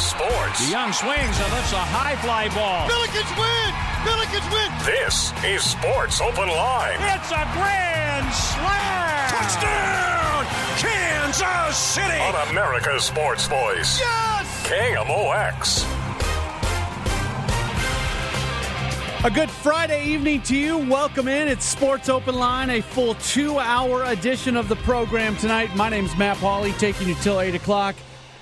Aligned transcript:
sports. 0.00 0.64
The 0.64 0.70
young 0.70 0.92
swings 0.92 1.36
and 1.38 1.52
lifts 1.52 1.72
a 1.72 1.82
high 1.82 2.16
fly 2.16 2.48
ball. 2.54 2.88
Billikens 2.88 3.32
win! 3.34 3.70
Billikens 4.06 4.48
win! 4.52 4.70
This 4.86 5.32
is 5.44 5.62
Sports 5.62 6.20
Open 6.20 6.48
Line. 6.48 6.98
It's 7.02 7.30
a 7.30 7.44
grand 7.54 8.28
slam! 8.32 9.28
Touchdown! 9.30 10.46
Kansas 10.78 11.76
City! 11.76 12.18
On 12.20 12.48
America's 12.50 13.04
Sports 13.04 13.46
Voice. 13.48 13.98
Yes! 13.98 14.66
KMOX. 14.66 15.84
A 19.24 19.30
good 19.30 19.50
Friday 19.50 20.04
evening 20.06 20.42
to 20.42 20.56
you. 20.56 20.78
Welcome 20.78 21.26
in. 21.26 21.48
It's 21.48 21.64
Sports 21.64 22.08
Open 22.08 22.36
Line, 22.36 22.70
a 22.70 22.80
full 22.80 23.14
two 23.14 23.58
hour 23.58 24.04
edition 24.04 24.56
of 24.56 24.68
the 24.68 24.76
program 24.76 25.36
tonight. 25.36 25.74
My 25.74 25.88
name 25.88 26.04
is 26.04 26.16
Matt 26.16 26.36
Pauley, 26.36 26.76
taking 26.78 27.08
you 27.08 27.16
till 27.16 27.40
8 27.40 27.56
o'clock. 27.56 27.96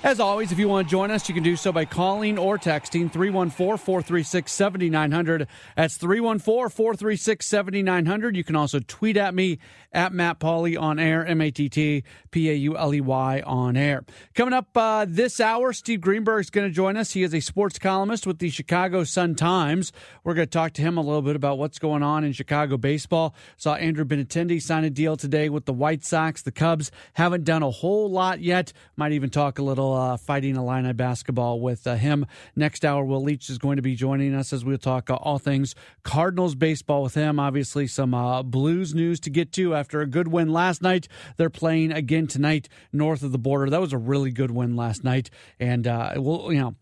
As 0.07 0.21
always, 0.21 0.53
if 0.53 0.57
you 0.57 0.69
want 0.69 0.87
to 0.87 0.89
join 0.89 1.11
us, 1.11 1.27
you 1.27 1.35
can 1.35 1.43
do 1.43 1.57
so 1.57 1.73
by 1.73 1.83
calling 1.83 2.39
or 2.39 2.57
texting 2.57 3.11
314 3.11 3.77
436 3.77 4.49
7900. 4.49 5.49
That's 5.75 5.97
314 5.97 6.69
436 6.69 7.45
7900. 7.45 8.37
You 8.37 8.43
can 8.45 8.55
also 8.55 8.79
tweet 8.79 9.17
at 9.17 9.35
me 9.35 9.59
at 9.91 10.13
Matt 10.13 10.39
Pauley 10.39 10.79
on 10.79 10.99
air, 10.99 11.25
M 11.25 11.41
A 11.41 11.51
T 11.51 11.69
T 11.69 12.03
P 12.31 12.49
A 12.49 12.53
U 12.53 12.77
L 12.77 12.93
E 12.93 13.01
Y 13.01 13.41
on 13.45 13.77
air. 13.77 14.03
Coming 14.33 14.53
up 14.53 14.75
uh, 14.75 15.05
this 15.07 15.39
hour, 15.39 15.73
Steve 15.73 16.01
Greenberg 16.01 16.41
is 16.41 16.49
going 16.49 16.67
to 16.67 16.73
join 16.73 16.97
us. 16.97 17.11
He 17.11 17.23
is 17.23 17.33
a 17.33 17.39
sports 17.39 17.79
columnist 17.79 18.27
with 18.27 18.39
the 18.39 18.49
Chicago 18.49 19.03
Sun 19.03 19.35
Times. 19.35 19.91
We're 20.23 20.33
going 20.33 20.47
to 20.47 20.51
talk 20.51 20.73
to 20.73 20.81
him 20.81 20.97
a 20.97 21.01
little 21.01 21.21
bit 21.21 21.35
about 21.35 21.57
what's 21.57 21.79
going 21.79 22.03
on 22.03 22.23
in 22.23 22.33
Chicago 22.33 22.77
baseball. 22.77 23.35
Saw 23.55 23.75
Andrew 23.75 24.05
Benintendi 24.05 24.61
sign 24.61 24.83
a 24.83 24.89
deal 24.89 25.15
today 25.15 25.49
with 25.49 25.65
the 25.65 25.73
White 25.73 26.03
Sox. 26.03 26.41
The 26.41 26.51
Cubs 26.51 26.91
haven't 27.13 27.43
done 27.43 27.63
a 27.63 27.71
whole 27.71 28.09
lot 28.11 28.41
yet. 28.41 28.73
Might 28.95 29.13
even 29.13 29.29
talk 29.29 29.59
a 29.59 29.63
little 29.63 29.93
uh, 29.93 30.17
fighting 30.17 30.55
Illini 30.55 30.93
basketball 30.93 31.59
with 31.59 31.87
uh, 31.87 31.95
him. 31.95 32.25
Next 32.55 32.83
hour, 32.83 33.03
Will 33.03 33.23
Leitch 33.23 33.49
is 33.49 33.57
going 33.57 33.77
to 33.77 33.81
be 33.81 33.95
joining 33.95 34.33
us 34.33 34.51
as 34.53 34.65
we'll 34.65 34.77
talk 34.77 35.09
uh, 35.09 35.15
all 35.15 35.39
things 35.39 35.75
Cardinals 36.03 36.55
baseball 36.55 37.03
with 37.03 37.13
him. 37.13 37.39
Obviously, 37.39 37.87
some 37.87 38.13
uh, 38.13 38.43
Blues 38.43 38.93
news 38.93 39.19
to 39.21 39.29
get 39.29 39.51
to 39.53 39.75
after 39.77 40.01
a 40.01 40.07
good 40.07 40.27
win 40.27 40.51
last 40.51 40.81
night. 40.81 41.07
They're 41.37 41.49
playing 41.49 41.91
again 41.91 42.27
tonight 42.27 42.67
north 42.91 43.23
of 43.23 43.31
the 43.31 43.37
border. 43.37 43.69
That 43.69 43.81
was 43.81 43.93
a 43.93 43.97
really 43.97 44.31
good 44.31 44.51
win 44.51 44.75
last 44.75 45.03
night, 45.03 45.29
and 45.59 45.87
uh, 45.87 46.13
we'll 46.17 46.51
you 46.51 46.59
know 46.59 46.75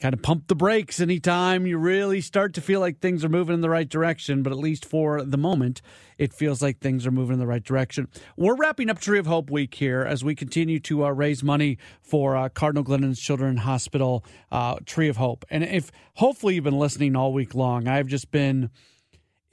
kind 0.00 0.12
of 0.12 0.20
pump 0.20 0.48
the 0.48 0.54
brakes 0.54 1.00
anytime 1.00 1.66
you 1.66 1.78
really 1.78 2.20
start 2.20 2.52
to 2.52 2.60
feel 2.60 2.80
like 2.80 2.98
things 2.98 3.24
are 3.24 3.28
moving 3.28 3.54
in 3.54 3.60
the 3.60 3.70
right 3.70 3.88
direction. 3.88 4.42
But 4.42 4.52
at 4.52 4.58
least 4.58 4.84
for 4.84 5.22
the 5.22 5.38
moment, 5.38 5.80
it 6.18 6.32
feels 6.32 6.60
like 6.60 6.78
things 6.78 7.06
are 7.06 7.10
moving 7.10 7.34
in 7.34 7.38
the 7.38 7.46
right 7.46 7.62
direction. 7.62 8.08
We're 8.36 8.54
wrapping 8.56 8.90
up 8.90 8.98
Tree 8.98 9.18
of 9.18 9.26
Hope 9.26 9.50
week 9.50 9.74
here 9.74 10.02
as 10.02 10.22
we 10.22 10.34
continue 10.34 10.78
to 10.80 11.06
uh, 11.06 11.10
raise 11.10 11.42
money 11.42 11.78
for 12.02 12.36
uh, 12.36 12.48
Cardinal 12.48 12.82
Glennon's 12.82 13.20
Children's 13.20 13.60
Hospital 13.60 14.24
uh, 14.52 14.76
Tree 14.84 15.08
of 15.08 15.16
Hope. 15.16 15.44
And 15.48 15.64
if 15.64 15.90
hopefully 16.16 16.56
you've 16.56 16.64
been 16.64 16.78
listening 16.78 17.16
all 17.16 17.32
week 17.32 17.54
long, 17.54 17.88
I've 17.88 18.06
just 18.06 18.30
been 18.30 18.70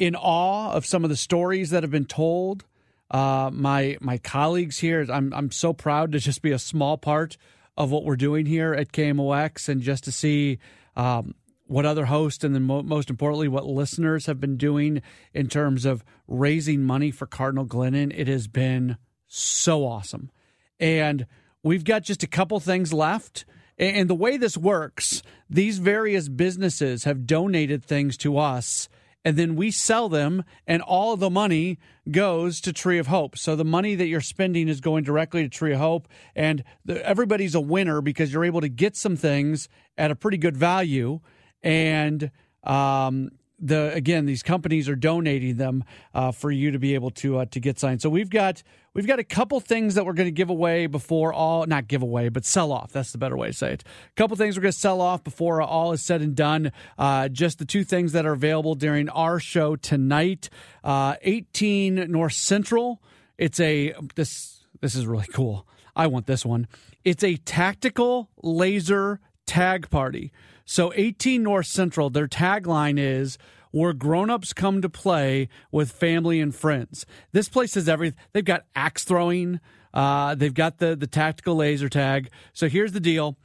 in 0.02 0.16
awe 0.16 0.72
of 0.72 0.84
some 0.84 1.04
of 1.04 1.12
the 1.12 1.16
stories 1.16 1.70
that 1.70 1.84
have 1.84 1.92
been 1.92 2.06
told. 2.06 2.66
Uh, 3.12 3.52
my 3.54 3.98
my 4.02 4.18
colleagues 4.18 4.80
here, 4.80 5.06
I'm 5.08 5.32
I'm 5.32 5.52
so 5.52 5.74
proud 5.74 6.14
to 6.14 6.20
just 6.20 6.42
be 6.42 6.52
a 6.52 6.58
small 6.58 6.98
part 6.98 7.38
of 7.78 7.92
what 7.92 8.04
we're 8.04 8.16
doing 8.16 8.48
here 8.48 8.74
at 8.74 8.92
KMOX 8.92 9.70
and 9.70 9.80
just 9.80 10.04
to 10.06 10.12
see 10.12 10.58
um, 10.96 11.36
what 11.68 11.86
other 11.86 12.06
hosts 12.06 12.44
and 12.44 12.56
then 12.56 12.64
mo- 12.64 12.82
most 12.82 13.12
importantly 13.12 13.48
what 13.48 13.68
listeners 13.68 14.26
have 14.26 14.40
been 14.40 14.58
doing 14.58 15.04
in 15.36 15.48
terms 15.48 15.86
of 15.86 16.04
raising 16.28 16.82
money 16.82 17.12
for 17.12 17.28
Cardinal 17.28 17.68
Glennon. 17.68 18.12
It 18.16 18.28
has 18.28 18.48
been 18.48 18.98
so 19.28 19.86
awesome, 19.86 20.32
and 20.80 21.28
we've 21.62 21.84
got 21.84 22.02
just 22.02 22.24
a 22.24 22.28
couple 22.28 22.60
things 22.60 22.92
left. 22.92 23.46
And 23.78 24.10
the 24.10 24.16
way 24.16 24.38
this 24.38 24.58
works, 24.58 25.24
these 25.50 25.80
various 25.80 26.28
businesses 26.28 27.04
have 27.04 27.26
donated 27.26 27.84
things 27.84 28.16
to 28.18 28.38
us 28.38 28.90
and 29.24 29.38
then 29.38 29.56
we 29.56 29.72
sell 29.72 30.10
them 30.10 30.44
and 30.66 30.82
all 30.82 31.16
the 31.16 31.30
money 31.30 31.78
goes 32.10 32.60
to 32.62 32.74
tree 32.74 32.98
of 32.98 33.08
hope. 33.08 33.38
So 33.38 33.56
the 33.56 33.66
money 33.66 33.96
that 33.96 34.08
you're 34.08 34.22
spending 34.22 34.68
is 34.68 34.82
going 34.82 35.04
directly 35.04 35.44
to 35.44 35.50
tree 35.50 35.74
of 35.74 35.80
hope 35.80 36.08
and 36.36 36.64
the, 36.86 37.06
everybody's 37.06 37.56
a 37.56 37.62
winner 37.62 38.02
because 38.02 38.34
you're 38.34 38.46
able 38.46 38.62
to 38.62 38.70
get 38.70 38.96
some 38.96 39.16
things 39.16 39.70
at 39.98 40.12
a 40.12 40.16
pretty 40.16 40.38
good 40.38 40.58
value. 40.58 41.20
And 41.62 42.32
um, 42.64 43.32
the 43.62 43.94
again 43.94 44.26
these 44.26 44.44
companies 44.44 44.90
are 44.90 44.96
donating 44.96 45.56
them 45.56 45.84
uh, 46.14 46.32
for 46.32 46.52
you 46.52 46.72
to 46.72 46.80
be 46.80 46.96
able 46.96 47.12
to 47.12 47.40
uh, 47.40 47.46
to 47.46 47.60
get 47.60 47.80
signed. 47.80 48.02
So 48.02 48.10
we've 48.10 48.30
got 48.30 48.64
we've 48.94 49.08
got 49.08 49.20
a 49.20 49.24
couple 49.24 49.60
things 49.60 49.96
that 49.96 50.06
we're 50.06 50.14
going 50.14 50.28
to 50.28 50.32
give 50.32 50.50
away 50.50 50.88
before 50.88 51.32
all 51.32 51.66
not 51.66 51.88
give 51.88 52.02
away 52.02 52.30
but 52.30 52.44
sell 52.44 52.72
off. 52.72 52.92
That's 52.92 53.12
the 53.12 53.18
better 53.18 53.38
way 53.38 53.48
to 53.48 53.54
say 53.54 53.74
it. 53.74 53.84
A 53.84 54.16
couple 54.16 54.36
things 54.36 54.58
we're 54.58 54.64
going 54.64 54.74
to 54.74 54.78
sell 54.78 55.00
off 55.00 55.24
before 55.24 55.62
all 55.62 55.92
is 55.94 56.04
said 56.04 56.22
and 56.22 56.36
done. 56.36 56.72
Uh, 56.98 57.30
just 57.30 57.60
the 57.60 57.66
two 57.66 57.84
things 57.84 58.12
that 58.14 58.26
are 58.26 58.34
available 58.34 58.76
during 58.76 59.08
our 59.10 59.40
show 59.40 59.76
tonight. 59.76 60.50
Uh, 60.84 61.16
18 61.22 62.12
north 62.12 62.34
central. 62.34 63.02
It's 63.38 63.60
a 63.60 63.94
this 64.16 64.66
this 64.82 64.96
is 64.96 65.06
really 65.06 65.28
cool. 65.34 65.68
I 65.96 66.08
want 66.08 66.26
this 66.26 66.46
one. 66.46 66.68
It's 67.04 67.24
a 67.24 67.36
tactical 67.36 68.30
laser 68.42 69.20
tag 69.46 69.90
party 69.90 70.32
so 70.72 70.94
18 70.96 71.44
North 71.44 71.66
Central, 71.68 72.10
their 72.10 72.30
tagline 72.30 72.98
is 72.98 73.38
where 73.72 73.92
grown-ups 73.92 74.54
come 74.54 74.82
to 74.82 74.88
play 74.88 75.50
with 75.70 75.92
family 75.92 76.40
and 76.40 76.56
friends. 76.56 77.06
This 77.34 77.50
place 77.50 77.74
has 77.74 77.90
everything. 77.90 78.18
They've 78.32 78.46
got 78.46 78.64
axe 78.74 79.04
throwing. 79.04 79.60
Uh, 79.94 80.34
they've 80.34 80.54
got 80.54 80.78
the 80.78 80.96
the 80.96 81.08
tactical 81.08 81.58
laser 81.58 81.90
tag. 81.90 82.30
So 82.54 82.70
here's 82.70 82.94
the 82.94 83.02
deal. 83.02 83.36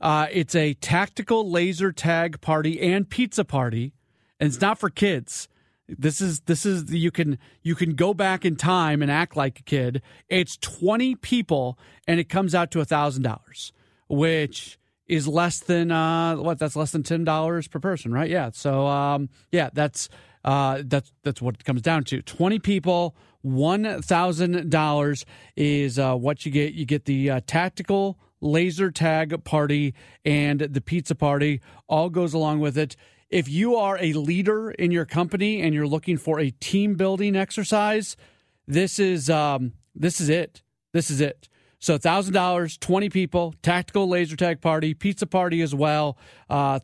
Uh, 0.00 0.28
it's 0.30 0.54
a 0.54 0.74
tactical 0.74 1.50
laser 1.50 1.90
tag 1.90 2.40
party 2.40 2.80
and 2.80 3.10
pizza 3.10 3.44
party, 3.44 3.92
and 4.38 4.46
it's 4.46 4.60
not 4.60 4.78
for 4.78 4.88
kids. 4.88 5.48
This 5.88 6.20
is 6.20 6.42
this 6.42 6.64
is 6.64 6.94
you 6.94 7.10
can 7.10 7.36
you 7.64 7.74
can 7.74 7.96
go 7.96 8.14
back 8.14 8.44
in 8.44 8.54
time 8.54 9.02
and 9.02 9.10
act 9.10 9.36
like 9.36 9.58
a 9.58 9.64
kid. 9.64 10.02
It's 10.28 10.56
twenty 10.58 11.16
people, 11.16 11.80
and 12.06 12.20
it 12.20 12.28
comes 12.28 12.54
out 12.54 12.70
to 12.70 12.80
a 12.80 12.84
thousand 12.84 13.24
dollars, 13.24 13.72
which 14.08 14.78
is 15.08 15.28
less 15.28 15.60
than 15.60 15.90
uh, 15.90 16.36
what? 16.36 16.58
That's 16.58 16.76
less 16.76 16.92
than 16.92 17.02
ten 17.02 17.24
dollars 17.24 17.68
per 17.68 17.78
person, 17.78 18.12
right? 18.12 18.30
Yeah. 18.30 18.50
So 18.52 18.86
um, 18.86 19.28
yeah, 19.52 19.70
that's 19.72 20.08
uh, 20.44 20.82
that's 20.84 21.12
that's 21.22 21.42
what 21.42 21.56
it 21.56 21.64
comes 21.64 21.82
down 21.82 22.04
to. 22.04 22.22
Twenty 22.22 22.58
people, 22.58 23.16
one 23.42 24.02
thousand 24.02 24.70
dollars 24.70 25.24
is 25.56 25.98
uh, 25.98 26.14
what 26.14 26.46
you 26.46 26.52
get. 26.52 26.74
You 26.74 26.84
get 26.84 27.04
the 27.04 27.30
uh, 27.30 27.40
tactical 27.46 28.18
laser 28.40 28.90
tag 28.90 29.44
party 29.44 29.94
and 30.24 30.60
the 30.60 30.80
pizza 30.80 31.14
party. 31.14 31.60
All 31.88 32.10
goes 32.10 32.34
along 32.34 32.60
with 32.60 32.76
it. 32.76 32.96
If 33.28 33.48
you 33.48 33.74
are 33.76 33.98
a 34.00 34.12
leader 34.12 34.70
in 34.70 34.92
your 34.92 35.04
company 35.04 35.60
and 35.60 35.74
you're 35.74 35.86
looking 35.86 36.16
for 36.16 36.38
a 36.38 36.50
team 36.50 36.94
building 36.94 37.34
exercise, 37.34 38.16
this 38.66 38.98
is 38.98 39.28
um, 39.28 39.72
this 39.94 40.20
is 40.20 40.28
it. 40.28 40.62
This 40.92 41.10
is 41.10 41.20
it. 41.20 41.48
So 41.86 41.96
thousand 41.98 42.34
dollars, 42.34 42.76
twenty 42.76 43.08
people, 43.08 43.54
tactical 43.62 44.08
laser 44.08 44.34
tag 44.34 44.60
party, 44.60 44.92
pizza 44.92 45.24
party 45.24 45.62
as 45.62 45.72
well. 45.72 46.18
Uh, 46.50 46.80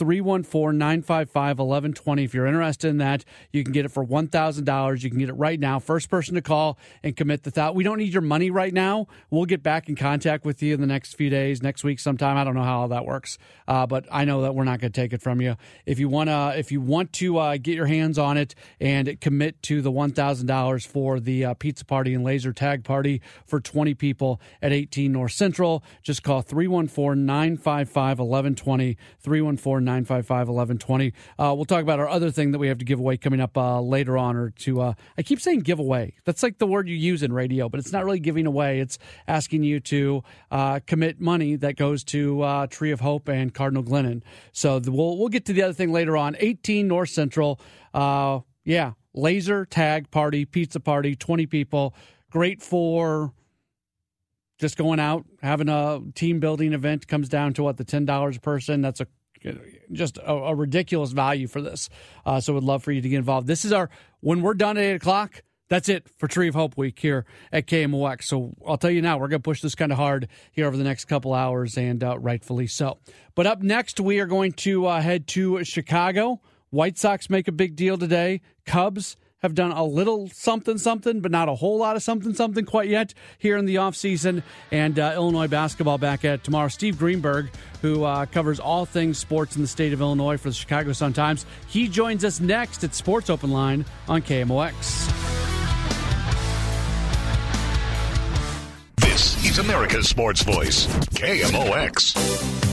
Uh, 0.00 0.04
314-955-1120. 0.04 0.80
314-955-1120 1.00 2.24
if 2.24 2.34
you're 2.34 2.46
interested 2.46 2.88
in 2.88 2.98
that 2.98 3.24
you 3.52 3.62
can 3.62 3.72
get 3.72 3.84
it 3.84 3.90
for 3.90 4.04
$1000 4.04 5.02
you 5.02 5.10
can 5.10 5.18
get 5.18 5.28
it 5.28 5.34
right 5.34 5.60
now. 5.60 5.78
First 5.78 6.10
person 6.10 6.34
to 6.34 6.42
call 6.42 6.78
and 7.02 7.16
commit 7.16 7.42
the 7.42 7.50
thought 7.50 7.74
we 7.74 7.84
don't 7.84 7.98
need 7.98 8.12
your 8.12 8.22
money 8.22 8.50
right 8.50 8.72
now. 8.72 9.06
We'll 9.30 9.46
get 9.46 9.62
back 9.62 9.88
in 9.88 9.96
contact 9.96 10.44
with 10.44 10.62
you 10.62 10.74
in 10.74 10.80
the 10.80 10.86
next 10.86 11.14
few 11.14 11.30
days 11.30 11.62
next 11.62 11.84
week 11.84 12.00
sometime. 12.00 12.36
I 12.36 12.44
don't 12.44 12.54
know 12.54 12.62
how 12.62 12.80
all 12.80 12.88
that 12.88 13.04
works 13.04 13.38
uh, 13.70 13.86
but 13.86 14.04
i 14.10 14.24
know 14.24 14.42
that 14.42 14.54
we're 14.54 14.64
not 14.64 14.80
going 14.80 14.92
to 14.92 15.00
take 15.00 15.12
it 15.12 15.22
from 15.22 15.40
you. 15.40 15.56
If 15.86 16.00
you 16.00 16.08
want 16.08 16.28
to 16.28 16.54
if 16.56 16.72
you 16.72 16.80
want 16.80 17.12
to 17.14 17.38
uh, 17.38 17.56
get 17.56 17.76
your 17.76 17.86
hands 17.86 18.18
on 18.18 18.36
it 18.36 18.54
and 18.80 19.20
commit 19.20 19.62
to 19.64 19.80
the 19.80 19.92
$1000 19.92 20.86
for 20.86 21.20
the 21.20 21.44
uh, 21.44 21.54
pizza 21.54 21.84
party 21.84 22.14
and 22.14 22.24
laser 22.24 22.52
tag 22.52 22.84
party 22.84 23.20
for 23.46 23.60
20 23.60 23.94
people 23.94 24.40
at 24.60 24.72
18 24.72 25.12
north 25.12 25.32
central 25.32 25.84
just 26.02 26.22
call 26.22 26.42
314-955-1120 26.42 28.96
314 29.20 29.84
955 29.90 30.48
1120. 30.48 31.12
Uh, 31.38 31.54
we'll 31.54 31.64
talk 31.64 31.82
about 31.82 31.98
our 31.98 32.08
other 32.08 32.30
thing 32.30 32.52
that 32.52 32.58
we 32.58 32.68
have 32.68 32.78
to 32.78 32.84
give 32.84 33.00
away 33.00 33.16
coming 33.16 33.40
up 33.40 33.56
uh, 33.56 33.80
later 33.80 34.16
on, 34.16 34.36
or 34.36 34.50
to, 34.50 34.80
uh, 34.80 34.94
I 35.18 35.22
keep 35.22 35.40
saying 35.40 35.60
giveaway. 35.60 36.14
That's 36.24 36.42
like 36.42 36.58
the 36.58 36.66
word 36.66 36.88
you 36.88 36.94
use 36.94 37.22
in 37.22 37.32
radio, 37.32 37.68
but 37.68 37.80
it's 37.80 37.92
not 37.92 38.04
really 38.04 38.20
giving 38.20 38.46
away. 38.46 38.78
It's 38.78 38.98
asking 39.26 39.64
you 39.64 39.80
to 39.80 40.22
uh, 40.50 40.80
commit 40.86 41.20
money 41.20 41.56
that 41.56 41.76
goes 41.76 42.04
to 42.04 42.42
uh, 42.42 42.66
Tree 42.68 42.92
of 42.92 43.00
Hope 43.00 43.28
and 43.28 43.52
Cardinal 43.52 43.82
Glennon. 43.82 44.22
So 44.52 44.78
the, 44.78 44.92
we'll, 44.92 45.18
we'll 45.18 45.28
get 45.28 45.44
to 45.46 45.52
the 45.52 45.62
other 45.62 45.74
thing 45.74 45.90
later 45.90 46.16
on. 46.16 46.36
18 46.38 46.86
North 46.86 47.10
Central. 47.10 47.60
Uh, 47.92 48.40
yeah, 48.64 48.92
laser 49.12 49.64
tag 49.64 50.10
party, 50.12 50.44
pizza 50.44 50.78
party, 50.78 51.16
20 51.16 51.46
people. 51.46 51.94
Great 52.30 52.62
for 52.62 53.32
just 54.60 54.76
going 54.76 55.00
out 55.00 55.24
having 55.42 55.70
a 55.70 56.00
team 56.14 56.38
building 56.38 56.74
event 56.74 57.08
comes 57.08 57.28
down 57.28 57.54
to 57.54 57.62
what 57.62 57.78
the 57.78 57.84
ten 57.84 58.04
dollars 58.04 58.36
a 58.36 58.40
person 58.40 58.82
that's 58.82 59.00
a 59.00 59.06
just 59.92 60.18
a, 60.18 60.32
a 60.32 60.54
ridiculous 60.54 61.12
value 61.12 61.46
for 61.46 61.60
this. 61.62 61.88
Uh, 62.24 62.40
so, 62.40 62.54
would 62.54 62.64
love 62.64 62.82
for 62.82 62.92
you 62.92 63.00
to 63.00 63.08
get 63.08 63.16
involved. 63.16 63.46
This 63.46 63.64
is 63.64 63.72
our 63.72 63.90
when 64.20 64.42
we're 64.42 64.54
done 64.54 64.76
at 64.76 64.84
eight 64.84 64.94
o'clock. 64.94 65.42
that's 65.68 65.88
it 65.88 66.08
for 66.18 66.28
Tree 66.28 66.48
of 66.48 66.54
Hope 66.54 66.76
Week 66.76 66.98
here 66.98 67.24
at 67.52 67.66
KMOX. 67.66 68.24
So 68.24 68.52
I'll 68.66 68.76
tell 68.76 68.90
you 68.90 69.00
now, 69.00 69.18
we're 69.18 69.28
going 69.28 69.40
to 69.40 69.48
push 69.48 69.62
this 69.62 69.74
kind 69.74 69.92
of 69.92 69.98
hard 69.98 70.28
here 70.52 70.66
over 70.66 70.76
the 70.76 70.84
next 70.84 71.06
couple 71.06 71.32
hours, 71.32 71.78
and 71.78 72.02
uh, 72.02 72.18
rightfully 72.18 72.66
so. 72.66 72.98
But 73.34 73.46
up 73.46 73.62
next, 73.62 74.00
we 74.00 74.18
are 74.18 74.26
going 74.26 74.52
to 74.52 74.86
uh, 74.86 75.00
head 75.00 75.26
to 75.28 75.64
Chicago. 75.64 76.40
White 76.70 76.98
Sox 76.98 77.30
make 77.30 77.48
a 77.48 77.52
big 77.52 77.76
deal 77.76 77.96
today. 77.96 78.42
Cubs 78.66 79.16
have 79.42 79.54
done 79.54 79.72
a 79.72 79.84
little 79.84 80.28
something 80.28 80.78
something, 80.78 81.20
but 81.20 81.30
not 81.30 81.48
a 81.48 81.54
whole 81.54 81.78
lot 81.78 81.96
of 81.96 82.02
something 82.02 82.34
something 82.34 82.64
quite 82.64 82.88
yet 82.88 83.14
here 83.38 83.56
in 83.56 83.64
the 83.64 83.76
offseason. 83.76 84.42
And 84.70 84.98
uh, 84.98 85.12
Illinois 85.14 85.48
basketball 85.48 85.98
back 85.98 86.24
at 86.24 86.44
tomorrow. 86.44 86.68
Steve 86.68 86.98
Greenberg, 86.98 87.50
who 87.82 88.04
uh, 88.04 88.26
covers 88.26 88.60
all 88.60 88.86
things 88.86 89.18
sports 89.18 89.56
in 89.56 89.62
the 89.62 89.68
state 89.68 89.92
of 89.92 90.00
Illinois 90.00 90.36
for 90.36 90.48
the 90.48 90.54
Chicago 90.54 90.92
Sun 90.92 91.14
Times, 91.14 91.46
he 91.68 91.88
joins 91.88 92.24
us 92.24 92.40
next 92.40 92.84
at 92.84 92.94
Sports 92.94 93.30
Open 93.30 93.50
Line 93.50 93.84
on 94.08 94.22
KMOX. 94.22 95.08
This 98.96 99.44
is 99.44 99.58
America's 99.58 100.08
Sports 100.08 100.42
Voice, 100.42 100.86
KMOX. 100.86 102.69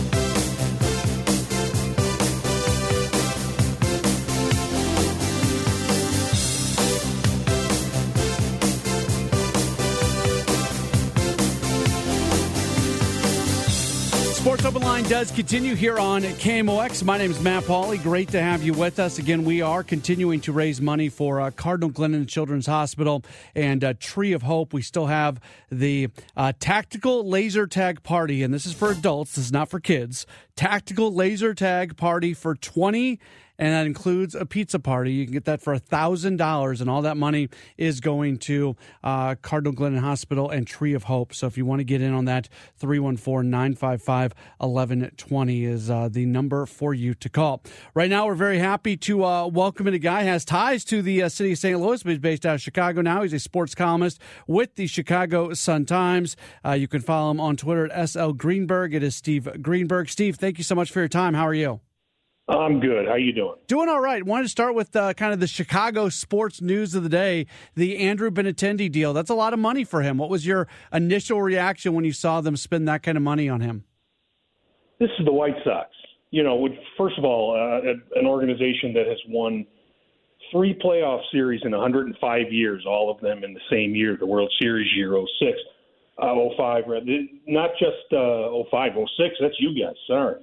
Does 15.04 15.32
continue 15.32 15.74
here 15.74 15.98
on 15.98 16.24
KMOX. 16.24 17.04
My 17.04 17.18
name 17.18 17.32
is 17.32 17.40
Matt 17.40 17.64
Pauley. 17.64 18.02
Great 18.02 18.30
to 18.30 18.42
have 18.42 18.62
you 18.62 18.74
with 18.74 19.00
us. 19.00 19.20
Again, 19.20 19.46
we 19.46 19.62
are 19.62 19.82
continuing 19.82 20.42
to 20.42 20.52
raise 20.52 20.82
money 20.82 21.08
for 21.08 21.40
uh, 21.40 21.52
Cardinal 21.52 21.90
Glennon 21.90 22.28
Children's 22.28 22.66
Hospital 22.66 23.24
and 23.56 23.84
uh, 23.84 23.94
Tree 24.00 24.34
of 24.34 24.42
Hope. 24.42 24.74
We 24.74 24.82
still 24.82 25.06
have 25.06 25.40
the 25.72 26.10
uh, 26.36 26.52
Tactical 26.60 27.26
Laser 27.26 27.68
Tag 27.68 28.04
Party, 28.04 28.44
and 28.44 28.54
this 28.54 28.66
is 28.66 28.74
for 28.74 28.92
adults, 28.92 29.36
this 29.36 29.46
is 29.46 29.52
not 29.52 29.70
for 29.70 29.80
kids. 29.80 30.26
Tactical 30.58 31.14
Laser 31.14 31.54
Tag 31.54 31.96
Party 31.96 32.34
for 32.34 32.56
20 32.56 33.18
and 33.60 33.74
that 33.74 33.86
includes 33.86 34.34
a 34.36 34.46
pizza 34.46 34.80
party. 34.80 35.12
You 35.12 35.26
can 35.26 35.34
get 35.34 35.44
that 35.46 35.62
for 35.62 35.74
a 35.74 35.80
thousand 35.80 36.38
dollars, 36.38 36.80
and 36.82 36.90
all 36.90 37.04
that 37.04 37.18
money 37.18 37.50
is 37.78 38.00
going 38.00 38.38
to 38.40 38.76
uh, 39.04 39.36
Cardinal 39.36 39.74
Glennon 39.74 40.00
Hospital 40.00 40.50
and 40.50 40.66
Tree 40.68 40.94
of 40.94 41.04
Hope. 41.04 41.34
So 41.34 41.48
if 41.48 41.58
you 41.58 41.66
want 41.66 41.80
to 41.80 41.84
get 41.84 42.02
in 42.02 42.14
on 42.14 42.24
that, 42.26 42.50
314-955-1120 42.82 45.68
is 45.68 45.90
uh, 45.90 46.10
the 46.10 46.26
number 46.26 46.66
for 46.66 46.94
you 46.94 47.14
to 47.16 47.30
call. 47.30 47.62
Right 47.94 48.10
now, 48.10 48.28
we're 48.28 48.36
very 48.36 48.60
happy 48.60 48.96
to 48.98 49.26
uh, 49.26 49.48
welcome 49.48 49.88
in 49.88 49.94
a 49.94 50.00
guy 50.00 50.24
has 50.24 50.44
ties 50.46 50.84
to 50.86 51.02
the 51.02 51.24
uh, 51.24 51.30
city 51.30 51.54
of 51.54 51.58
St. 51.58 51.80
Louis, 51.80 52.04
but 52.04 52.10
he's 52.12 52.20
based 52.20 52.46
out 52.46 52.56
of 52.56 52.62
Chicago 52.62 53.02
now. 53.02 53.24
He's 53.24 53.34
a 53.34 53.40
sports 53.40 53.76
columnist 53.76 54.22
with 54.46 54.76
the 54.76 54.88
Chicago 54.88 55.54
Sun 55.54 55.86
Times. 55.86 56.36
Uh, 56.64 56.74
you 56.74 56.88
can 56.88 57.02
follow 57.02 57.32
him 57.32 57.40
on 57.40 57.58
Twitter 57.58 57.92
at 57.92 58.10
SL 58.10 58.32
Greenberg. 58.32 58.94
It 58.94 59.04
is 59.04 59.16
Steve 59.16 59.50
Greenberg. 59.62 60.10
Steve, 60.10 60.36
thank 60.36 60.58
you 60.58 60.64
so 60.64 60.76
much 60.76 60.92
for 60.92 61.00
your 61.00 61.08
time. 61.08 61.34
How 61.34 61.48
are 61.48 61.54
you? 61.54 61.80
I'm 62.50 62.80
good. 62.80 63.08
How 63.08 63.16
you 63.16 63.34
doing? 63.34 63.56
Doing 63.68 63.90
all 63.90 64.00
right. 64.00 64.24
Wanted 64.24 64.44
to 64.44 64.50
start 64.50 64.74
with 64.74 64.96
uh, 64.96 65.14
kind 65.16 65.34
of 65.34 65.42
the 65.42 65.48
Chicago 65.48 66.08
sports 66.08 66.62
news 66.62 66.96
of 66.96 67.04
the 67.04 67.10
day, 67.10 67.46
the 67.76 67.98
Andrew 67.98 68.32
Benintendi 68.32 68.90
deal. 68.90 69.12
That's 69.12 69.30
a 69.30 69.36
lot 69.36 69.52
of 69.52 69.60
money 69.60 69.84
for 69.84 70.02
him. 70.02 70.18
What 70.18 70.30
was 70.30 70.46
your 70.46 70.68
initial 70.94 71.42
reaction 71.42 71.94
when 71.94 72.06
you 72.06 72.14
saw 72.14 72.40
them 72.40 72.56
spend 72.56 72.88
that 72.88 73.04
kind 73.04 73.18
of 73.18 73.24
money 73.24 73.50
on 73.50 73.60
him? 73.60 73.84
This 75.00 75.10
is 75.20 75.26
the 75.26 75.34
White 75.34 75.56
Sox. 75.66 75.90
You 76.32 76.44
know, 76.44 76.68
first 76.98 77.18
of 77.18 77.26
all, 77.26 77.54
uh, 77.54 78.20
an 78.20 78.26
organization 78.26 78.94
that 78.94 79.08
has 79.08 79.18
won 79.28 79.66
three 80.52 80.78
playoff 80.84 81.22
series 81.32 81.62
in 81.66 81.72
105 81.72 82.42
years, 82.52 82.86
all 82.88 83.12
of 83.12 83.20
them 83.20 83.44
in 83.44 83.54
the 83.54 83.60
same 83.70 83.94
year, 83.94 84.16
the 84.18 84.26
World 84.26 84.52
Series 84.62 84.90
year 84.96 85.14
06, 85.40 85.58
uh, 86.18 86.34
05, 86.58 86.84
not 87.48 87.72
just 87.78 88.14
uh, 88.14 88.64
05, 88.72 88.92
06, 89.18 89.36
that's 89.42 89.56
you 89.60 89.84
guys, 89.84 89.96
sorry 90.08 90.38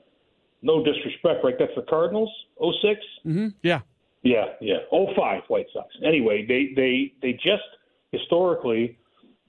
no 0.64 0.82
disrespect, 0.82 1.44
right? 1.44 1.54
That's 1.58 1.74
the 1.76 1.82
Cardinals, 1.82 2.30
6 2.58 3.00
Mm-hmm. 3.26 3.48
Yeah. 3.62 3.80
Yeah, 4.22 4.46
yeah. 4.60 4.78
05 4.90 5.42
White 5.48 5.66
Sox. 5.72 5.86
Anyway, 6.02 6.46
they 6.48 6.72
they 6.74 7.12
they 7.20 7.32
just 7.34 7.62
historically 8.10 8.98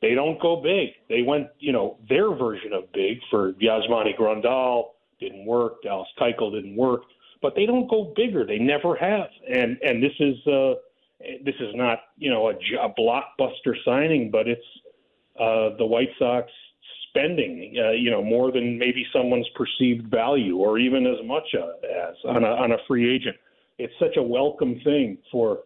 they 0.02 0.14
don't 0.14 0.40
go 0.42 0.62
big. 0.62 0.90
They 1.08 1.22
went, 1.22 1.48
you 1.60 1.72
know, 1.72 1.98
their 2.10 2.36
version 2.36 2.74
of 2.74 2.92
big 2.92 3.20
for 3.32 3.54
Yasmani 3.54 4.18
Grandal 4.20 4.90
didn't 5.20 5.46
work, 5.46 5.82
Dallas 5.82 6.10
Keuchel 6.20 6.52
didn't 6.52 6.76
work, 6.76 7.04
but 7.42 7.56
they 7.56 7.66
don't 7.66 7.90
go 7.90 8.14
bigger. 8.18 8.46
They 8.46 8.60
never 8.60 8.96
have. 8.96 9.30
And 9.50 9.78
and 9.82 10.04
this 10.04 10.12
is 10.20 10.36
uh 10.46 10.74
this 11.46 11.56
is 11.62 11.74
not, 11.74 12.00
you 12.18 12.30
know, 12.30 12.50
a, 12.50 12.54
a 12.54 12.94
blockbuster 13.00 13.76
signing, 13.86 14.30
but 14.30 14.50
it's 14.50 14.66
uh 15.40 15.78
the 15.78 15.86
White 15.86 16.12
Sox 16.20 16.52
spending, 17.16 17.76
uh, 17.80 17.92
you 17.92 18.12
know, 18.12 18.24
more 18.24 18.52
than 18.52 18.78
maybe 18.78 19.06
someone's 19.14 19.48
perceived 19.56 20.10
value, 20.10 20.58
or 20.58 20.78
even 20.78 21.06
as 21.06 21.26
much 21.26 21.48
as 21.56 22.16
on 22.26 22.44
a, 22.44 22.48
on 22.48 22.72
a 22.74 22.78
free 22.88 23.14
agent. 23.14 23.36
It's 23.78 23.94
such 24.00 24.18
a 24.18 24.24
welcome 24.24 24.80
thing 24.84 25.18
for 25.32 25.60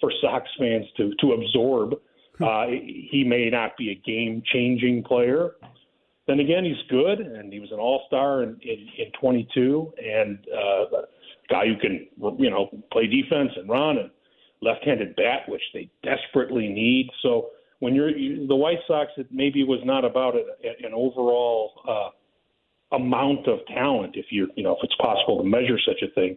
for 0.00 0.12
Sox 0.20 0.48
fans 0.58 0.86
to 0.96 1.12
to 1.20 1.32
absorb. 1.32 1.94
Hmm. 2.38 2.44
Uh, 2.44 2.66
he 2.66 3.24
may 3.26 3.50
not 3.50 3.76
be 3.76 3.90
a 3.90 3.94
game 3.94 4.42
changing 4.52 5.04
player. 5.04 5.52
Then 6.26 6.40
again, 6.40 6.64
he's 6.64 6.82
good, 6.88 7.20
and 7.20 7.52
he 7.52 7.60
was 7.60 7.72
an 7.72 7.78
All 7.78 8.04
Star 8.06 8.42
in, 8.42 8.58
in 8.62 8.88
in 8.98 9.12
22, 9.20 9.92
and 10.02 10.38
uh, 10.54 10.96
a 10.96 11.04
guy 11.48 11.66
who 11.66 11.76
can 11.76 12.06
you 12.38 12.50
know 12.50 12.70
play 12.92 13.06
defense 13.06 13.52
and 13.56 13.68
run 13.68 13.98
and 13.98 14.10
left-handed 14.62 15.16
bat, 15.16 15.48
which 15.48 15.62
they 15.72 15.90
desperately 16.02 16.68
need. 16.68 17.08
So 17.22 17.50
when 17.80 17.94
you're 17.94 18.16
you, 18.16 18.46
the 18.46 18.54
White 18.54 18.78
Sox, 18.86 19.10
it 19.16 19.26
maybe 19.30 19.64
was 19.64 19.80
not 19.84 20.04
about 20.04 20.34
a, 20.36 20.86
an 20.86 20.92
overall 20.94 21.72
uh, 21.88 22.96
amount 22.96 23.48
of 23.48 23.58
talent, 23.66 24.14
if 24.16 24.26
you 24.30 24.48
you 24.54 24.62
know 24.62 24.72
if 24.72 24.78
it's 24.82 24.94
possible 24.96 25.38
to 25.38 25.44
measure 25.44 25.78
such 25.84 26.02
a 26.02 26.14
thing. 26.14 26.36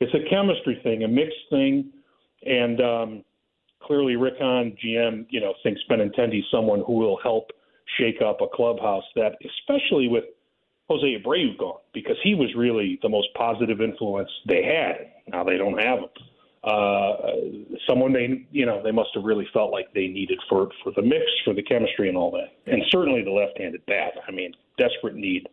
It's 0.00 0.14
a 0.14 0.30
chemistry 0.30 0.80
thing, 0.82 1.02
a 1.02 1.08
mixed 1.08 1.50
thing, 1.50 1.90
and 2.46 2.80
um, 2.80 3.24
clearly 3.82 4.14
Rick 4.14 4.34
Hahn, 4.38 4.76
GM, 4.84 5.26
you 5.28 5.40
know, 5.40 5.54
thinks 5.64 5.80
Benintendi's 5.90 6.46
someone 6.52 6.84
who 6.86 6.94
will 6.94 7.18
help 7.20 7.50
shake 7.98 8.22
up 8.24 8.40
a 8.40 8.46
clubhouse 8.54 9.02
that, 9.16 9.32
especially 9.44 10.06
with 10.06 10.24
Jose 10.88 11.04
Abreu 11.04 11.58
gone, 11.58 11.80
because 11.92 12.16
he 12.22 12.36
was 12.36 12.48
really 12.56 13.00
the 13.02 13.08
most 13.08 13.28
positive 13.36 13.80
influence 13.80 14.30
they 14.46 14.62
had. 14.62 15.10
Now 15.26 15.42
they 15.42 15.56
don't 15.56 15.78
have 15.78 15.98
him 15.98 16.08
uh, 16.64 17.12
someone 17.88 18.12
they 18.12 18.46
you 18.50 18.66
know 18.66 18.82
they 18.82 18.90
must 18.90 19.10
have 19.14 19.24
really 19.24 19.46
felt 19.52 19.70
like 19.70 19.92
they 19.94 20.08
needed 20.08 20.38
for 20.48 20.68
for 20.82 20.92
the 20.96 21.02
mix, 21.02 21.24
for 21.44 21.54
the 21.54 21.62
chemistry, 21.62 22.08
and 22.08 22.16
all 22.16 22.30
that, 22.32 22.72
and 22.72 22.82
certainly 22.90 23.22
the 23.22 23.30
left-handed 23.30 23.84
bat. 23.86 24.12
I 24.26 24.30
mean, 24.32 24.52
desperate 24.76 25.14
need. 25.14 25.48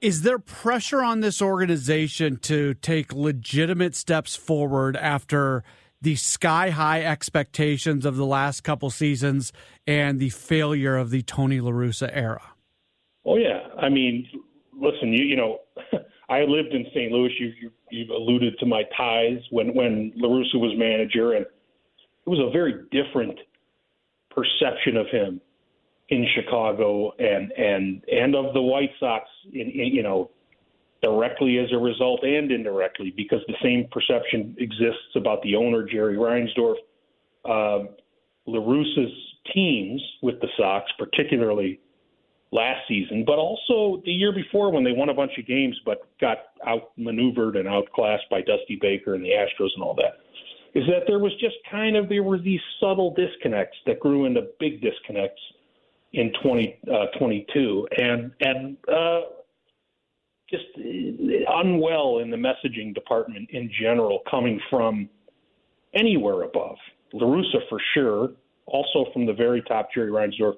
Is 0.00 0.22
there 0.22 0.38
pressure 0.38 1.02
on 1.02 1.20
this 1.20 1.40
organization 1.40 2.36
to 2.38 2.74
take 2.74 3.12
legitimate 3.12 3.94
steps 3.94 4.36
forward 4.36 4.96
after 4.96 5.64
the 6.02 6.16
sky 6.16 6.70
high 6.70 7.02
expectations 7.02 8.04
of 8.04 8.16
the 8.16 8.26
last 8.26 8.62
couple 8.62 8.90
seasons 8.90 9.52
and 9.86 10.20
the 10.20 10.28
failure 10.28 10.96
of 10.96 11.10
the 11.10 11.22
Tony 11.22 11.60
La 11.60 11.70
Russa 11.70 12.10
era? 12.12 12.42
Oh 13.24 13.36
yeah, 13.36 13.68
I 13.78 13.88
mean, 13.88 14.28
listen, 14.78 15.12
you 15.12 15.24
you 15.24 15.36
know. 15.36 15.60
I 16.28 16.40
lived 16.40 16.72
in 16.72 16.86
St. 16.90 17.12
Louis. 17.12 17.30
You, 17.38 17.52
you 17.60 17.70
you've 17.90 18.10
alluded 18.10 18.58
to 18.58 18.66
my 18.66 18.82
ties 18.96 19.38
when 19.50 19.74
when 19.74 20.12
La 20.16 20.28
Russa 20.28 20.56
was 20.56 20.76
manager, 20.76 21.34
and 21.34 21.46
it 21.46 22.28
was 22.28 22.40
a 22.40 22.50
very 22.50 22.84
different 22.90 23.38
perception 24.30 24.96
of 24.96 25.06
him 25.08 25.40
in 26.08 26.26
Chicago 26.34 27.12
and 27.18 27.52
and 27.52 28.04
and 28.12 28.34
of 28.34 28.54
the 28.54 28.62
White 28.62 28.90
Sox. 28.98 29.24
In, 29.52 29.70
in 29.70 29.94
you 29.94 30.02
know 30.02 30.30
directly 31.02 31.58
as 31.58 31.70
a 31.72 31.78
result 31.78 32.24
and 32.24 32.50
indirectly 32.50 33.12
because 33.16 33.40
the 33.46 33.54
same 33.62 33.86
perception 33.92 34.56
exists 34.58 35.14
about 35.14 35.42
the 35.42 35.54
owner 35.54 35.84
Jerry 35.84 36.16
Reinsdorf. 36.16 36.76
Uh, 37.44 37.90
La 38.48 38.60
Russa's 38.60 39.12
teams 39.52 40.02
with 40.22 40.40
the 40.40 40.48
Sox, 40.56 40.90
particularly 40.98 41.80
last 42.56 42.80
season, 42.88 43.24
but 43.26 43.38
also 43.38 44.02
the 44.04 44.10
year 44.10 44.32
before 44.32 44.72
when 44.72 44.82
they 44.82 44.92
won 44.92 45.10
a 45.10 45.14
bunch 45.14 45.32
of 45.38 45.46
games 45.46 45.78
but 45.84 46.08
got 46.20 46.38
outmaneuvered 46.66 47.56
and 47.56 47.68
outclassed 47.68 48.24
by 48.30 48.40
Dusty 48.40 48.78
Baker 48.80 49.14
and 49.14 49.22
the 49.22 49.30
Astros 49.30 49.68
and 49.74 49.84
all 49.84 49.94
that, 49.96 50.18
is 50.74 50.84
that 50.86 51.02
there 51.06 51.18
was 51.18 51.32
just 51.38 51.56
kind 51.70 51.96
of 51.96 52.08
there 52.08 52.22
were 52.22 52.38
these 52.38 52.60
subtle 52.80 53.14
disconnects 53.14 53.76
that 53.86 54.00
grew 54.00 54.24
into 54.24 54.48
big 54.58 54.80
disconnects 54.80 55.40
in 56.14 56.32
2022 56.42 57.86
uh, 57.90 58.02
and 58.02 58.32
and 58.40 58.76
uh, 58.90 59.20
just 60.50 60.64
unwell 60.76 62.18
in 62.18 62.30
the 62.30 62.36
messaging 62.36 62.94
department 62.94 63.48
in 63.50 63.70
general, 63.80 64.20
coming 64.30 64.60
from 64.70 65.08
anywhere 65.94 66.42
above. 66.42 66.76
La 67.12 67.26
Russa 67.26 67.68
for 67.68 67.80
sure, 67.94 68.30
also 68.66 69.10
from 69.12 69.26
the 69.26 69.32
very 69.32 69.62
top 69.62 69.88
Jerry 69.92 70.10
Reinsdorf 70.10 70.54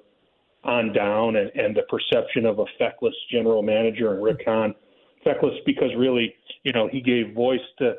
on 0.63 0.93
down 0.93 1.35
and, 1.35 1.51
and 1.55 1.75
the 1.75 1.83
perception 1.83 2.45
of 2.45 2.59
a 2.59 2.65
feckless 2.77 3.13
general 3.31 3.63
manager 3.63 4.13
and 4.13 4.23
Rick 4.23 4.41
Hahn. 4.45 4.75
Feckless 5.23 5.53
because 5.65 5.89
really, 5.97 6.33
you 6.63 6.71
know, 6.71 6.87
he 6.87 7.01
gave 7.01 7.33
voice 7.33 7.59
to 7.79 7.95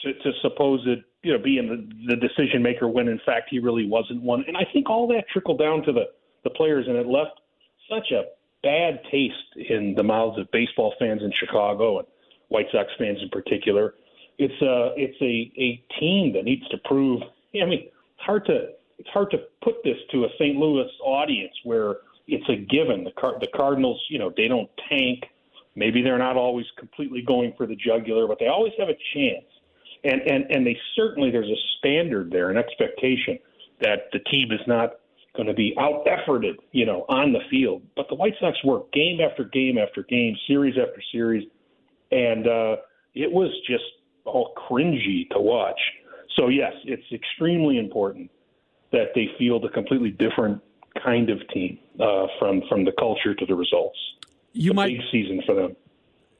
to, 0.00 0.12
to 0.12 0.32
supposed 0.42 0.86
you 1.22 1.32
know 1.32 1.42
being 1.42 1.68
the, 1.68 2.14
the 2.14 2.16
decision 2.16 2.62
maker 2.62 2.88
when 2.88 3.08
in 3.08 3.20
fact 3.24 3.48
he 3.50 3.58
really 3.58 3.86
wasn't 3.86 4.20
one. 4.22 4.44
And 4.46 4.56
I 4.56 4.64
think 4.72 4.90
all 4.90 5.06
that 5.08 5.24
trickled 5.32 5.58
down 5.58 5.82
to 5.82 5.92
the 5.92 6.04
the 6.44 6.50
players, 6.50 6.86
and 6.86 6.96
it 6.96 7.06
left 7.06 7.40
such 7.90 8.10
a 8.12 8.24
bad 8.62 9.00
taste 9.10 9.68
in 9.70 9.94
the 9.96 10.02
mouths 10.02 10.38
of 10.38 10.50
baseball 10.50 10.94
fans 10.98 11.22
in 11.22 11.32
Chicago 11.38 11.98
and 11.98 12.08
White 12.48 12.66
Sox 12.72 12.88
fans 12.98 13.18
in 13.22 13.28
particular. 13.30 13.94
It's 14.38 14.60
a 14.62 14.92
it's 14.96 15.16
a 15.20 15.60
a 15.60 15.84
team 16.00 16.32
that 16.34 16.44
needs 16.44 16.66
to 16.68 16.78
prove. 16.84 17.22
I 17.54 17.64
mean, 17.66 17.88
hard 18.16 18.44
to 18.46 18.70
it's 18.98 19.08
hard 19.10 19.30
to 19.32 19.38
put 19.62 19.76
this 19.84 19.96
to 20.12 20.24
a 20.24 20.28
St. 20.38 20.56
Louis 20.56 20.88
audience 21.02 21.52
where 21.64 21.96
it's 22.26 22.48
a 22.48 22.56
given. 22.56 23.04
The 23.04 23.12
Car- 23.12 23.38
the 23.40 23.48
Cardinals, 23.54 24.02
you 24.08 24.18
know, 24.18 24.32
they 24.36 24.48
don't 24.48 24.70
tank. 24.88 25.24
Maybe 25.76 26.02
they're 26.02 26.18
not 26.18 26.36
always 26.36 26.66
completely 26.78 27.22
going 27.22 27.52
for 27.56 27.66
the 27.66 27.76
jugular, 27.76 28.26
but 28.26 28.38
they 28.38 28.46
always 28.46 28.72
have 28.78 28.88
a 28.88 28.96
chance. 29.14 29.46
And 30.04 30.20
and 30.22 30.44
and 30.50 30.66
they 30.66 30.78
certainly 30.94 31.30
there's 31.30 31.48
a 31.48 31.60
standard 31.78 32.30
there, 32.30 32.50
an 32.50 32.56
expectation 32.56 33.38
that 33.80 34.08
the 34.12 34.20
team 34.30 34.52
is 34.52 34.60
not 34.66 34.96
going 35.34 35.48
to 35.48 35.54
be 35.54 35.74
out 35.78 36.06
efforted, 36.06 36.54
you 36.70 36.86
know, 36.86 37.04
on 37.08 37.32
the 37.32 37.40
field. 37.50 37.82
But 37.96 38.08
the 38.08 38.14
White 38.14 38.34
Sox 38.38 38.56
work 38.64 38.92
game 38.92 39.18
after 39.20 39.44
game 39.44 39.78
after 39.78 40.04
game, 40.04 40.36
series 40.46 40.76
after 40.78 41.02
series, 41.10 41.48
and 42.12 42.46
uh, 42.46 42.76
it 43.14 43.30
was 43.32 43.50
just 43.66 43.84
all 44.24 44.54
cringy 44.56 45.28
to 45.30 45.40
watch. 45.40 45.80
So 46.36 46.48
yes, 46.48 46.72
it's 46.84 47.04
extremely 47.12 47.78
important 47.78 48.30
that 48.94 49.08
they 49.14 49.28
field 49.38 49.64
a 49.64 49.68
completely 49.68 50.10
different 50.10 50.62
kind 51.02 51.28
of 51.28 51.38
team 51.52 51.78
uh, 52.00 52.26
from 52.38 52.62
from 52.68 52.84
the 52.84 52.92
culture 52.98 53.34
to 53.34 53.44
the 53.44 53.54
results. 53.54 53.98
You 54.52 54.70
a 54.70 54.74
might 54.74 54.96
big 54.96 55.00
season 55.10 55.42
for 55.44 55.54
them. 55.54 55.76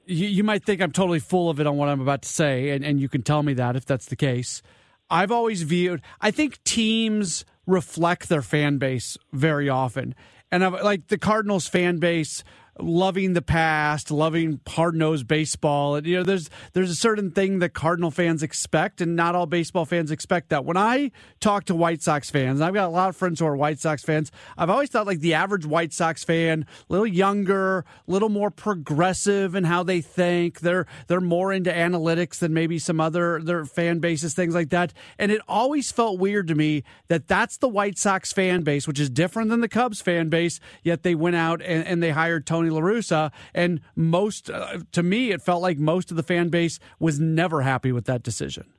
You, 0.07 0.29
you 0.29 0.45
might 0.45 0.65
think 0.65 0.81
I'm 0.81 0.93
totally 0.93 1.19
full 1.19 1.51
of 1.51 1.61
it 1.61 1.67
on 1.67 1.77
what 1.77 1.89
I'm 1.89 2.01
about 2.01 2.23
to 2.23 2.29
say, 2.29 2.71
and, 2.71 2.85
and 2.85 3.01
you 3.01 3.09
can 3.09 3.23
tell 3.23 3.43
me 3.43 3.55
that 3.55 3.77
if 3.77 3.85
that's 3.85 4.07
the 4.07 4.17
case. 4.17 4.63
I've 5.11 5.33
always 5.33 5.63
viewed. 5.63 6.01
I 6.21 6.31
think 6.31 6.63
teams 6.65 7.45
reflect 7.67 8.29
their 8.29 8.43
fan 8.43 8.79
base 8.79 9.19
very 9.33 9.69
often, 9.69 10.15
and 10.51 10.65
I've, 10.65 10.75
like 10.83 11.09
the 11.09 11.19
Cardinals 11.19 11.67
fan 11.67 11.99
base 11.99 12.45
loving 12.79 13.35
the 13.35 13.43
past, 13.43 14.11
loving 14.11 14.61
hard 14.67 14.95
nosed 14.95 15.29
baseball. 15.29 15.97
And, 15.97 16.07
you 16.07 16.17
know, 16.17 16.23
there's 16.23 16.51
there's 16.73 16.91
a 16.91 16.97
certain 16.97 17.31
thing 17.31 17.61
that 17.61 17.75
Cardinal 17.75 18.11
fans 18.11 18.43
expect, 18.43 19.01
and 19.01 19.17
not 19.17 19.35
all 19.35 19.47
baseball 19.47 19.85
fans 19.85 20.11
expect 20.11 20.49
that. 20.51 20.65
When 20.65 20.77
I 20.77 21.11
talk 21.41 21.65
to 21.67 21.75
White 21.75 22.03
Sox 22.03 22.31
fans, 22.31 22.61
I've 22.61 22.75
got 22.75 22.87
a 22.87 22.93
lot 22.93 23.09
of 23.09 23.17
friends 23.17 23.41
who 23.41 23.47
are 23.47 23.57
White 23.57 23.79
Sox 23.79 24.03
fans. 24.03 24.33
I've 24.59 24.71
always 24.71 24.91
thought 24.91 25.07
like 25.07 25.21
the 25.21 25.35
average 25.35 25.67
White 25.67 25.93
Sox 25.93 26.25
fan, 26.25 26.67
a 26.89 26.93
little 26.93 27.07
younger, 27.07 27.79
a 27.79 28.11
little 28.11 28.29
more 28.29 28.51
progressive 28.51 29.55
in 29.55 29.65
how 29.65 29.83
they 29.83 30.01
think. 30.01 30.61
They're 30.61 30.87
they're 31.07 31.21
more 31.21 31.53
into 31.53 31.71
analytics 31.71 32.39
than 32.39 32.53
maybe 32.53 32.79
some 32.79 33.01
other 33.01 33.41
their 33.41 33.65
fan 33.65 33.99
bases, 34.01 34.35
things 34.35 34.55
like 34.55 34.71
that. 34.71 34.93
And 35.19 35.31
it 35.31 35.41
always 35.49 35.93
felt 35.93 36.19
weird 36.19 36.49
to 36.49 36.55
me 36.55 36.83
that 37.09 37.29
that's 37.29 37.57
the 37.59 37.69
White 37.69 37.99
Sox 37.99 38.33
fan 38.33 38.63
base, 38.63 38.89
which 38.89 38.99
is 38.99 39.11
different 39.11 39.51
than 39.51 39.61
the 39.61 39.69
Cubs 39.69 40.01
fan 40.01 40.29
base. 40.29 40.61
Yet 40.83 41.03
they 41.03 41.15
went 41.15 41.37
out 41.37 41.63
and, 41.63 41.87
and 41.87 42.03
they 42.03 42.11
hired 42.11 42.47
Tony 42.47 42.64
Tony 42.65 42.71
La 42.71 42.81
Russa, 42.81 43.33
and 43.55 43.81
most 43.95 44.51
uh, 44.51 44.79
to 44.93 45.03
me, 45.03 45.31
it 45.33 45.43
felt 45.43 45.63
like 45.63 45.79
most 45.79 46.11
of 46.11 46.17
the 46.17 46.23
fan 46.23 46.49
base 46.49 46.79
was 46.99 47.21
never 47.21 47.63
happy 47.63 47.93
with 47.93 48.07
that 48.07 48.23
decision. 48.23 48.73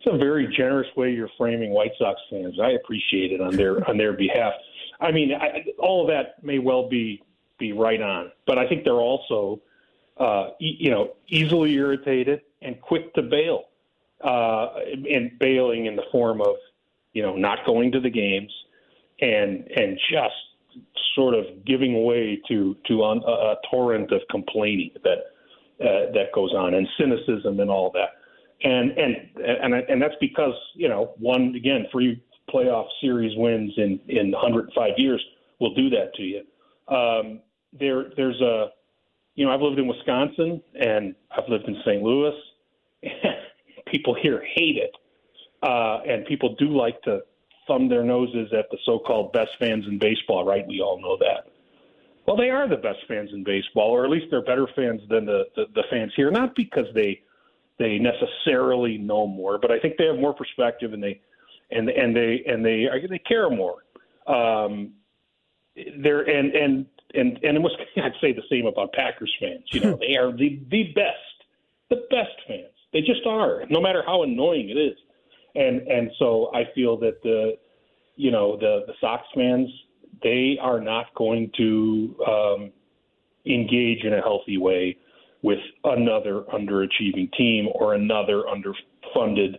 It's 0.00 0.12
a 0.12 0.18
very 0.18 0.52
generous 0.56 0.88
way 0.96 1.12
you're 1.12 1.30
framing 1.36 1.70
White 1.70 1.92
Sox 1.98 2.18
fans. 2.30 2.58
I 2.60 2.70
appreciate 2.70 3.32
it 3.32 3.40
on 3.40 3.56
their 3.56 3.88
on 3.88 3.96
their 3.96 4.12
behalf. 4.12 4.52
I 5.00 5.12
mean, 5.12 5.32
I, 5.32 5.64
all 5.78 6.02
of 6.02 6.08
that 6.08 6.42
may 6.44 6.58
well 6.58 6.88
be 6.88 7.22
be 7.58 7.72
right 7.72 8.00
on, 8.00 8.32
but 8.46 8.58
I 8.58 8.66
think 8.66 8.84
they're 8.84 8.94
also, 8.94 9.60
uh, 10.18 10.48
e- 10.60 10.76
you 10.78 10.90
know, 10.90 11.12
easily 11.28 11.74
irritated 11.74 12.40
and 12.62 12.80
quick 12.80 13.14
to 13.14 13.22
bail, 13.22 13.64
uh, 14.22 14.68
and 15.08 15.38
bailing 15.38 15.86
in 15.86 15.96
the 15.96 16.04
form 16.10 16.40
of, 16.40 16.56
you 17.12 17.22
know, 17.22 17.36
not 17.36 17.58
going 17.66 17.92
to 17.92 18.00
the 18.00 18.10
games, 18.10 18.52
and 19.20 19.68
and 19.76 19.98
just 20.10 20.34
sort 21.14 21.34
of 21.34 21.44
giving 21.66 22.04
way 22.04 22.40
to 22.48 22.76
to 22.86 23.02
a, 23.02 23.16
a 23.18 23.54
torrent 23.70 24.12
of 24.12 24.20
complaining 24.30 24.90
that 25.04 25.18
uh, 25.80 26.12
that 26.12 26.32
goes 26.34 26.52
on 26.52 26.74
and 26.74 26.86
cynicism 26.98 27.60
and 27.60 27.70
all 27.70 27.90
that. 27.92 28.10
And 28.62 28.90
and 28.98 29.16
and 29.64 29.74
and 29.74 30.02
that's 30.02 30.14
because 30.20 30.54
you 30.74 30.88
know 30.88 31.14
one 31.18 31.54
again 31.56 31.86
three 31.90 32.22
playoff 32.52 32.86
series 33.00 33.32
wins 33.36 33.72
in 33.76 34.00
in 34.08 34.30
105 34.32 34.90
years 34.98 35.24
will 35.60 35.74
do 35.74 35.88
that 35.90 36.14
to 36.14 36.22
you. 36.22 36.42
Um, 36.94 37.40
there 37.72 38.06
there's 38.16 38.40
a 38.40 38.68
you 39.34 39.46
know 39.46 39.52
I've 39.52 39.62
lived 39.62 39.78
in 39.78 39.86
Wisconsin 39.86 40.60
and 40.74 41.14
I've 41.30 41.48
lived 41.48 41.64
in 41.66 41.76
St. 41.84 42.02
Louis. 42.02 42.34
people 43.86 44.14
here 44.20 44.42
hate 44.56 44.76
it, 44.76 44.92
uh, 45.62 46.00
and 46.06 46.26
people 46.26 46.54
do 46.58 46.76
like 46.76 47.00
to 47.02 47.20
thumb 47.70 47.88
their 47.88 48.02
noses 48.02 48.52
at 48.52 48.68
the 48.70 48.78
so-called 48.84 49.32
best 49.32 49.50
fans 49.60 49.84
in 49.86 49.98
baseball, 49.98 50.44
right? 50.44 50.66
We 50.66 50.80
all 50.80 51.00
know 51.00 51.16
that. 51.20 51.46
Well, 52.26 52.36
they 52.36 52.50
are 52.50 52.68
the 52.68 52.76
best 52.76 52.98
fans 53.06 53.30
in 53.32 53.44
baseball, 53.44 53.90
or 53.90 54.04
at 54.04 54.10
least 54.10 54.26
they're 54.30 54.42
better 54.42 54.66
fans 54.74 55.00
than 55.08 55.24
the, 55.24 55.44
the, 55.54 55.66
the 55.74 55.84
fans 55.90 56.12
here. 56.16 56.30
Not 56.30 56.54
because 56.54 56.86
they 56.94 57.22
they 57.78 57.98
necessarily 57.98 58.98
know 58.98 59.26
more, 59.26 59.58
but 59.58 59.70
I 59.70 59.78
think 59.78 59.96
they 59.96 60.04
have 60.04 60.18
more 60.18 60.34
perspective 60.34 60.92
and 60.92 61.02
they 61.02 61.20
and 61.70 61.88
and 61.88 62.14
they 62.14 62.42
and 62.46 62.64
they 62.64 62.86
they 63.08 63.18
care 63.18 63.48
more. 63.48 63.84
Um, 64.26 64.92
they're 65.98 66.22
and 66.22 66.54
and 66.54 66.86
and 67.14 67.38
and 67.42 67.56
it 67.56 67.62
was 67.62 67.72
I'd 67.96 68.12
say 68.20 68.32
the 68.32 68.42
same 68.50 68.66
about 68.66 68.92
Packers 68.92 69.34
fans. 69.40 69.64
You 69.72 69.80
know, 69.80 69.96
they 70.00 70.16
are 70.16 70.32
the 70.32 70.60
the 70.70 70.92
best, 70.94 71.46
the 71.88 72.06
best 72.10 72.36
fans. 72.46 72.66
They 72.92 73.00
just 73.00 73.24
are, 73.24 73.64
no 73.70 73.80
matter 73.80 74.02
how 74.04 74.24
annoying 74.24 74.68
it 74.68 74.76
is 74.76 74.98
and 75.54 75.86
and 75.88 76.10
so 76.18 76.50
I 76.54 76.64
feel 76.74 76.96
that 76.98 77.22
the 77.22 77.58
you 78.16 78.30
know 78.30 78.56
the 78.56 78.84
the 78.86 78.94
Sox 79.00 79.24
fans 79.34 79.68
they 80.22 80.58
are 80.60 80.80
not 80.80 81.14
going 81.14 81.50
to 81.56 82.16
um, 82.26 82.72
engage 83.46 84.04
in 84.04 84.12
a 84.12 84.20
healthy 84.20 84.58
way 84.58 84.96
with 85.42 85.60
another 85.84 86.42
underachieving 86.52 87.32
team 87.32 87.68
or 87.74 87.94
another 87.94 88.42
underfunded 88.42 89.56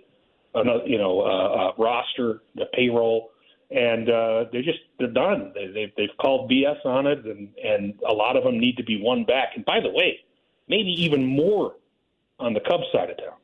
another 0.53 0.85
you 0.85 0.97
know 0.97 1.21
uh, 1.21 1.69
uh, 1.69 1.71
roster 1.77 2.41
the 2.55 2.65
payroll. 2.73 3.29
And 3.73 4.09
uh, 4.09 4.45
they're 4.51 4.63
just 4.63 4.79
they're 4.99 5.07
done. 5.07 5.53
They, 5.55 5.67
they've 5.67 5.91
they've 5.95 6.17
called 6.19 6.51
BS 6.51 6.85
on 6.85 7.07
it 7.07 7.25
and 7.25 7.49
and 7.63 7.93
a 8.07 8.11
lot 8.11 8.35
of 8.35 8.43
them 8.43 8.59
need 8.59 8.75
to 8.77 8.83
be 8.83 9.01
won 9.01 9.23
back. 9.23 9.51
And 9.55 9.63
by 9.63 9.79
the 9.79 9.89
way 9.89 10.19
maybe 10.71 10.89
even 11.03 11.25
more 11.25 11.75
on 12.39 12.53
the 12.53 12.59
Cubs 12.61 12.85
side 12.91 13.11
of 13.11 13.17
town 13.17 13.40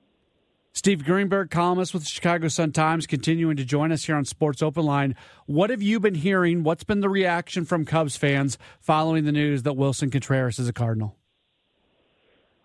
Steve 0.78 1.04
Greenberg, 1.04 1.50
columnist 1.50 1.92
with 1.92 2.04
the 2.04 2.08
Chicago 2.08 2.48
Sun 2.50 2.72
Times, 2.72 3.08
continuing 3.08 3.58
to 3.58 3.66
join 3.66 3.92
us 3.92 4.06
here 4.06 4.16
on 4.16 4.26
Sports 4.26 4.62
Open 4.62 4.86
Line. 4.86 5.16
What 5.48 5.72
have 5.72 5.82
you 5.82 6.00
been 6.00 6.14
hearing? 6.14 6.62
What's 6.62 6.84
been 6.84 7.00
the 7.00 7.10
reaction 7.10 7.66
from 7.66 7.84
Cubs 7.84 8.16
fans 8.16 8.60
following 8.80 9.26
the 9.26 9.32
news 9.32 9.64
that 9.64 9.74
Willson 9.74 10.12
Contreras 10.12 10.60
is 10.60 10.70
a 10.70 10.74
Cardinal? 10.74 11.16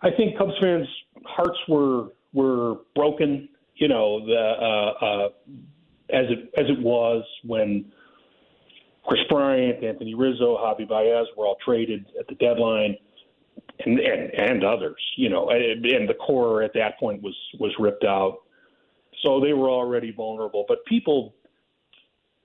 I 0.03 0.11
think 0.11 0.37
Cubs 0.37 0.53
fans' 0.61 0.87
hearts 1.25 1.57
were 1.67 2.09
were 2.33 2.81
broken. 2.93 3.49
You 3.77 3.87
know, 3.87 4.23
the, 4.23 4.35
uh, 4.61 5.05
uh, 5.05 5.29
as 6.15 6.25
it 6.29 6.53
as 6.55 6.69
it 6.69 6.83
was 6.83 7.23
when 7.43 7.91
Kris 9.07 9.21
Bryant, 9.27 9.83
Anthony 9.83 10.13
Rizzo, 10.13 10.55
Javi 10.57 10.87
Baez 10.87 11.25
were 11.35 11.47
all 11.47 11.57
traded 11.65 12.05
at 12.19 12.27
the 12.27 12.35
deadline 12.35 12.95
and, 13.85 13.99
and 13.99 14.31
and 14.33 14.63
others, 14.63 15.01
you 15.17 15.29
know, 15.29 15.49
and, 15.49 16.07
the 16.07 16.13
core 16.13 16.63
at 16.63 16.73
that 16.73 16.99
point 16.99 17.21
was 17.21 17.35
was 17.59 17.71
ripped 17.79 18.03
out, 18.03 18.39
so 19.21 19.39
they 19.39 19.53
were 19.53 19.69
already 19.69 20.11
vulnerable. 20.11 20.65
But 20.67 20.85
people 20.85 21.33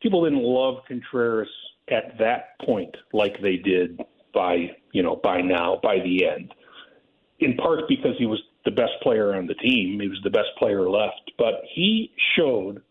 people 0.03 0.25
didn't 0.25 0.43
love 0.43 0.77
Contreras 0.87 1.49
at 1.91 2.19
that 2.19 2.59
point 2.65 2.95
like 3.13 3.41
they 3.43 3.57
did 3.57 4.01
by 4.35 4.71
you 4.93 5.03
know 5.03 5.17
by 5.23 5.41
now 5.41 5.79
by 5.83 5.99
the 6.01 6.27
end, 6.27 6.55
in 7.41 7.55
part 7.57 7.89
because 7.89 8.15
he 8.19 8.27
was 8.27 8.41
the 8.65 8.71
best 8.71 8.93
player 9.03 9.35
on 9.35 9.47
the 9.47 9.55
team. 9.55 10.01
He 10.01 10.09
was 10.09 10.21
the 10.25 10.31
best 10.31 10.49
player 10.59 10.89
left, 10.89 11.33
but 11.39 11.63
he 11.75 12.13
showed 12.37 12.83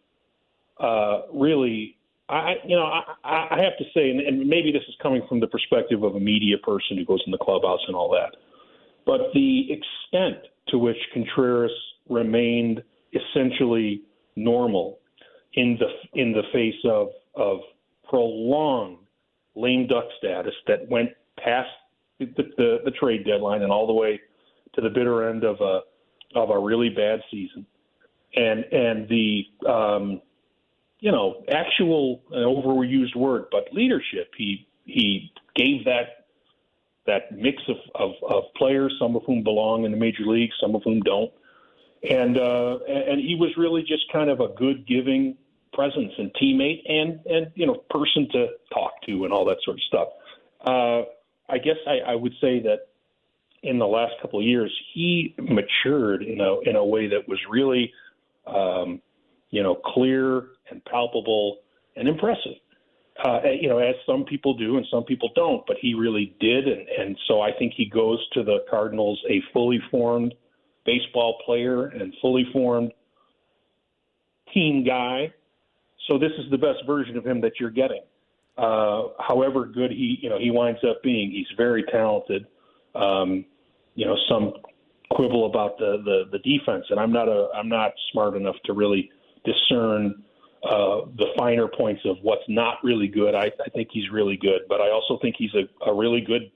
uh, 0.80 1.22
really 1.34 1.97
I, 2.30 2.56
you 2.66 2.76
know, 2.76 2.86
I, 2.86 3.48
I 3.52 3.60
have 3.64 3.78
to 3.78 3.86
say, 3.94 4.10
and, 4.10 4.48
maybe 4.48 4.72
this 4.72 4.84
is 4.88 4.96
coming 5.02 5.22
from 5.30 5.40
the 5.40 5.48
perspective 5.48 6.04
of 6.04 6.16
a 6.16 6.20
media 6.20 6.58
person 6.58 6.98
who 6.98 7.06
goes 7.06 7.22
in 7.26 7.32
the 7.32 7.38
clubhouse 7.38 7.80
and 7.88 7.96
all 7.96 8.10
that, 8.12 8.38
but 9.06 9.32
the 9.34 9.68
extent 9.72 10.44
to 10.70 10.78
which 10.78 10.98
Contreras 11.14 11.72
remained 12.10 12.84
essentially 13.14 14.02
normal 14.36 15.00
in 15.54 15.80
the 15.80 16.22
in 16.22 16.34
the 16.34 16.44
face 16.54 16.76
of 16.86 17.08
of 17.36 17.60
prolonged 18.10 18.98
lame 19.56 19.88
duck 19.88 20.06
status 20.18 20.54
that 20.68 20.88
went 20.90 21.10
past 21.44 21.70
the, 22.20 22.26
the, 22.58 22.78
the 22.86 22.92
trade 22.92 23.26
deadline 23.26 23.64
and 23.64 23.72
all 23.72 23.88
the 23.88 23.94
way 23.94 24.20
to 24.76 24.82
the 24.82 24.90
bitter 24.90 25.30
end 25.30 25.44
of 25.44 25.60
a 25.62 25.80
of 26.36 26.50
a 26.50 26.60
really 26.60 26.90
bad 26.90 27.20
season, 27.32 27.66
and 28.36 28.66
and 28.72 29.10
the 29.10 29.44
um, 29.68 30.22
you 31.00 31.12
know, 31.12 31.44
actual 31.50 32.22
an 32.32 32.44
overused 32.44 33.16
word, 33.16 33.46
but 33.52 33.72
leadership. 33.74 34.32
He 34.38 34.68
he 34.86 35.32
gave 35.56 35.86
that 35.86 36.26
that 37.06 37.32
mix 37.32 37.62
of, 37.70 37.78
of, 37.96 38.12
of 38.30 38.44
players, 38.56 38.94
some 39.00 39.16
of 39.16 39.24
whom 39.26 39.44
belong 39.44 39.86
in 39.86 39.92
the 39.92 39.98
major 39.98 40.24
leagues, 40.26 40.54
some 40.60 40.76
of 40.76 40.84
whom 40.84 41.00
don't. 41.02 41.32
and 42.10 42.38
uh, 42.38 42.78
and 42.88 43.20
he 43.20 43.36
was 43.40 43.50
really 43.58 43.82
just 43.82 44.12
kind 44.12 44.30
of 44.30 44.40
a 44.40 44.50
good 44.50 44.86
giving 44.88 45.38
presence 45.74 46.12
and 46.18 46.32
teammate 46.42 46.82
and 46.90 47.20
and 47.26 47.52
you 47.56 47.66
know 47.66 47.76
person 47.90 48.28
to 48.32 48.48
talk 48.74 48.94
to 49.06 49.24
and 49.24 49.34
all 49.34 49.46
that 49.46 49.58
sort 49.64 49.78
of 49.78 49.84
stuff. 49.84 50.08
Uh, 50.66 51.02
I 51.50 51.58
guess 51.60 51.78
I, 51.88 52.12
I 52.12 52.16
would 52.16 52.34
say 52.42 52.60
that 52.62 52.88
in 53.64 53.80
the 53.80 53.88
last 53.88 54.14
couple 54.22 54.40
of 54.40 54.46
years 54.46 54.72
he 54.94 55.36
matured 55.38 56.24
in 56.24 56.42
a 56.42 56.60
in 56.62 56.76
a 56.76 56.86
way 56.86 57.08
that 57.08 57.28
was 57.28 57.40
really 57.50 57.94
um, 58.46 59.02
you 59.50 59.64
know 59.64 59.76
clear 59.76 60.48
and 60.70 60.84
palpable 60.86 61.60
and 61.96 62.08
impressive. 62.08 62.54
Uh, 63.26 63.40
you 63.60 63.68
know, 63.68 63.80
as 63.80 63.96
some 64.06 64.24
people 64.26 64.56
do 64.56 64.78
and 64.78 64.86
some 64.92 65.04
people 65.04 65.32
don't, 65.36 65.66
but 65.66 65.76
he 65.82 65.96
really 65.96 66.36
did, 66.40 66.68
and, 66.68 66.88
and 66.88 67.18
so 67.28 67.42
I 67.42 67.52
think 67.58 67.74
he 67.76 67.90
goes 67.90 68.20
to 68.34 68.44
the 68.44 68.60
Cardinals 68.70 69.20
a 69.28 69.42
fully 69.54 69.80
formed 69.90 70.36
baseball 70.86 71.38
player 71.46 71.88
and 71.88 72.14
fully 72.22 72.46
formed 72.54 72.92
team 74.54 74.86
guy. 74.86 75.34
So 76.08 76.18
this 76.18 76.32
is 76.38 76.50
the 76.52 76.58
best 76.58 76.86
version 76.86 77.18
of 77.18 77.26
him 77.26 77.42
that 77.42 77.54
you're 77.60 77.72
getting. 77.72 78.02
Uh, 78.58 79.10
however 79.20 79.66
good 79.66 79.92
he, 79.92 80.18
you 80.22 80.30
know, 80.30 80.40
he 80.40 80.50
winds 80.52 80.80
up 80.90 81.04
being, 81.04 81.32
he's 81.32 81.48
very 81.58 81.84
talented. 81.92 82.46
Um, 82.96 83.46
you 83.96 84.06
know, 84.06 84.16
some 84.30 84.54
quibble 85.12 85.46
about 85.46 85.78
the, 85.78 86.02
the 86.04 86.38
the 86.38 86.40
defense, 86.40 86.86
and 86.90 87.00
I'm 87.00 87.12
not 87.12 87.28
a 87.28 87.50
I'm 87.56 87.70
not 87.70 87.92
smart 88.12 88.36
enough 88.36 88.56
to 88.66 88.74
really 88.74 89.10
discern 89.48 90.24
uh, 90.64 91.08
the 91.18 91.28
finer 91.38 91.68
points 91.68 92.02
of 92.06 92.18
what's 92.22 92.48
not 92.48 92.76
really 92.84 93.08
good. 93.08 93.34
I, 93.36 93.46
I 93.66 93.70
think 93.74 93.90
he's 93.92 94.10
really 94.12 94.38
good, 94.38 94.62
but 94.68 94.82
I 94.82 94.90
also 94.90 95.18
think 95.22 95.36
he's 95.38 95.54
a, 95.54 95.90
a 95.90 95.94
really 95.94 96.22
good, 96.22 96.52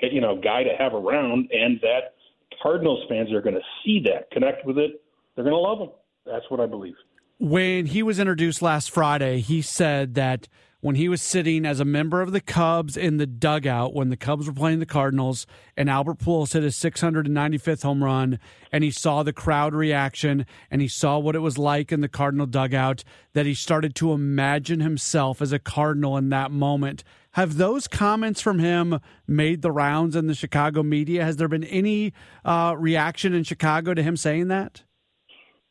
you 0.00 0.20
know, 0.20 0.40
guy 0.40 0.62
to 0.62 0.70
have 0.78 0.94
around, 0.94 1.50
and 1.52 1.80
that 1.82 2.14
Cardinals 2.62 3.04
fans 3.08 3.32
are 3.32 3.42
going 3.42 3.56
to 3.56 3.66
see 3.84 4.02
that, 4.06 4.30
connect 4.30 4.64
with 4.64 4.78
it. 4.78 5.02
They're 5.34 5.44
going 5.44 5.54
to 5.54 5.60
love 5.60 5.80
him. 5.80 5.90
That's 6.26 6.44
what 6.48 6.60
I 6.60 6.66
believe. 6.66 6.94
When 7.38 7.86
he 7.86 8.02
was 8.02 8.18
introduced 8.18 8.60
last 8.62 8.90
Friday, 8.90 9.40
he 9.40 9.62
said 9.62 10.14
that 10.14 10.48
when 10.80 10.96
he 10.96 11.08
was 11.08 11.20
sitting 11.20 11.66
as 11.66 11.80
a 11.80 11.84
member 11.84 12.22
of 12.22 12.32
the 12.32 12.40
Cubs 12.40 12.96
in 12.96 13.18
the 13.18 13.26
dugout 13.26 13.94
when 13.94 14.08
the 14.08 14.16
Cubs 14.16 14.46
were 14.46 14.52
playing 14.52 14.78
the 14.78 14.86
Cardinals 14.86 15.46
and 15.76 15.90
Albert 15.90 16.18
Pujols 16.18 16.52
hit 16.52 16.62
his 16.62 16.76
695th 16.76 17.82
home 17.82 18.02
run 18.02 18.38
and 18.72 18.82
he 18.82 18.90
saw 18.90 19.22
the 19.22 19.32
crowd 19.32 19.74
reaction 19.74 20.46
and 20.70 20.80
he 20.80 20.88
saw 20.88 21.18
what 21.18 21.36
it 21.36 21.40
was 21.40 21.58
like 21.58 21.92
in 21.92 22.00
the 22.00 22.08
Cardinal 22.08 22.46
dugout 22.46 23.04
that 23.34 23.46
he 23.46 23.54
started 23.54 23.94
to 23.96 24.12
imagine 24.12 24.80
himself 24.80 25.42
as 25.42 25.52
a 25.52 25.58
Cardinal 25.58 26.16
in 26.16 26.30
that 26.30 26.50
moment. 26.50 27.04
Have 27.34 27.58
those 27.58 27.86
comments 27.86 28.40
from 28.40 28.58
him 28.58 29.00
made 29.26 29.62
the 29.62 29.70
rounds 29.70 30.16
in 30.16 30.26
the 30.26 30.34
Chicago 30.34 30.82
media? 30.82 31.24
Has 31.24 31.36
there 31.36 31.46
been 31.46 31.64
any 31.64 32.12
uh, 32.44 32.74
reaction 32.76 33.34
in 33.34 33.44
Chicago 33.44 33.94
to 33.94 34.02
him 34.02 34.16
saying 34.16 34.48
that? 34.48 34.82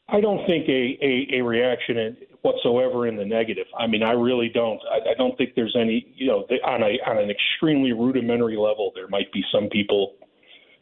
I 0.08 0.22
don't 0.22 0.46
think 0.48 0.68
a, 0.68 0.98
a, 1.02 1.40
a 1.40 1.42
reaction 1.42 1.98
whatsoever 2.42 3.08
in 3.08 3.16
the 3.16 3.26
negative. 3.26 3.68
I 3.78 3.88
mean, 3.88 4.04
I 4.04 4.12
really 4.12 4.50
don't. 4.50 4.80
I, 4.92 5.12
I 5.12 5.14
don't 5.18 5.38
think 5.38 5.56
there's 5.56 5.76
any. 5.80 6.14
You 6.16 6.28
know, 6.28 6.48
on 6.66 6.84
a 6.84 7.00
on 7.10 7.18
an 7.18 7.30
extremely 7.30 7.92
rudimentary 7.92 8.58
level, 8.58 8.92
there 8.96 9.08
might 9.08 9.32
be 9.32 9.44
some 9.52 9.68
people, 9.70 10.16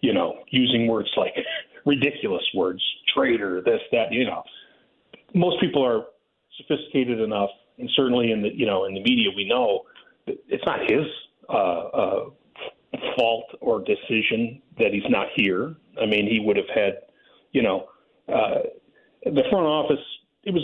you 0.01 0.13
know, 0.13 0.43
using 0.49 0.87
words 0.87 1.09
like 1.17 1.33
ridiculous 1.85 2.43
words, 2.53 2.83
traitor, 3.15 3.61
this, 3.61 3.81
that. 3.91 4.11
You 4.11 4.25
know, 4.25 4.43
most 5.33 5.59
people 5.59 5.83
are 5.85 6.05
sophisticated 6.57 7.19
enough, 7.19 7.49
and 7.77 7.89
certainly 7.95 8.31
in 8.31 8.41
the 8.41 8.49
you 8.53 8.65
know 8.65 8.85
in 8.85 8.93
the 8.93 9.01
media, 9.01 9.29
we 9.35 9.47
know 9.47 9.83
that 10.27 10.37
it's 10.47 10.65
not 10.65 10.79
his 10.89 11.05
uh, 11.49 11.53
uh, 11.53 12.29
fault 13.17 13.45
or 13.61 13.83
decision 13.83 14.61
that 14.77 14.93
he's 14.93 15.09
not 15.09 15.27
here. 15.35 15.75
I 16.01 16.05
mean, 16.05 16.29
he 16.29 16.39
would 16.39 16.57
have 16.57 16.69
had, 16.73 16.99
you 17.51 17.61
know. 17.61 17.87
Uh, 18.27 18.59
the 19.23 19.43
front 19.49 19.65
office 19.65 20.03
it 20.47 20.53
was 20.53 20.63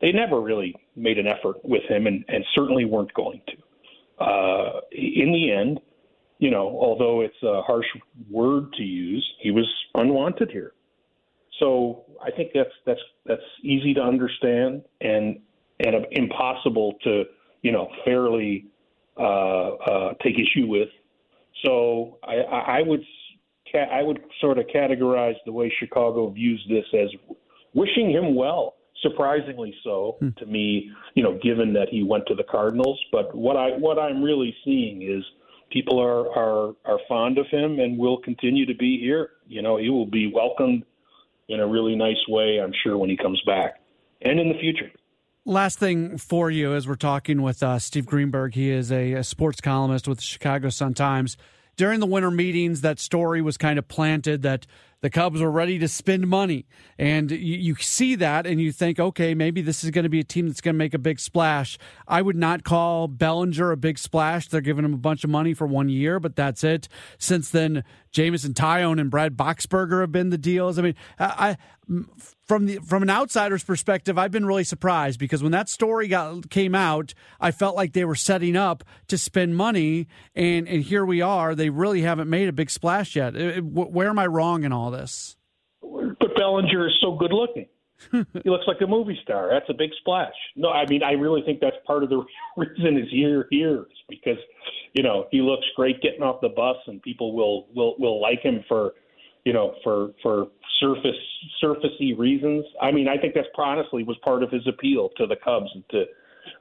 they 0.00 0.12
never 0.12 0.40
really 0.40 0.74
made 0.94 1.18
an 1.18 1.26
effort 1.26 1.56
with 1.64 1.82
him 1.88 2.06
and, 2.06 2.24
and 2.28 2.44
certainly 2.54 2.84
weren't 2.84 3.12
going 3.14 3.40
to. 3.46 4.24
Uh, 4.24 4.80
in 4.92 5.32
the 5.32 5.52
end, 5.52 5.80
you 6.38 6.50
know, 6.50 6.66
although 6.80 7.22
it's 7.22 7.42
a 7.42 7.62
harsh 7.62 7.86
word 8.30 8.72
to 8.74 8.82
use, 8.82 9.26
he 9.40 9.50
was 9.50 9.66
unwanted 9.94 10.50
here. 10.50 10.72
So 11.60 12.04
I 12.22 12.30
think 12.30 12.50
that's 12.54 12.70
that's 12.84 13.00
that's 13.24 13.42
easy 13.62 13.94
to 13.94 14.00
understand 14.02 14.82
and 15.00 15.40
and 15.80 16.06
impossible 16.10 16.94
to 17.04 17.24
you 17.62 17.72
know 17.72 17.88
fairly 18.04 18.66
uh, 19.18 19.68
uh, 19.68 20.14
take 20.22 20.34
issue 20.34 20.66
with. 20.66 20.88
So 21.64 22.18
I, 22.22 22.36
I 22.78 22.82
would 22.82 23.02
I 23.74 24.02
would 24.02 24.20
sort 24.40 24.58
of 24.58 24.66
categorize 24.66 25.36
the 25.44 25.52
way 25.52 25.72
Chicago 25.78 26.30
views 26.30 26.64
this 26.68 26.84
as 26.94 27.08
wishing 27.74 28.10
him 28.10 28.34
well. 28.34 28.75
Surprisingly 29.02 29.74
so 29.84 30.16
hmm. 30.20 30.30
to 30.38 30.46
me, 30.46 30.90
you 31.14 31.22
know, 31.22 31.38
given 31.42 31.72
that 31.74 31.88
he 31.90 32.02
went 32.02 32.26
to 32.26 32.34
the 32.34 32.44
Cardinals. 32.44 32.98
But 33.12 33.34
what 33.34 33.56
I 33.56 33.70
what 33.78 33.98
I'm 33.98 34.22
really 34.22 34.54
seeing 34.64 35.02
is 35.02 35.22
people 35.70 36.00
are 36.00 36.28
are 36.36 36.74
are 36.84 36.98
fond 37.08 37.38
of 37.38 37.46
him 37.48 37.78
and 37.78 37.98
will 37.98 38.18
continue 38.18 38.66
to 38.66 38.74
be 38.74 38.98
here. 38.98 39.30
You 39.46 39.62
know, 39.62 39.76
he 39.76 39.90
will 39.90 40.06
be 40.06 40.32
welcomed 40.32 40.84
in 41.48 41.60
a 41.60 41.66
really 41.66 41.94
nice 41.94 42.16
way, 42.28 42.58
I'm 42.62 42.72
sure, 42.82 42.96
when 42.98 43.10
he 43.10 43.16
comes 43.16 43.40
back 43.46 43.80
and 44.22 44.40
in 44.40 44.48
the 44.48 44.58
future. 44.58 44.90
Last 45.44 45.78
thing 45.78 46.18
for 46.18 46.50
you 46.50 46.74
as 46.74 46.88
we're 46.88 46.96
talking 46.96 47.40
with 47.40 47.62
uh, 47.62 47.78
Steve 47.78 48.06
Greenberg. 48.06 48.54
He 48.54 48.70
is 48.70 48.90
a, 48.90 49.12
a 49.12 49.22
sports 49.22 49.60
columnist 49.60 50.08
with 50.08 50.18
the 50.18 50.24
Chicago 50.24 50.70
Sun 50.70 50.94
Times 50.94 51.36
during 51.76 52.00
the 52.00 52.06
winter 52.06 52.30
meetings, 52.30 52.80
that 52.80 52.98
story 52.98 53.42
was 53.42 53.56
kind 53.56 53.78
of 53.78 53.86
planted 53.86 54.42
that 54.42 54.66
the 55.02 55.10
Cubs 55.10 55.40
were 55.40 55.50
ready 55.50 55.78
to 55.78 55.88
spend 55.88 56.26
money. 56.26 56.66
And 56.98 57.30
you, 57.30 57.38
you 57.38 57.74
see 57.76 58.14
that 58.16 58.46
and 58.46 58.60
you 58.60 58.72
think, 58.72 58.98
okay, 58.98 59.34
maybe 59.34 59.60
this 59.60 59.84
is 59.84 59.90
going 59.90 60.04
to 60.04 60.08
be 60.08 60.20
a 60.20 60.24
team 60.24 60.48
that's 60.48 60.60
going 60.60 60.74
to 60.74 60.78
make 60.78 60.94
a 60.94 60.98
big 60.98 61.20
splash. 61.20 61.78
I 62.08 62.22
would 62.22 62.36
not 62.36 62.64
call 62.64 63.06
Bellinger 63.06 63.72
a 63.72 63.76
big 63.76 63.98
splash. 63.98 64.48
They're 64.48 64.60
giving 64.60 64.84
him 64.84 64.94
a 64.94 64.98
bunch 64.98 65.22
of 65.22 65.30
money 65.30 65.54
for 65.54 65.66
one 65.66 65.88
year, 65.88 66.18
but 66.18 66.36
that's 66.36 66.64
it. 66.64 66.88
Since 67.18 67.50
then, 67.50 67.84
Jameson 68.16 68.54
Taillon 68.54 68.98
and 68.98 69.10
Brad 69.10 69.36
Boxberger 69.36 70.00
have 70.00 70.10
been 70.10 70.30
the 70.30 70.38
deals. 70.38 70.78
I 70.78 70.82
mean, 70.82 70.94
I, 71.18 71.58
from 72.46 72.64
the 72.64 72.78
from 72.78 73.02
an 73.02 73.10
outsider's 73.10 73.62
perspective, 73.62 74.16
I've 74.16 74.30
been 74.30 74.46
really 74.46 74.64
surprised 74.64 75.18
because 75.18 75.42
when 75.42 75.52
that 75.52 75.68
story 75.68 76.08
got 76.08 76.48
came 76.48 76.74
out, 76.74 77.12
I 77.38 77.50
felt 77.50 77.76
like 77.76 77.92
they 77.92 78.06
were 78.06 78.14
setting 78.14 78.56
up 78.56 78.84
to 79.08 79.18
spend 79.18 79.54
money, 79.54 80.08
and 80.34 80.66
and 80.66 80.82
here 80.82 81.04
we 81.04 81.20
are. 81.20 81.54
They 81.54 81.68
really 81.68 82.00
haven't 82.00 82.30
made 82.30 82.48
a 82.48 82.54
big 82.54 82.70
splash 82.70 83.16
yet. 83.16 83.36
It, 83.36 83.62
where 83.62 84.08
am 84.08 84.18
I 84.18 84.26
wrong 84.26 84.64
in 84.64 84.72
all 84.72 84.90
this? 84.90 85.36
But 85.82 86.34
Bellinger 86.36 86.88
is 86.88 86.94
so 87.02 87.16
good 87.16 87.34
looking. 87.34 87.66
he 88.12 88.50
looks 88.50 88.64
like 88.66 88.80
a 88.82 88.86
movie 88.86 89.18
star. 89.22 89.48
That's 89.50 89.68
a 89.70 89.74
big 89.74 89.90
splash. 90.00 90.34
No, 90.54 90.70
I 90.70 90.86
mean 90.86 91.02
I 91.02 91.12
really 91.12 91.42
think 91.42 91.60
that's 91.60 91.76
part 91.86 92.02
of 92.02 92.10
the 92.10 92.24
reason 92.56 92.96
he's 92.96 93.10
here 93.10 93.46
here 93.50 93.82
is 93.82 93.98
because 94.08 94.38
you 94.92 95.02
know 95.02 95.26
he 95.30 95.40
looks 95.40 95.66
great 95.76 96.00
getting 96.02 96.22
off 96.22 96.40
the 96.40 96.48
bus, 96.48 96.76
and 96.86 97.02
people 97.02 97.34
will 97.34 97.66
will 97.74 97.96
will 97.98 98.20
like 98.20 98.40
him 98.40 98.64
for 98.68 98.92
you 99.44 99.52
know 99.52 99.74
for 99.82 100.10
for 100.22 100.48
surface 100.80 101.16
surfacey 101.62 102.16
reasons. 102.16 102.64
I 102.80 102.92
mean, 102.92 103.08
I 103.08 103.16
think 103.16 103.34
that's 103.34 103.48
honestly 103.56 104.02
was 104.02 104.18
part 104.22 104.42
of 104.42 104.50
his 104.50 104.66
appeal 104.66 105.10
to 105.16 105.26
the 105.26 105.36
Cubs 105.36 105.70
and 105.74 105.84
to 105.90 106.04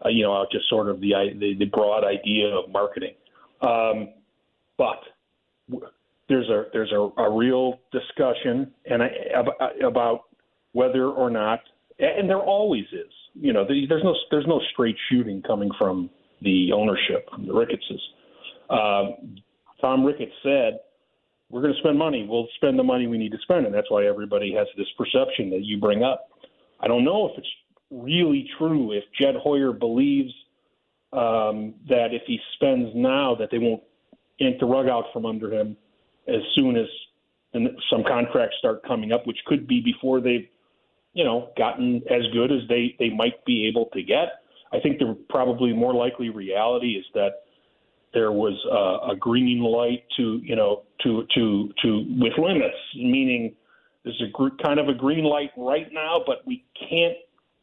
uh, 0.05 0.09
you 0.09 0.23
know 0.23 0.45
just 0.51 0.69
sort 0.69 0.89
of 0.89 1.01
the 1.01 1.13
the, 1.37 1.55
the 1.59 1.65
broad 1.65 2.03
idea 2.03 2.47
of 2.47 2.69
marketing. 2.69 3.15
Um, 3.61 4.13
but 4.77 4.99
there's 6.27 6.49
a 6.49 6.65
there's 6.73 6.91
a, 6.91 7.21
a 7.21 7.31
real 7.31 7.79
discussion 7.91 8.71
and 8.85 9.03
I, 9.03 9.09
about 9.85 10.25
whether 10.75 11.05
or 11.05 11.29
not, 11.29 11.61
and 11.99 12.29
there 12.29 12.41
always 12.41 12.83
is. 12.91 13.11
You 13.33 13.53
know, 13.53 13.65
there's 13.65 14.03
no 14.03 14.13
there's 14.29 14.45
no 14.45 14.59
straight 14.73 14.97
shooting 15.09 15.41
coming 15.41 15.69
from 15.79 16.09
the 16.41 16.71
ownership 16.73 17.29
from 17.33 17.47
the 17.47 17.53
Rickettses. 17.53 18.01
Uh, 18.69 19.03
Tom 19.79 20.03
Ricketts 20.03 20.33
said 20.43 20.79
we're 21.49 21.61
going 21.61 21.73
to 21.73 21.79
spend 21.79 21.97
money. 21.97 22.27
We'll 22.29 22.47
spend 22.57 22.77
the 22.77 22.83
money 22.83 23.07
we 23.07 23.17
need 23.17 23.31
to 23.31 23.37
spend, 23.43 23.65
and 23.65 23.73
that's 23.73 23.89
why 23.89 24.05
everybody 24.05 24.53
has 24.53 24.67
this 24.75 24.87
perception 24.97 25.49
that 25.51 25.61
you 25.61 25.79
bring 25.79 26.03
up. 26.03 26.27
I 26.81 26.89
don't 26.89 27.05
know 27.05 27.29
if 27.29 27.37
it's 27.37 27.47
really 27.89 28.49
true. 28.57 28.91
If 28.91 29.05
Jed 29.17 29.35
Hoyer 29.41 29.71
believes 29.71 30.33
um, 31.13 31.75
that 31.87 32.07
if 32.11 32.23
he 32.27 32.37
spends 32.55 32.89
now, 32.93 33.33
that 33.39 33.49
they 33.49 33.59
won't 33.59 33.81
yank 34.39 34.59
the 34.59 34.65
rug 34.65 34.87
out 34.89 35.05
from 35.13 35.25
under 35.25 35.53
him 35.53 35.77
as 36.27 36.41
soon 36.55 36.75
as 36.75 36.87
some 37.89 38.03
contracts 38.05 38.57
start 38.59 38.83
coming 38.85 39.13
up, 39.13 39.25
which 39.25 39.37
could 39.45 39.67
be 39.67 39.79
before 39.81 40.19
they've, 40.19 40.47
you 41.15 41.23
know, 41.23 41.49
gotten 41.57 42.03
as 42.11 42.21
good 42.33 42.51
as 42.51 42.59
they 42.69 42.95
they 42.99 43.09
might 43.09 43.43
be 43.45 43.67
able 43.67 43.87
to 43.93 44.03
get. 44.03 44.43
I 44.71 44.79
think 44.79 44.99
the 44.99 45.17
probably 45.29 45.73
more 45.73 45.93
likely 45.93 46.29
reality 46.29 46.91
is 46.91 47.05
that 47.15 47.45
there 48.13 48.31
was 48.31 48.53
a 49.09 49.15
green 49.15 49.61
light 49.61 50.03
to 50.17 50.39
you 50.43 50.55
know 50.55 50.83
to 51.03 51.25
to 51.35 51.71
to 51.81 52.05
with 52.19 52.33
limits, 52.37 52.77
meaning 52.95 53.55
there's 54.03 54.21
a 54.21 54.31
gr- 54.31 54.55
kind 54.63 54.79
of 54.79 54.89
a 54.89 54.93
green 54.93 55.23
light 55.23 55.51
right 55.57 55.87
now, 55.91 56.21
but 56.25 56.45
we 56.45 56.63
can't 56.77 57.17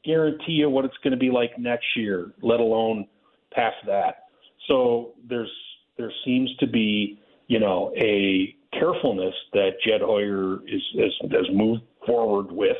guarantee 0.04 0.52
you 0.52 0.68
what 0.68 0.84
it's 0.84 0.96
going 1.04 1.12
to 1.12 1.18
be 1.18 1.30
like 1.30 1.58
next 1.58 1.86
year, 1.94 2.32
let 2.42 2.58
alone 2.58 3.06
past 3.52 3.76
that. 3.86 4.24
So 4.66 5.12
there's 5.28 5.52
there 5.98 6.12
seems 6.24 6.50
to 6.60 6.66
be 6.66 7.20
you 7.48 7.60
know 7.60 7.92
a 7.98 8.56
carefulness 8.72 9.34
that 9.52 9.72
Jed 9.86 10.00
Hoyer 10.00 10.66
is, 10.66 10.82
is 10.94 11.12
has 11.30 11.46
moved 11.52 11.82
forward 12.06 12.50
with, 12.50 12.76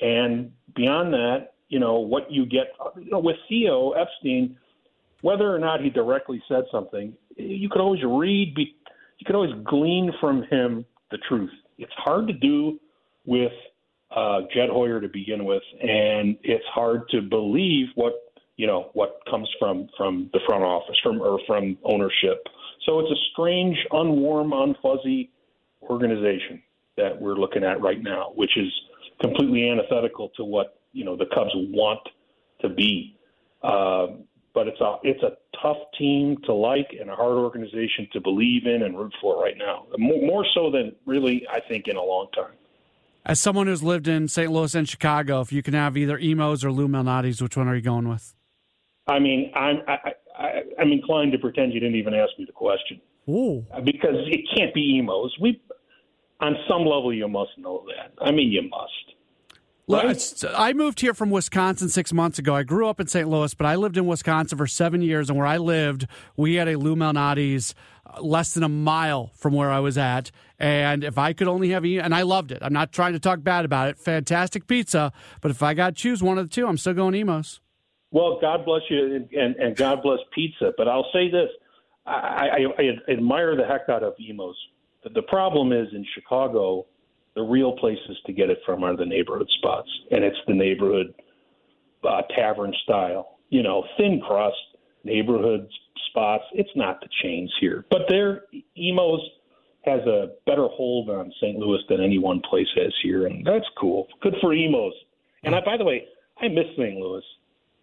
and 0.00 0.52
beyond 0.74 1.12
that, 1.12 1.54
you 1.68 1.78
know 1.78 1.98
what 1.98 2.30
you 2.30 2.46
get 2.46 2.68
you 2.96 3.10
know, 3.10 3.18
with 3.18 3.36
Theo 3.48 3.92
Epstein, 3.92 4.56
whether 5.22 5.54
or 5.54 5.58
not 5.58 5.80
he 5.80 5.90
directly 5.90 6.42
said 6.48 6.64
something, 6.70 7.12
you 7.36 7.68
could 7.68 7.80
always 7.80 8.02
read, 8.04 8.54
you 8.56 9.24
could 9.24 9.34
always 9.34 9.54
glean 9.64 10.12
from 10.20 10.44
him 10.44 10.84
the 11.10 11.18
truth. 11.28 11.50
It's 11.78 11.92
hard 11.96 12.26
to 12.28 12.32
do 12.32 12.78
with 13.24 13.52
uh, 14.14 14.40
Jed 14.54 14.70
Hoyer 14.70 15.00
to 15.00 15.08
begin 15.08 15.44
with, 15.44 15.62
and 15.82 16.36
it's 16.42 16.64
hard 16.72 17.08
to 17.10 17.20
believe 17.20 17.88
what 17.94 18.14
you 18.56 18.66
know 18.66 18.90
what 18.94 19.20
comes 19.30 19.48
from 19.58 19.88
from 19.96 20.30
the 20.32 20.40
front 20.46 20.62
office 20.62 20.96
from 21.02 21.20
or 21.20 21.38
from 21.46 21.76
ownership. 21.84 22.46
So 22.86 23.00
it's 23.00 23.10
a 23.10 23.20
strange, 23.32 23.76
unwarm, 23.90 24.52
unfuzzy 24.52 25.30
organization 25.82 26.62
that 26.96 27.20
we're 27.20 27.34
looking 27.34 27.64
at 27.64 27.80
right 27.80 28.02
now, 28.02 28.32
which 28.36 28.56
is 28.56 28.72
completely 29.20 29.68
antithetical 29.68 30.30
to 30.36 30.44
what 30.44 30.80
you 30.92 31.04
know 31.04 31.16
the 31.16 31.26
Cubs 31.34 31.50
want 31.54 32.00
to 32.60 32.68
be. 32.68 33.16
Uh, 33.62 34.08
but 34.54 34.68
it's 34.68 34.80
a 34.80 34.96
it's 35.02 35.22
a 35.22 35.36
tough 35.62 35.76
team 35.98 36.38
to 36.44 36.54
like 36.54 36.88
and 36.98 37.10
a 37.10 37.14
hard 37.14 37.36
organization 37.36 38.08
to 38.12 38.20
believe 38.20 38.66
in 38.66 38.82
and 38.82 38.98
root 38.98 39.12
for 39.20 39.40
right 39.40 39.56
now. 39.58 39.86
More, 39.98 40.26
more 40.26 40.46
so 40.54 40.70
than 40.70 40.94
really 41.04 41.46
I 41.52 41.60
think 41.60 41.88
in 41.88 41.96
a 41.96 42.02
long 42.02 42.28
time. 42.34 42.54
As 43.24 43.40
someone 43.40 43.66
who's 43.66 43.82
lived 43.82 44.06
in 44.06 44.28
St. 44.28 44.50
Louis 44.50 44.74
and 44.74 44.88
Chicago, 44.88 45.40
if 45.40 45.52
you 45.52 45.62
can 45.62 45.74
have 45.74 45.96
either 45.96 46.16
Imo's 46.16 46.64
or 46.64 46.70
Lou 46.70 46.86
Malnati's, 46.86 47.42
which 47.42 47.56
one 47.56 47.66
are 47.66 47.74
you 47.74 47.82
going 47.82 48.08
with? 48.08 48.34
I 49.08 49.18
mean, 49.18 49.52
I'm 49.54 49.78
I, 49.86 50.12
I, 50.38 50.48
I'm 50.80 50.92
inclined 50.92 51.32
to 51.32 51.38
pretend 51.38 51.72
you 51.72 51.80
didn't 51.80 51.96
even 51.96 52.14
ask 52.14 52.30
me 52.38 52.44
the 52.44 52.52
question. 52.52 53.00
Ooh. 53.28 53.66
Because 53.84 54.14
it 54.28 54.40
can't 54.56 54.72
be 54.72 54.98
Imo's. 54.98 55.36
We, 55.40 55.60
on 56.40 56.56
some 56.68 56.82
level, 56.82 57.12
you 57.12 57.28
must 57.28 57.50
know 57.58 57.84
that. 57.86 58.12
I 58.22 58.30
mean, 58.30 58.50
you 58.50 58.62
must. 58.62 58.92
Right? 59.88 60.44
I 60.56 60.72
moved 60.72 61.00
here 61.00 61.14
from 61.14 61.30
Wisconsin 61.30 61.88
six 61.88 62.12
months 62.12 62.40
ago. 62.40 62.54
I 62.56 62.64
grew 62.64 62.88
up 62.88 62.98
in 62.98 63.06
St. 63.06 63.28
Louis, 63.28 63.54
but 63.54 63.66
I 63.66 63.76
lived 63.76 63.96
in 63.96 64.06
Wisconsin 64.06 64.58
for 64.58 64.66
seven 64.66 65.00
years. 65.00 65.30
And 65.30 65.38
where 65.38 65.46
I 65.46 65.58
lived, 65.58 66.08
we 66.36 66.54
had 66.54 66.66
a 66.66 66.76
Lou 66.76 66.96
Malnati's 66.96 67.72
uh, 68.04 68.20
less 68.20 68.52
than 68.52 68.64
a 68.64 68.68
mile 68.68 69.30
from 69.36 69.54
where 69.54 69.70
I 69.70 69.78
was 69.78 69.96
at. 69.96 70.32
And 70.58 71.04
if 71.04 71.18
I 71.18 71.32
could 71.32 71.46
only 71.46 71.70
have, 71.70 71.84
and 71.84 72.14
I 72.14 72.22
loved 72.22 72.50
it. 72.50 72.58
I'm 72.62 72.72
not 72.72 72.90
trying 72.90 73.12
to 73.12 73.20
talk 73.20 73.44
bad 73.44 73.64
about 73.64 73.88
it. 73.88 73.96
Fantastic 73.96 74.66
pizza. 74.66 75.12
But 75.40 75.52
if 75.52 75.62
I 75.62 75.72
got 75.72 75.94
to 75.94 76.02
choose 76.02 76.20
one 76.20 76.36
of 76.36 76.48
the 76.48 76.52
two, 76.52 76.66
I'm 76.66 76.78
still 76.78 76.94
going 76.94 77.14
Imo's. 77.14 77.60
Well, 78.10 78.38
God 78.40 78.64
bless 78.64 78.82
you, 78.90 79.28
and, 79.32 79.56
and 79.56 79.76
God 79.76 80.02
bless 80.02 80.18
pizza. 80.34 80.72
But 80.76 80.88
I'll 80.88 81.06
say 81.12 81.30
this: 81.30 81.50
I, 82.06 82.66
I, 82.78 82.82
I 82.82 83.12
admire 83.12 83.56
the 83.56 83.66
heck 83.66 83.88
out 83.88 84.02
of 84.02 84.14
Imo's. 84.18 84.56
The 85.14 85.22
problem 85.22 85.72
is 85.72 85.88
in 85.92 86.04
Chicago, 86.14 86.86
the 87.34 87.42
real 87.42 87.76
places 87.76 88.16
to 88.26 88.32
get 88.32 88.50
it 88.50 88.58
from 88.64 88.82
are 88.82 88.96
the 88.96 89.04
neighborhood 89.04 89.48
spots, 89.58 89.88
and 90.10 90.24
it's 90.24 90.36
the 90.46 90.54
neighborhood 90.54 91.14
uh, 92.08 92.22
tavern 92.34 92.72
style. 92.84 93.38
You 93.50 93.62
know, 93.62 93.84
thin 93.96 94.20
crust 94.26 94.56
neighborhood 95.04 95.68
spots. 96.10 96.44
It's 96.52 96.70
not 96.74 97.00
the 97.00 97.08
chains 97.22 97.52
here, 97.60 97.84
but 97.90 98.02
their 98.08 98.42
Imo's 98.76 99.20
has 99.84 100.00
a 100.00 100.32
better 100.46 100.66
hold 100.66 101.08
on 101.10 101.32
St. 101.40 101.56
Louis 101.58 101.78
than 101.88 102.00
any 102.00 102.18
one 102.18 102.40
place 102.50 102.66
has 102.74 102.92
here, 103.02 103.26
and 103.26 103.46
that's 103.46 103.66
cool. 103.78 104.08
Good 104.20 104.34
for 104.40 104.52
Imo's. 104.52 104.94
And 105.44 105.54
I, 105.54 105.60
by 105.64 105.76
the 105.76 105.84
way, 105.84 106.04
I 106.40 106.48
miss 106.48 106.66
St. 106.76 106.98
Louis 106.98 107.22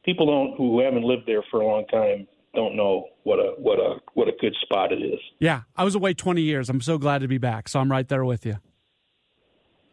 people 0.03 0.25
don't 0.25 0.55
who 0.57 0.79
haven't 0.81 1.03
lived 1.03 1.23
there 1.25 1.43
for 1.49 1.61
a 1.61 1.65
long 1.65 1.85
time 1.87 2.27
don't 2.55 2.75
know 2.75 3.07
what 3.23 3.39
a 3.39 3.53
what 3.57 3.79
a 3.79 3.95
what 4.13 4.27
a 4.27 4.33
good 4.39 4.55
spot 4.61 4.91
it 4.91 5.01
is. 5.01 5.19
Yeah, 5.39 5.61
I 5.75 5.83
was 5.83 5.95
away 5.95 6.13
20 6.13 6.41
years. 6.41 6.69
I'm 6.69 6.81
so 6.81 6.97
glad 6.97 7.19
to 7.19 7.27
be 7.27 7.37
back. 7.37 7.67
So 7.67 7.79
I'm 7.79 7.91
right 7.91 8.07
there 8.07 8.23
with 8.23 8.45
you. 8.45 8.57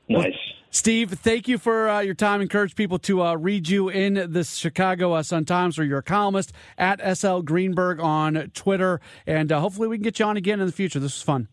Nice. 0.08 0.24
Well, 0.24 0.32
Steve, 0.72 1.10
thank 1.10 1.48
you 1.48 1.58
for 1.58 1.88
uh, 1.88 2.00
your 2.00 2.14
time. 2.14 2.40
Encourage 2.40 2.76
people 2.76 2.98
to 3.00 3.22
uh, 3.22 3.34
read 3.34 3.68
you 3.68 3.88
in 3.88 4.32
the 4.32 4.44
Chicago 4.44 5.14
uh, 5.14 5.22
Sun 5.22 5.44
Times 5.44 5.78
or 5.80 5.84
you're 5.84 5.98
a 5.98 6.02
columnist 6.02 6.52
at 6.78 7.00
SL 7.16 7.40
Greenberg 7.40 7.98
on 7.98 8.50
Twitter. 8.54 9.00
And 9.26 9.50
uh, 9.50 9.58
hopefully 9.58 9.88
we 9.88 9.96
can 9.96 10.04
get 10.04 10.20
you 10.20 10.26
on 10.26 10.36
again 10.36 10.60
in 10.60 10.66
the 10.66 10.72
future. 10.72 11.00
This 11.00 11.16
was 11.16 11.22
fun. 11.22 11.48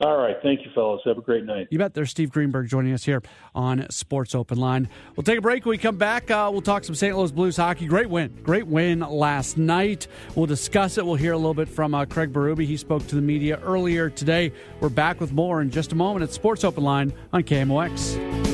All 0.00 0.16
right. 0.16 0.36
Thank 0.44 0.64
you, 0.64 0.70
fellas. 0.76 1.00
Have 1.06 1.18
a 1.18 1.22
great 1.22 1.44
night. 1.44 1.66
You 1.70 1.78
bet. 1.78 1.92
There's 1.92 2.10
Steve 2.10 2.30
Greenberg 2.30 2.68
joining 2.68 2.92
us 2.92 3.04
here 3.04 3.20
on 3.52 3.84
Sports 3.90 4.32
Open 4.32 4.56
Line. 4.56 4.88
We'll 5.16 5.24
take 5.24 5.38
a 5.38 5.42
break. 5.42 5.64
When 5.64 5.70
we 5.70 5.78
come 5.78 5.96
back, 5.96 6.30
uh, 6.30 6.48
we'll 6.52 6.62
talk 6.62 6.84
some 6.84 6.94
St. 6.94 7.16
Louis 7.16 7.32
Blues 7.32 7.56
hockey. 7.56 7.86
Great 7.86 8.08
win. 8.08 8.38
Great 8.44 8.68
win 8.68 9.00
last 9.00 9.58
night. 9.58 10.06
We'll 10.36 10.46
discuss 10.46 10.98
it. 10.98 11.06
We'll 11.06 11.16
hear 11.16 11.32
a 11.32 11.36
little 11.36 11.54
bit 11.54 11.68
from 11.68 11.94
uh, 11.94 12.04
Craig 12.04 12.32
Berube. 12.32 12.64
He 12.64 12.76
spoke 12.76 13.04
to 13.08 13.16
the 13.16 13.20
media 13.20 13.58
earlier 13.64 14.08
today. 14.08 14.52
We're 14.80 14.88
back 14.88 15.20
with 15.20 15.32
more 15.32 15.60
in 15.62 15.70
just 15.70 15.90
a 15.90 15.96
moment 15.96 16.22
at 16.22 16.32
Sports 16.32 16.62
Open 16.62 16.84
Line 16.84 17.12
on 17.32 17.42
KMOX. 17.42 18.47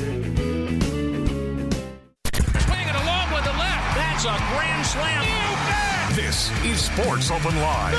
Sports 6.97 7.29
Open 7.33 7.57
Line 7.57 7.97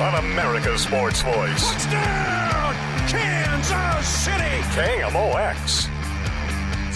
on 0.00 0.14
America's 0.24 0.80
Sports 0.80 1.20
Voice. 1.20 1.70
Touchdown, 1.70 2.74
Kansas 3.06 4.08
City. 4.08 4.62
KMOX. 4.72 6.05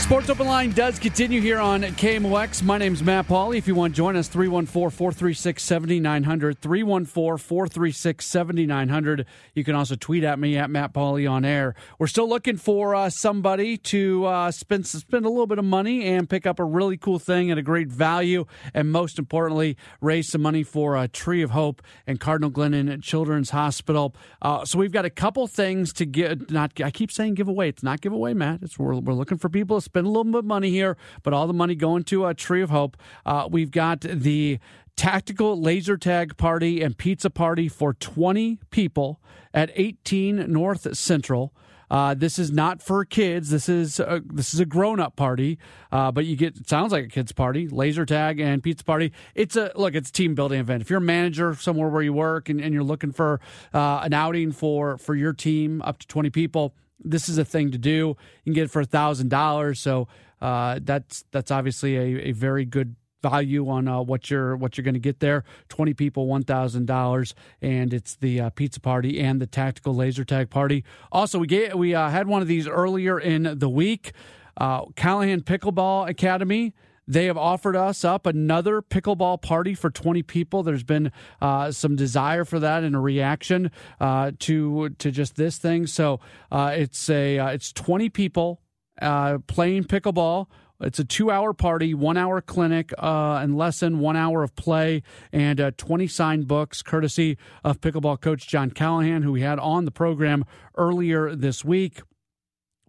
Sports 0.00 0.30
Open 0.30 0.46
Line 0.46 0.72
does 0.72 0.98
continue 0.98 1.40
here 1.40 1.60
on 1.60 1.82
KMOX. 1.82 2.64
My 2.64 2.78
name's 2.78 3.00
Matt 3.00 3.28
Pauley. 3.28 3.58
If 3.58 3.68
you 3.68 3.76
want 3.76 3.94
to 3.94 3.96
join 3.96 4.16
us, 4.16 4.26
314 4.26 4.90
436 4.90 5.62
7900. 5.62 6.58
314 6.58 7.36
436 7.38 8.26
7900. 8.26 9.26
You 9.54 9.62
can 9.62 9.76
also 9.76 9.94
tweet 9.94 10.24
at 10.24 10.38
me 10.40 10.56
at 10.56 10.68
Matt 10.68 10.94
Pauley 10.94 11.30
on 11.30 11.44
air. 11.44 11.76
We're 11.98 12.08
still 12.08 12.28
looking 12.28 12.56
for 12.56 12.94
uh, 12.94 13.10
somebody 13.10 13.76
to 13.76 14.24
uh, 14.24 14.50
spend, 14.50 14.86
spend 14.86 15.26
a 15.26 15.28
little 15.28 15.46
bit 15.46 15.58
of 15.58 15.64
money 15.64 16.06
and 16.06 16.28
pick 16.28 16.44
up 16.44 16.58
a 16.58 16.64
really 16.64 16.96
cool 16.96 17.20
thing 17.20 17.52
at 17.52 17.58
a 17.58 17.62
great 17.62 17.88
value. 17.88 18.46
And 18.74 18.90
most 18.90 19.16
importantly, 19.18 19.76
raise 20.00 20.28
some 20.28 20.42
money 20.42 20.64
for 20.64 20.96
a 20.96 21.06
Tree 21.06 21.42
of 21.42 21.50
Hope 21.50 21.82
and 22.06 22.18
Cardinal 22.18 22.50
Glennon 22.50 23.00
Children's 23.02 23.50
Hospital. 23.50 24.16
Uh, 24.42 24.64
so 24.64 24.78
we've 24.78 24.92
got 24.92 25.04
a 25.04 25.10
couple 25.10 25.46
things 25.46 25.92
to 25.92 26.06
get. 26.06 26.50
Not 26.50 26.80
I 26.80 26.90
keep 26.90 27.12
saying 27.12 27.34
giveaway. 27.34 27.68
It's 27.68 27.84
not 27.84 28.00
giveaway, 28.00 28.34
Matt. 28.34 28.62
It's 28.62 28.78
we're, 28.78 28.94
we're 28.96 29.14
looking 29.14 29.38
for 29.38 29.48
people 29.48 29.76
to 29.76 29.89
spend 29.90 30.06
a 30.06 30.10
little 30.10 30.24
bit 30.24 30.38
of 30.38 30.44
money 30.44 30.70
here, 30.70 30.96
but 31.22 31.32
all 31.32 31.46
the 31.46 31.52
money 31.52 31.74
going 31.74 32.04
to 32.04 32.26
a 32.26 32.34
Tree 32.34 32.62
of 32.62 32.70
Hope. 32.70 32.96
Uh, 33.26 33.48
we've 33.50 33.70
got 33.70 34.00
the 34.02 34.58
tactical 34.96 35.60
laser 35.60 35.96
tag 35.96 36.36
party 36.36 36.80
and 36.80 36.96
pizza 36.96 37.30
party 37.30 37.68
for 37.68 37.94
20 37.94 38.60
people 38.70 39.20
at 39.52 39.70
18 39.74 40.52
North 40.52 40.96
Central. 40.96 41.52
Uh, 41.90 42.14
this 42.14 42.38
is 42.38 42.52
not 42.52 42.80
for 42.80 43.04
kids. 43.04 43.50
This 43.50 43.68
is 43.68 43.98
a, 43.98 44.22
this 44.24 44.54
is 44.54 44.60
a 44.60 44.64
grown 44.64 45.00
up 45.00 45.16
party, 45.16 45.58
uh, 45.90 46.12
but 46.12 46.24
you 46.24 46.36
get 46.36 46.56
it 46.56 46.68
sounds 46.68 46.92
like 46.92 47.04
a 47.04 47.08
kids 47.08 47.32
party, 47.32 47.66
laser 47.66 48.06
tag 48.06 48.38
and 48.38 48.62
pizza 48.62 48.84
party. 48.84 49.12
It's 49.34 49.56
a 49.56 49.72
look. 49.74 49.96
It's 49.96 50.10
a 50.10 50.12
team 50.12 50.36
building 50.36 50.60
event. 50.60 50.82
If 50.82 50.90
you're 50.90 51.00
a 51.00 51.02
manager 51.02 51.52
somewhere 51.56 51.88
where 51.88 52.02
you 52.02 52.12
work 52.12 52.48
and, 52.48 52.60
and 52.60 52.72
you're 52.72 52.84
looking 52.84 53.10
for 53.10 53.40
uh, 53.74 54.02
an 54.04 54.12
outing 54.12 54.52
for 54.52 54.98
for 54.98 55.16
your 55.16 55.32
team 55.32 55.82
up 55.82 55.98
to 55.98 56.06
20 56.06 56.30
people, 56.30 56.74
this 57.04 57.28
is 57.28 57.38
a 57.38 57.44
thing 57.44 57.70
to 57.72 57.78
do. 57.78 57.90
You 57.90 58.16
can 58.44 58.52
get 58.52 58.64
it 58.64 58.70
for 58.70 58.80
a 58.80 58.86
thousand 58.86 59.28
dollars, 59.28 59.80
so 59.80 60.08
uh, 60.40 60.80
that's 60.82 61.24
that's 61.30 61.50
obviously 61.50 61.96
a, 61.96 62.28
a 62.28 62.32
very 62.32 62.64
good 62.64 62.96
value 63.22 63.68
on 63.68 63.86
uh, 63.86 64.00
what 64.00 64.30
you're 64.30 64.56
what 64.56 64.76
you're 64.76 64.84
going 64.84 64.94
to 64.94 65.00
get 65.00 65.20
there. 65.20 65.44
Twenty 65.68 65.94
people, 65.94 66.26
one 66.26 66.42
thousand 66.42 66.86
dollars, 66.86 67.34
and 67.60 67.92
it's 67.92 68.16
the 68.16 68.40
uh, 68.40 68.50
pizza 68.50 68.80
party 68.80 69.20
and 69.20 69.40
the 69.40 69.46
tactical 69.46 69.94
laser 69.94 70.24
tag 70.24 70.50
party. 70.50 70.84
Also, 71.12 71.38
we 71.38 71.46
get 71.46 71.76
we 71.76 71.94
uh, 71.94 72.08
had 72.08 72.26
one 72.26 72.42
of 72.42 72.48
these 72.48 72.66
earlier 72.66 73.18
in 73.18 73.58
the 73.58 73.68
week. 73.68 74.12
Uh, 74.56 74.84
Callahan 74.96 75.42
Pickleball 75.42 76.08
Academy 76.08 76.74
they 77.10 77.24
have 77.24 77.36
offered 77.36 77.74
us 77.74 78.04
up 78.04 78.24
another 78.24 78.80
pickleball 78.80 79.42
party 79.42 79.74
for 79.74 79.90
20 79.90 80.22
people. 80.22 80.62
There's 80.62 80.84
been 80.84 81.10
uh, 81.42 81.72
some 81.72 81.96
desire 81.96 82.44
for 82.44 82.60
that 82.60 82.84
and 82.84 82.94
a 82.94 83.00
reaction 83.00 83.72
uh, 83.98 84.30
to 84.38 84.90
to 84.90 85.10
just 85.10 85.34
this 85.34 85.58
thing. 85.58 85.88
So 85.88 86.20
uh, 86.52 86.72
it's 86.76 87.10
a 87.10 87.40
uh, 87.40 87.48
it's 87.48 87.72
20 87.72 88.10
people 88.10 88.60
uh, 89.02 89.38
playing 89.48 89.84
pickleball. 89.84 90.46
It's 90.82 90.98
a 90.98 91.04
two-hour 91.04 91.52
party, 91.52 91.92
one-hour 91.92 92.40
clinic 92.40 92.94
uh, 92.96 93.40
and 93.42 93.54
lesson, 93.54 93.98
one 93.98 94.16
hour 94.16 94.42
of 94.42 94.56
play, 94.56 95.02
and 95.30 95.74
20 95.76 96.06
signed 96.06 96.48
books, 96.48 96.80
courtesy 96.80 97.36
of 97.62 97.82
pickleball 97.82 98.18
coach 98.18 98.48
John 98.48 98.70
Callahan, 98.70 99.22
who 99.22 99.32
we 99.32 99.42
had 99.42 99.58
on 99.58 99.84
the 99.84 99.90
program 99.90 100.46
earlier 100.76 101.34
this 101.34 101.62
week 101.62 102.00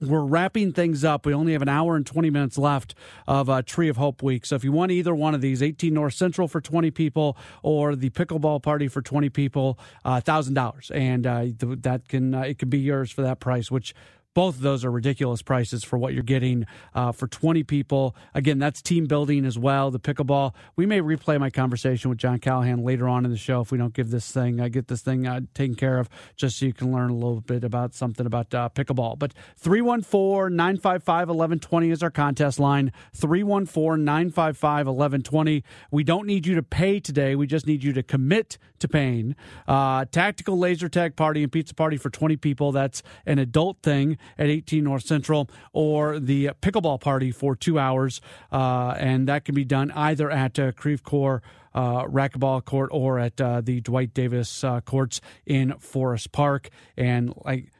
we're 0.01 0.23
wrapping 0.23 0.73
things 0.73 1.03
up. 1.03 1.25
We 1.25 1.33
only 1.33 1.53
have 1.53 1.61
an 1.61 1.69
hour 1.69 1.95
and 1.95 2.05
20 2.05 2.29
minutes 2.29 2.57
left 2.57 2.95
of 3.27 3.49
uh, 3.49 3.61
Tree 3.61 3.87
of 3.87 3.97
Hope 3.97 4.23
week. 4.23 4.45
So 4.45 4.55
if 4.55 4.63
you 4.63 4.71
want 4.71 4.91
either 4.91 5.13
one 5.13 5.35
of 5.35 5.41
these, 5.41 5.61
18 5.61 5.93
North 5.93 6.13
Central 6.13 6.47
for 6.47 6.59
20 6.59 6.91
people 6.91 7.37
or 7.61 7.95
the 7.95 8.09
pickleball 8.09 8.61
party 8.61 8.87
for 8.87 9.01
20 9.01 9.29
people, 9.29 9.77
uh, 10.03 10.19
$1,000. 10.21 10.91
And 10.93 11.27
uh, 11.27 11.45
that 11.81 12.07
can 12.07 12.33
uh, 12.33 12.41
it 12.41 12.57
can 12.57 12.69
be 12.69 12.79
yours 12.79 13.11
for 13.11 13.21
that 13.21 13.39
price, 13.39 13.69
which 13.69 13.93
both 14.33 14.55
of 14.55 14.61
those 14.61 14.85
are 14.85 14.91
ridiculous 14.91 15.41
prices 15.41 15.83
for 15.83 15.97
what 15.97 16.13
you're 16.13 16.23
getting 16.23 16.65
uh, 16.93 17.11
for 17.11 17.27
20 17.27 17.63
people. 17.63 18.15
Again, 18.33 18.59
that's 18.59 18.81
team 18.81 19.05
building 19.05 19.45
as 19.45 19.57
well. 19.57 19.91
The 19.91 19.99
pickleball. 19.99 20.53
We 20.75 20.85
may 20.85 21.01
replay 21.01 21.39
my 21.39 21.49
conversation 21.49 22.09
with 22.09 22.19
John 22.19 22.39
Callahan 22.39 22.83
later 22.83 23.07
on 23.07 23.25
in 23.25 23.31
the 23.31 23.37
show 23.37 23.61
if 23.61 23.71
we 23.71 23.77
don't 23.77 23.93
give 23.93 24.09
this 24.09 24.31
thing, 24.31 24.61
I 24.61 24.65
uh, 24.65 24.69
get 24.69 24.87
this 24.87 25.01
thing 25.01 25.27
uh, 25.27 25.41
taken 25.53 25.75
care 25.75 25.99
of, 25.99 26.09
just 26.35 26.59
so 26.59 26.65
you 26.65 26.73
can 26.73 26.91
learn 26.91 27.09
a 27.09 27.15
little 27.15 27.41
bit 27.41 27.63
about 27.63 27.93
something 27.93 28.25
about 28.25 28.53
uh, 28.53 28.69
pickleball. 28.73 29.19
But 29.19 29.33
314 29.57 30.55
955 30.55 31.27
1120 31.27 31.89
is 31.91 32.03
our 32.03 32.11
contest 32.11 32.59
line. 32.59 32.93
314 33.13 34.03
955 34.03 34.87
1120. 34.87 35.63
We 35.91 36.03
don't 36.03 36.25
need 36.25 36.45
you 36.45 36.55
to 36.55 36.63
pay 36.63 36.99
today. 36.99 37.35
We 37.35 37.47
just 37.47 37.67
need 37.67 37.83
you 37.83 37.93
to 37.93 38.03
commit 38.03 38.57
to 38.79 38.87
paying. 38.87 39.35
Uh, 39.67 40.05
tactical 40.11 40.57
laser 40.57 40.89
tag 40.89 41.15
party 41.15 41.43
and 41.43 41.51
pizza 41.51 41.73
party 41.73 41.97
for 41.97 42.09
20 42.09 42.37
people. 42.37 42.71
That's 42.71 43.03
an 43.25 43.39
adult 43.39 43.81
thing 43.83 44.17
at 44.37 44.47
18 44.47 44.83
North 44.83 45.03
Central, 45.03 45.49
or 45.73 46.19
the 46.19 46.51
pickleball 46.61 46.99
party 46.99 47.31
for 47.31 47.55
two 47.55 47.79
hours. 47.79 48.21
Uh, 48.51 48.95
and 48.97 49.27
that 49.27 49.45
can 49.45 49.55
be 49.55 49.65
done 49.65 49.91
either 49.91 50.29
at 50.29 50.57
uh, 50.59 50.71
Creve 50.71 51.03
Coeur 51.03 51.41
uh, 51.73 52.05
racquetball 52.05 52.63
court 52.63 52.89
or 52.91 53.19
at 53.19 53.39
uh, 53.39 53.61
the 53.61 53.81
Dwight 53.81 54.13
Davis 54.13 54.63
uh, 54.63 54.81
courts 54.81 55.21
in 55.45 55.73
Forest 55.79 56.31
Park. 56.31 56.69
And 56.97 57.33
like, 57.45 57.71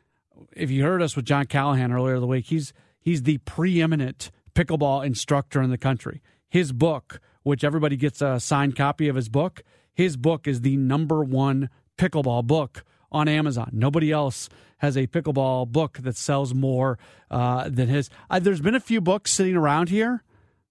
if 0.56 0.72
you 0.72 0.84
heard 0.84 1.02
us 1.02 1.16
with 1.16 1.26
John 1.26 1.46
Callahan 1.46 1.92
earlier 1.92 2.20
the 2.20 2.28
week, 2.28 2.46
he's 2.46 2.74
he's 3.00 3.24
the 3.24 3.40
preeminent 3.40 4.32
pickleball 4.54 5.06
instructor 5.06 5.62
in 5.62 5.70
the 5.70 5.78
country. 5.78 6.22
His 6.50 6.72
book, 6.72 7.20
which 7.44 7.64
everybody 7.64 7.98
gets 7.98 8.22
a 8.22 8.40
signed 8.40 8.76
copy 8.76 9.08
of 9.08 9.16
his 9.16 9.30
book, 9.30 9.64
his 9.94 10.18
book 10.18 10.48
is 10.48 10.62
the 10.62 10.78
number 10.78 11.24
one 11.24 11.70
pickleball 11.98 12.46
book 12.46 12.84
on 13.12 13.28
Amazon. 13.28 13.70
Nobody 13.74 14.12
else 14.12 14.50
has 14.78 14.98
a 14.98 15.08
pickleball 15.08 15.68
book 15.68 16.00
that 16.02 16.18
sells 16.18 16.54
more 16.54 16.98
uh, 17.30 17.70
than 17.70 17.88
his. 17.88 18.10
Uh, 18.30 18.40
there's 18.40 18.62
been 18.62 18.76
a 18.76 18.80
few 18.80 19.02
books 19.02 19.32
sitting 19.32 19.56
around 19.56 19.90
here. 19.90 20.24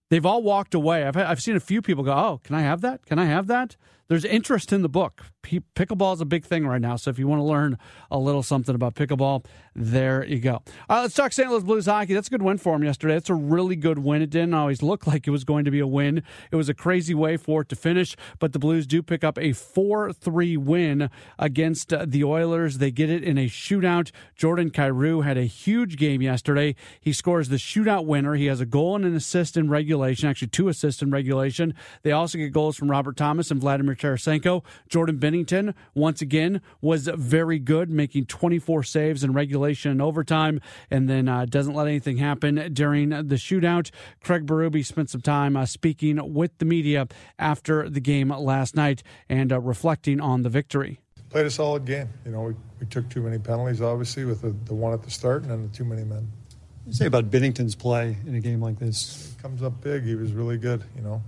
They've 0.08 0.26
all 0.26 0.42
walked 0.42 0.74
away. 0.74 1.04
I've, 1.04 1.16
I've 1.16 1.40
seen 1.40 1.54
a 1.54 1.60
few 1.60 1.80
people 1.80 2.02
go, 2.02 2.12
Oh, 2.12 2.40
can 2.42 2.56
I 2.56 2.62
have 2.62 2.80
that? 2.80 3.06
Can 3.06 3.18
I 3.18 3.26
have 3.26 3.46
that? 3.46 3.76
there's 4.10 4.24
interest 4.24 4.72
in 4.72 4.82
the 4.82 4.88
book. 4.88 5.26
Pickleball 5.42 6.14
is 6.14 6.20
a 6.20 6.26
big 6.26 6.44
thing 6.44 6.66
right 6.66 6.80
now. 6.80 6.96
So 6.96 7.10
if 7.10 7.18
you 7.18 7.26
want 7.26 7.40
to 7.40 7.44
learn 7.44 7.78
a 8.10 8.18
little 8.18 8.42
something 8.42 8.74
about 8.74 8.94
pickleball, 8.94 9.44
there 9.74 10.24
you 10.24 10.38
go. 10.38 10.54
All 10.54 10.64
right, 10.88 11.02
let's 11.02 11.14
talk 11.14 11.32
St. 11.32 11.50
Louis 11.50 11.62
Blues 11.62 11.86
hockey. 11.86 12.14
That's 12.14 12.28
a 12.28 12.30
good 12.30 12.42
win 12.42 12.58
for 12.58 12.74
them 12.74 12.84
yesterday. 12.84 13.16
It's 13.16 13.30
a 13.30 13.34
really 13.34 13.76
good 13.76 13.98
win. 13.98 14.22
It 14.22 14.30
didn't 14.30 14.54
always 14.54 14.82
look 14.82 15.06
like 15.06 15.26
it 15.26 15.30
was 15.30 15.44
going 15.44 15.64
to 15.64 15.70
be 15.70 15.80
a 15.80 15.86
win. 15.86 16.22
It 16.50 16.56
was 16.56 16.68
a 16.68 16.74
crazy 16.74 17.14
way 17.14 17.36
for 17.36 17.62
it 17.62 17.68
to 17.70 17.76
finish, 17.76 18.16
but 18.38 18.52
the 18.52 18.58
Blues 18.58 18.86
do 18.86 19.02
pick 19.02 19.24
up 19.24 19.38
a 19.38 19.52
4 19.52 20.12
3 20.12 20.56
win 20.56 21.10
against 21.38 21.92
uh, 21.92 22.04
the 22.06 22.24
Oilers. 22.24 22.78
They 22.78 22.90
get 22.90 23.10
it 23.10 23.22
in 23.24 23.38
a 23.38 23.46
shootout. 23.46 24.10
Jordan 24.36 24.70
Kyrou 24.70 25.24
had 25.24 25.38
a 25.38 25.44
huge 25.44 25.96
game 25.96 26.22
yesterday. 26.22 26.74
He 27.00 27.12
scores 27.12 27.48
the 27.48 27.56
shootout 27.56 28.06
winner. 28.06 28.34
He 28.34 28.46
has 28.46 28.60
a 28.60 28.66
goal 28.66 28.96
and 28.96 29.04
an 29.04 29.14
assist 29.14 29.56
in 29.56 29.70
regulation, 29.70 30.28
actually, 30.28 30.48
two 30.48 30.68
assists 30.68 31.02
in 31.02 31.10
regulation. 31.10 31.74
They 32.02 32.12
also 32.12 32.38
get 32.38 32.52
goals 32.52 32.76
from 32.76 32.90
Robert 32.90 33.16
Thomas 33.16 33.50
and 33.50 33.60
Vladimir 33.60 33.94
Tarasenko. 33.94 34.64
Jordan 34.88 35.18
Binnington, 35.30 35.74
once 35.94 36.20
again, 36.20 36.60
was 36.80 37.06
very 37.06 37.58
good, 37.58 37.88
making 37.88 38.26
24 38.26 38.82
saves 38.82 39.22
in 39.22 39.32
regulation 39.32 39.92
and 39.92 40.02
overtime, 40.02 40.60
and 40.90 41.08
then 41.08 41.28
uh, 41.28 41.44
doesn't 41.44 41.74
let 41.74 41.86
anything 41.86 42.16
happen 42.16 42.72
during 42.72 43.10
the 43.10 43.36
shootout. 43.36 43.90
Craig 44.22 44.46
Berube 44.46 44.84
spent 44.84 45.10
some 45.10 45.20
time 45.20 45.56
uh, 45.56 45.66
speaking 45.66 46.34
with 46.34 46.58
the 46.58 46.64
media 46.64 47.06
after 47.38 47.88
the 47.88 48.00
game 48.00 48.30
last 48.30 48.74
night 48.74 49.02
and 49.28 49.52
uh, 49.52 49.60
reflecting 49.60 50.20
on 50.20 50.42
the 50.42 50.48
victory. 50.48 51.00
Played 51.28 51.46
a 51.46 51.50
solid 51.50 51.84
game. 51.84 52.08
You 52.24 52.32
know, 52.32 52.42
we, 52.42 52.54
we 52.80 52.86
took 52.86 53.08
too 53.08 53.22
many 53.22 53.38
penalties, 53.38 53.80
obviously, 53.80 54.24
with 54.24 54.42
the, 54.42 54.50
the 54.64 54.74
one 54.74 54.92
at 54.92 55.02
the 55.02 55.10
start 55.10 55.42
and 55.42 55.50
then 55.50 55.62
the 55.62 55.68
too 55.68 55.84
many 55.84 56.02
men. 56.02 56.26
You 56.86 56.92
say 56.92 57.06
about 57.06 57.30
Binnington's 57.30 57.76
play 57.76 58.16
in 58.26 58.34
a 58.34 58.40
game 58.40 58.60
like 58.60 58.80
this? 58.80 59.36
Comes 59.40 59.62
up 59.62 59.80
big. 59.80 60.02
He 60.02 60.16
was 60.16 60.32
really 60.32 60.58
good, 60.58 60.82
you 60.96 61.02
know. 61.02 61.22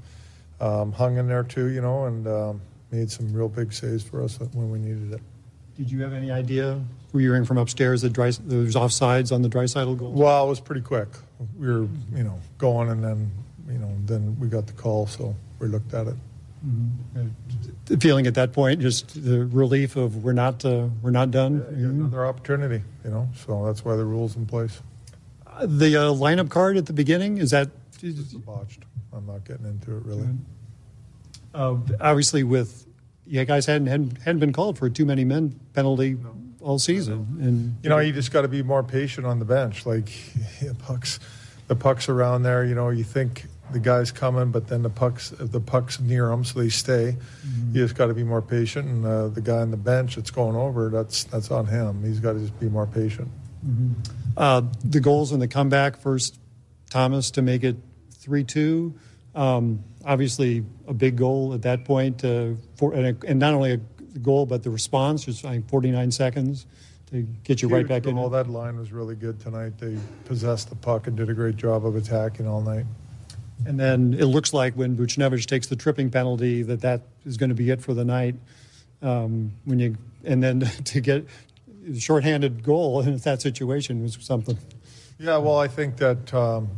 Um, 0.61 0.93
hung 0.93 1.19
in 1.19 1.29
there 1.29 1.45
too, 1.45 1.67
you 1.67 1.81
know, 1.81 2.07
and 2.07 2.27
um, 2.27 2.61
made 2.93 3.11
some 3.11 3.33
real 3.33 3.49
big 3.49 3.73
saves 3.73 4.05
for 4.05 4.23
us 4.23 4.39
when 4.53 4.71
we 4.71 4.79
needed 4.79 5.15
it. 5.15 5.21
Did 5.77 5.91
you 5.91 6.03
have 6.03 6.13
any 6.13 6.31
idea? 6.31 6.81
Were 7.13 7.21
you 7.21 7.31
hearing 7.31 7.47
from 7.47 7.59
upstairs 7.59 8.03
that 8.03 8.13
dry, 8.13 8.31
there 8.31 8.61
was 8.61 8.75
offsides 8.75 9.33
on 9.33 9.43
the 9.43 9.49
Draisaitl 9.49 9.99
goal? 9.99 10.13
Well, 10.13 10.47
it 10.47 10.49
was 10.49 10.61
pretty 10.61 10.83
quick. 10.83 11.09
We 11.59 11.67
were, 11.67 11.89
you 12.15 12.23
know, 12.23 12.39
going, 12.59 12.91
and 12.91 13.03
then, 13.03 13.31
you 13.67 13.79
know, 13.79 13.91
then 14.05 14.39
we 14.39 14.49
got 14.49 14.67
the 14.67 14.75
call, 14.75 15.07
so 15.07 15.35
we 15.59 15.69
looked 15.69 15.95
at 15.95 16.09
it. 16.09 16.15
Mm-hmm. 16.65 17.29
The 17.87 17.97
feeling 17.97 18.27
at 18.27 18.35
that 18.35 18.53
point, 18.53 18.81
just 18.81 19.25
the 19.25 19.47
relief 19.47 19.97
of 19.97 20.23
we're 20.23 20.33
not 20.33 20.65
uh, 20.65 20.87
we're 21.03 21.11
not 21.11 21.33
done. 21.33 21.55
Yeah, 21.55 21.87
mm-hmm. 21.87 22.01
Another 22.03 22.25
opportunity, 22.27 22.85
you 23.05 23.11
know. 23.11 23.29
So 23.35 23.67
that's 23.67 23.85
why 23.85 23.97
the 23.97 24.05
rules 24.05 24.37
in 24.37 24.47
place. 24.47 24.81
Uh, 25.45 25.67
the 25.67 25.97
uh, 25.97 26.01
lineup 26.13 26.51
card 26.51 26.77
at 26.77 26.87
the 26.87 26.93
beginning 26.93 27.39
is 27.39 27.51
that 27.51 27.69
it's 28.01 28.35
botched. 28.35 28.85
I'm 29.13 29.27
not 29.27 29.45
getting 29.45 29.67
into 29.67 29.97
it 29.97 30.05
really. 30.05 30.29
Uh, 31.55 31.77
obviously, 32.01 32.43
with 32.45 32.87
yeah, 33.27 33.45
guys 33.45 33.67
hadn't, 33.67 33.87
hadn't, 33.87 34.19
hadn't 34.23 34.41
been 34.41 34.53
called 34.53 34.79
for 34.79 34.91
too 34.91 35.05
many 35.05 35.25
men 35.25 35.59
penalty 35.75 36.15
no. 36.15 36.35
all 36.61 36.79
season, 36.79 37.39
and 37.41 37.77
you 37.83 37.89
know 37.89 37.99
you 37.99 38.13
just 38.13 38.33
got 38.33 38.43
to 38.43 38.49
be 38.49 38.63
more 38.63 38.83
patient 38.83 39.27
on 39.27 39.39
the 39.39 39.45
bench. 39.45 39.87
Like 39.87 40.11
yeah, 40.63 40.73
pucks, 40.79 41.21
the 41.69 41.77
pucks 41.77 42.09
around 42.09 42.43
there. 42.43 42.65
You 42.65 42.75
know 42.75 42.91
you 42.91 43.05
think 43.05 43.47
the 43.73 43.79
guy's 43.79 44.13
coming, 44.13 44.51
but 44.51 44.69
then 44.69 44.83
the 44.83 44.91
pucks 44.91 45.31
the 45.31 45.61
pucks 45.61 46.01
near 46.01 46.29
them, 46.29 46.45
so 46.45 46.61
they 46.61 46.69
stay. 46.69 47.17
Mm-hmm. 47.47 47.77
You 47.77 47.85
just 47.85 47.97
got 47.97 48.07
to 48.07 48.15
be 48.15 48.25
more 48.25 48.43
patient, 48.43 48.89
and 48.89 49.05
uh, 49.05 49.29
the 49.29 49.41
guy 49.41 49.59
on 49.59 49.71
the 49.71 49.77
bench 49.77 50.17
that's 50.17 50.31
going 50.31 50.57
over, 50.57 50.89
that's 50.89 51.25
that's 51.25 51.51
on 51.51 51.67
him. 51.67 52.05
He's 52.05 52.21
got 52.21 52.35
to 52.35 52.41
just 52.41 52.59
be 52.59 52.69
more 52.69 52.87
patient. 52.87 53.29
Mm-hmm. 53.67 53.93
Uh, 54.37 54.63
the 54.85 55.01
goals 55.01 55.33
in 55.33 55.41
the 55.41 55.49
comeback 55.49 55.97
first, 55.97 56.39
Thomas 56.91 57.31
to 57.33 57.43
make 57.43 57.65
it 57.65 57.77
three 58.11 58.45
two. 58.45 58.95
Um, 59.35 59.83
obviously, 60.05 60.65
a 60.87 60.93
big 60.93 61.17
goal 61.17 61.55
at 61.55 61.63
that 61.63 61.85
point, 61.85 62.25
uh, 62.25 62.51
for, 62.77 62.93
and, 62.93 63.07
a, 63.07 63.27
and, 63.27 63.39
not 63.39 63.55
only 63.55 63.73
a 63.73 64.19
goal, 64.19 64.45
but 64.45 64.63
the 64.63 64.71
response 64.71 65.27
was 65.27 65.45
I 65.45 65.53
think 65.53 65.69
49 65.69 66.11
seconds 66.11 66.67
to 67.11 67.23
get 67.45 67.63
you 67.63 67.69
Huge 67.69 67.77
right 67.77 67.89
back 67.89 68.03
goal. 68.03 68.27
in. 68.27 68.33
That 68.33 68.51
line 68.51 68.77
was 68.77 68.93
really 68.93 69.15
good 69.15 69.41
tonight. 69.41 69.79
They 69.79 69.97
possessed 70.27 70.69
the 70.69 70.77
puck 70.77 71.07
and 71.07 71.17
did 71.17 71.31
a 71.31 71.35
great 71.35 71.57
job 71.57 71.87
of 71.87 71.97
attacking 71.97 72.47
all 72.47 72.61
night. 72.61 72.85
And 73.65 73.79
then 73.79 74.15
it 74.15 74.25
looks 74.25 74.53
like 74.53 74.75
when 74.75 74.97
Buchnevich 74.97 75.47
takes 75.47 75.69
the 75.69 75.77
tripping 75.77 76.11
penalty, 76.11 76.63
that 76.63 76.81
that 76.81 77.03
is 77.25 77.37
going 77.37 77.51
to 77.51 77.55
be 77.55 77.71
it 77.71 77.81
for 77.81 77.95
the 77.95 78.05
night. 78.05 78.35
Um, 79.03 79.53
when 79.65 79.79
you 79.79 79.97
and 80.25 80.43
then 80.43 80.61
to 80.85 81.01
get 81.01 81.27
a 81.89 81.99
shorthanded 81.99 82.63
goal 82.63 83.01
in 83.07 83.17
that 83.19 83.43
situation 83.43 84.03
was 84.03 84.19
something. 84.21 84.59
Yeah, 85.19 85.39
well, 85.39 85.59
I 85.59 85.69
think 85.69 85.99
that 85.99 86.33
um, 86.35 86.69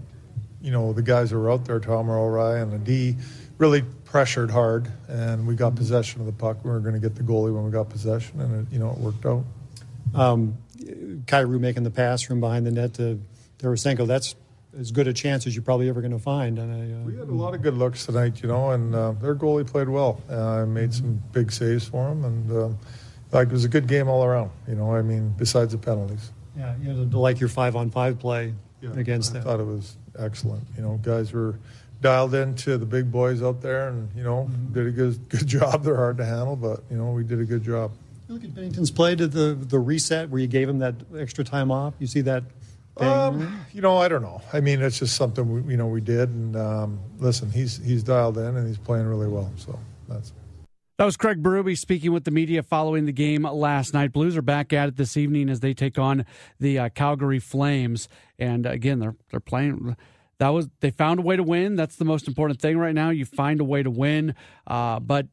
you 0.65 0.71
know, 0.71 0.95
the 0.95 1.03
guys 1.03 1.31
who 1.31 1.39
were 1.39 1.51
out 1.51 1.67
there, 1.67 1.79
Tom 1.79 2.09
O'Reilly 2.09 2.61
and 2.61 2.73
the 2.73 2.79
D, 2.79 3.17
really 3.59 3.83
pressured 3.83 4.51
hard, 4.51 4.91
and 5.09 5.47
we 5.47 5.55
got 5.55 5.75
possession 5.77 6.21
of 6.21 6.27
the 6.27 6.33
puck. 6.33 6.65
We 6.65 6.71
were 6.71 6.81
going 6.81 6.95
to 6.95 7.01
get 7.01 7.15
the 7.15 7.23
goalie 7.23 7.55
when 7.55 7.65
we 7.65 7.71
got 7.71 7.91
possession, 7.91 8.41
and 8.41 8.67
it, 8.67 8.73
you 8.73 8.79
know, 8.79 8.91
it 8.93 8.99
worked 8.99 9.27
out. 9.27 9.45
Um, 10.15 10.57
Kyrou 11.27 11.61
making 11.61 11.83
the 11.83 11.91
pass 11.91 12.23
from 12.23 12.41
behind 12.41 12.67
the 12.67 12.71
net 12.71 12.95
to 12.95 13.21
Tarasenko, 13.59 14.07
that's 14.07 14.37
as 14.79 14.91
good 14.91 15.07
a 15.07 15.13
chance 15.13 15.47
as 15.47 15.55
you're 15.55 15.63
probably 15.63 15.89
ever 15.91 16.01
going 16.01 16.13
to 16.13 16.19
find. 16.19 16.59
And 16.59 16.73
I, 16.73 16.97
uh, 16.97 17.05
we 17.05 17.17
had 17.19 17.29
a 17.29 17.35
lot 17.35 17.55
of 17.55 17.61
good 17.61 17.75
looks 17.75 18.07
tonight, 18.07 18.43
you 18.43 18.49
know, 18.49 18.71
and 18.71 18.95
uh, 18.95 19.13
their 19.13 19.35
goalie 19.35 19.67
played 19.67 19.91
well. 19.91 20.23
I 20.31 20.61
uh, 20.61 20.67
made 20.67 20.95
some 20.95 21.23
big 21.33 21.53
saves 21.53 21.87
for 21.87 22.09
him, 22.09 22.25
and 22.25 22.51
uh, 22.51 22.69
like 23.33 23.49
it 23.49 23.53
was 23.53 23.67
a 23.67 23.69
good 23.69 23.87
game 23.87 24.09
all 24.09 24.25
around. 24.25 24.51
You 24.67 24.77
know, 24.77 24.95
I 24.95 25.03
mean, 25.03 25.35
besides 25.37 25.73
the 25.73 25.79
penalties. 25.79 26.33
Yeah, 26.57 26.75
you 26.81 26.93
know, 26.93 27.21
like 27.21 27.39
your 27.39 27.51
five 27.51 27.77
on 27.77 27.91
five 27.91 28.19
play 28.19 28.55
yeah, 28.81 28.93
against 28.93 29.33
I 29.33 29.35
them. 29.35 29.43
I 29.43 29.45
thought 29.45 29.61
it 29.61 29.67
was 29.67 29.97
excellent. 30.19 30.65
You 30.77 30.83
know, 30.83 31.01
guys 31.03 31.33
were 31.33 31.59
dialed 32.01 32.35
into 32.35 32.77
the 32.77 32.87
big 32.87 33.11
boys 33.11 33.43
out 33.43 33.63
there, 33.63 33.89
and 33.89 34.09
you 34.17 34.23
know, 34.23 34.49
mm-hmm. 34.51 34.73
did 34.73 34.87
a 34.87 34.91
good 34.91 35.29
good 35.29 35.47
job. 35.59 35.85
They're 35.85 35.97
hard 35.97 36.19
to 36.19 36.25
handle, 36.25 36.57
but 36.57 36.83
you 36.91 36.97
know, 36.97 37.11
we 37.11 37.25
did 37.25 37.41
a 37.41 37.45
good 37.45 37.65
job. 37.65 37.93
You 38.29 38.35
look 38.35 38.45
at 38.45 38.55
Binnington's 38.55 38.91
play 38.91 39.17
to 39.17 39.27
the 39.27 39.55
the 39.55 39.79
reset 39.79 40.31
where 40.31 40.41
you 40.41 40.47
gave 40.47 40.69
him 40.69 40.79
that 40.79 40.95
extra 41.17 41.45
time 41.45 41.71
off. 41.71 41.95
You 41.99 42.07
see 42.07 42.23
that. 42.23 42.45
Um, 42.97 43.67
you 43.73 43.81
know, 43.81 43.97
I 43.97 44.07
don't 44.07 44.23
know. 44.23 44.41
I 44.53 44.61
mean, 44.61 44.81
it's 44.81 45.01
just 45.01 45.17
something 45.17 45.67
we, 45.67 45.73
you 45.73 45.77
know 45.77 45.89
we 45.89 46.01
did, 46.01 46.29
and 46.29 46.55
um, 46.57 47.01
listen, 47.19 47.51
he's 47.51 47.77
he's 47.79 48.05
dialed 48.05 48.39
in 48.39 48.57
and 48.57 48.69
he's 48.69 48.79
playing 48.79 49.07
really 49.07 49.29
well. 49.29 49.51
So 49.57 49.79
that's. 50.09 50.33
That 50.97 51.07
was 51.07 51.17
Craig 51.17 51.43
Berube 51.43 51.77
speaking 51.77 52.13
with 52.13 52.23
the 52.23 52.31
media 52.31 52.63
following 52.63 53.05
the 53.05 53.13
game 53.13 53.43
last 53.43 53.95
night. 53.95 54.13
Blues 54.13 54.37
are 54.37 54.43
back 54.43 54.73
at 54.73 54.91
it 54.91 54.97
this 54.97 55.17
evening 55.17 55.51
as 55.51 55.59
they 55.59 55.75
take 55.75 55.99
on 55.99 56.25
the 56.61 56.79
uh, 56.79 56.89
Calgary 56.89 57.41
Flames, 57.41 58.09
and 58.39 58.65
again, 58.65 59.01
they're 59.01 59.17
they're 59.33 59.41
playing. 59.41 59.97
That 60.39 60.51
was 60.51 60.69
they 60.79 60.93
found 60.93 61.19
a 61.19 61.23
way 61.23 61.35
to 61.35 61.43
win. 61.43 61.75
That's 61.75 61.97
the 61.97 62.05
most 62.05 62.29
important 62.29 62.61
thing 62.61 62.79
right 62.79 62.95
now. 62.95 63.11
You 63.11 63.25
find 63.25 63.61
a 63.61 63.65
way 63.65 63.83
to 63.83 63.91
win, 63.91 64.37
uh, 64.69 65.01
but 65.01 65.27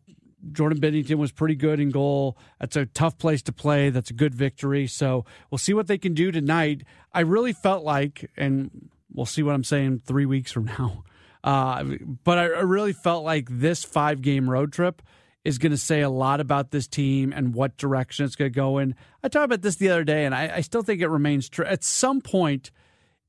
Jordan 0.51 0.79
Binnington 0.79 1.17
was 1.17 1.31
pretty 1.31 1.53
good 1.53 1.79
in 1.79 1.91
goal. 1.91 2.39
That's 2.59 2.75
a 2.75 2.87
tough 2.87 3.19
place 3.19 3.43
to 3.43 3.51
play. 3.51 3.91
That's 3.91 4.09
a 4.09 4.15
good 4.15 4.33
victory. 4.33 4.87
So 4.87 5.25
we'll 5.51 5.59
see 5.59 5.75
what 5.75 5.85
they 5.85 5.99
can 5.99 6.15
do 6.15 6.31
tonight. 6.31 6.81
I 7.13 7.19
really 7.19 7.53
felt 7.53 7.83
like, 7.83 8.31
and 8.35 8.89
we'll 9.13 9.27
see 9.27 9.43
what 9.43 9.53
I'm 9.53 9.63
saying 9.63 10.01
three 10.07 10.25
weeks 10.25 10.51
from 10.51 10.65
now. 10.65 11.03
Uh, 11.43 11.83
but 12.23 12.37
I 12.37 12.43
really 12.43 12.93
felt 12.93 13.25
like 13.25 13.47
this 13.49 13.83
five 13.83 14.21
game 14.21 14.47
road 14.47 14.71
trip 14.71 15.01
is 15.43 15.57
going 15.57 15.71
to 15.71 15.77
say 15.77 16.01
a 16.01 16.09
lot 16.09 16.39
about 16.39 16.71
this 16.71 16.87
team 16.87 17.33
and 17.35 17.53
what 17.53 17.77
direction 17.77 18.25
it's 18.25 18.35
going 18.35 18.51
to 18.51 18.55
go 18.55 18.77
in. 18.77 18.95
I 19.23 19.27
talked 19.27 19.45
about 19.45 19.61
this 19.61 19.75
the 19.75 19.89
other 19.89 20.03
day, 20.03 20.25
and 20.25 20.35
I, 20.35 20.57
I 20.57 20.61
still 20.61 20.83
think 20.83 21.01
it 21.01 21.07
remains 21.07 21.49
true. 21.49 21.65
At 21.65 21.83
some 21.83 22.21
point, 22.21 22.71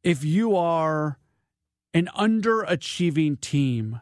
if 0.03 0.25
you 0.25 0.57
are 0.57 1.19
an 1.95 2.09
underachieving 2.17 3.41
team, 3.41 4.01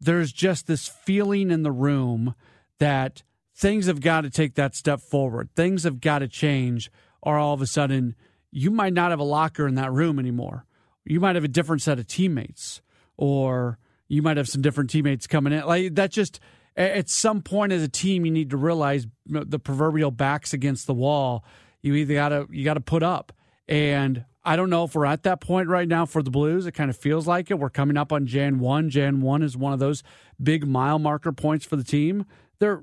there's 0.00 0.32
just 0.32 0.66
this 0.66 0.88
feeling 0.88 1.50
in 1.50 1.62
the 1.62 1.72
room 1.72 2.34
that 2.78 3.22
things 3.54 3.86
have 3.86 4.00
got 4.00 4.22
to 4.22 4.30
take 4.30 4.54
that 4.54 4.74
step 4.74 5.00
forward. 5.00 5.48
Things 5.54 5.84
have 5.84 6.00
got 6.00 6.20
to 6.20 6.28
change, 6.28 6.90
or 7.22 7.38
all 7.38 7.54
of 7.54 7.62
a 7.62 7.66
sudden, 7.66 8.14
you 8.50 8.70
might 8.70 8.92
not 8.92 9.10
have 9.10 9.20
a 9.20 9.24
locker 9.24 9.66
in 9.66 9.76
that 9.76 9.92
room 9.92 10.18
anymore. 10.18 10.64
You 11.04 11.20
might 11.20 11.34
have 11.34 11.44
a 11.44 11.48
different 11.48 11.82
set 11.82 11.98
of 11.98 12.06
teammates, 12.06 12.82
or 13.16 13.78
you 14.08 14.22
might 14.22 14.36
have 14.36 14.48
some 14.48 14.62
different 14.62 14.90
teammates 14.90 15.26
coming 15.26 15.52
in. 15.52 15.64
Like 15.64 15.94
that 15.94 16.10
just 16.10 16.38
at 16.76 17.08
some 17.08 17.42
point 17.42 17.72
as 17.72 17.82
a 17.82 17.88
team, 17.88 18.24
you 18.24 18.32
need 18.32 18.50
to 18.50 18.56
realize 18.56 19.06
the 19.26 19.58
proverbial 19.58 20.10
backs 20.10 20.52
against 20.52 20.86
the 20.86 20.94
wall. 20.94 21.44
You 21.82 21.94
either 21.94 22.14
gotta 22.14 22.46
you 22.50 22.64
gotta 22.64 22.80
put 22.80 23.02
up. 23.02 23.32
And 23.68 24.24
I 24.44 24.56
don't 24.56 24.70
know 24.70 24.84
if 24.84 24.94
we're 24.94 25.06
at 25.06 25.22
that 25.22 25.40
point 25.40 25.68
right 25.68 25.86
now 25.86 26.06
for 26.06 26.22
the 26.22 26.30
Blues. 26.30 26.66
It 26.66 26.72
kind 26.72 26.90
of 26.90 26.96
feels 26.96 27.26
like 27.26 27.50
it. 27.50 27.58
We're 27.58 27.70
coming 27.70 27.96
up 27.96 28.12
on 28.12 28.26
Jan 28.26 28.58
one. 28.58 28.90
Jan 28.90 29.20
one 29.20 29.42
is 29.42 29.56
one 29.56 29.72
of 29.72 29.78
those 29.78 30.02
big 30.42 30.66
mile 30.66 30.98
marker 30.98 31.32
points 31.32 31.64
for 31.64 31.76
the 31.76 31.84
team. 31.84 32.26
They're 32.58 32.82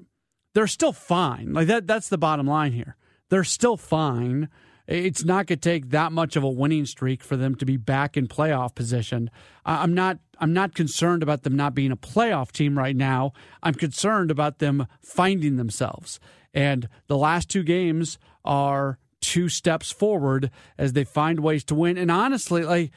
they're 0.53 0.67
still 0.67 0.93
fine. 0.93 1.53
Like 1.53 1.67
that 1.67 1.87
that's 1.87 2.09
the 2.09 2.17
bottom 2.17 2.47
line 2.47 2.71
here. 2.71 2.95
They're 3.29 3.43
still 3.43 3.77
fine. 3.77 4.49
It's 4.87 5.23
not 5.23 5.45
going 5.45 5.59
to 5.59 5.69
take 5.69 5.91
that 5.91 6.11
much 6.11 6.35
of 6.35 6.43
a 6.43 6.49
winning 6.49 6.87
streak 6.87 7.23
for 7.23 7.37
them 7.37 7.53
to 7.55 7.65
be 7.65 7.77
back 7.77 8.17
in 8.17 8.27
playoff 8.27 8.73
position. 8.73 9.29
I'm 9.63 9.93
not. 9.93 10.17
I'm 10.39 10.53
not 10.53 10.75
concerned 10.75 11.23
about 11.23 11.43
them 11.43 11.55
not 11.55 11.75
being 11.75 11.91
a 11.91 11.97
playoff 11.97 12.51
team 12.51 12.77
right 12.77 12.95
now. 12.95 13.33
I'm 13.61 13.73
concerned 13.73 14.31
about 14.31 14.59
them 14.59 14.87
finding 15.01 15.57
themselves. 15.57 16.19
And 16.53 16.87
the 17.07 17.17
last 17.17 17.49
two 17.49 17.63
games 17.63 18.17
are 18.43 18.97
two 19.21 19.49
steps 19.49 19.91
forward 19.91 20.49
as 20.77 20.93
they 20.93 21.03
find 21.03 21.41
ways 21.41 21.63
to 21.65 21.75
win. 21.75 21.97
And 21.97 22.09
honestly, 22.09 22.63
like 22.63 22.91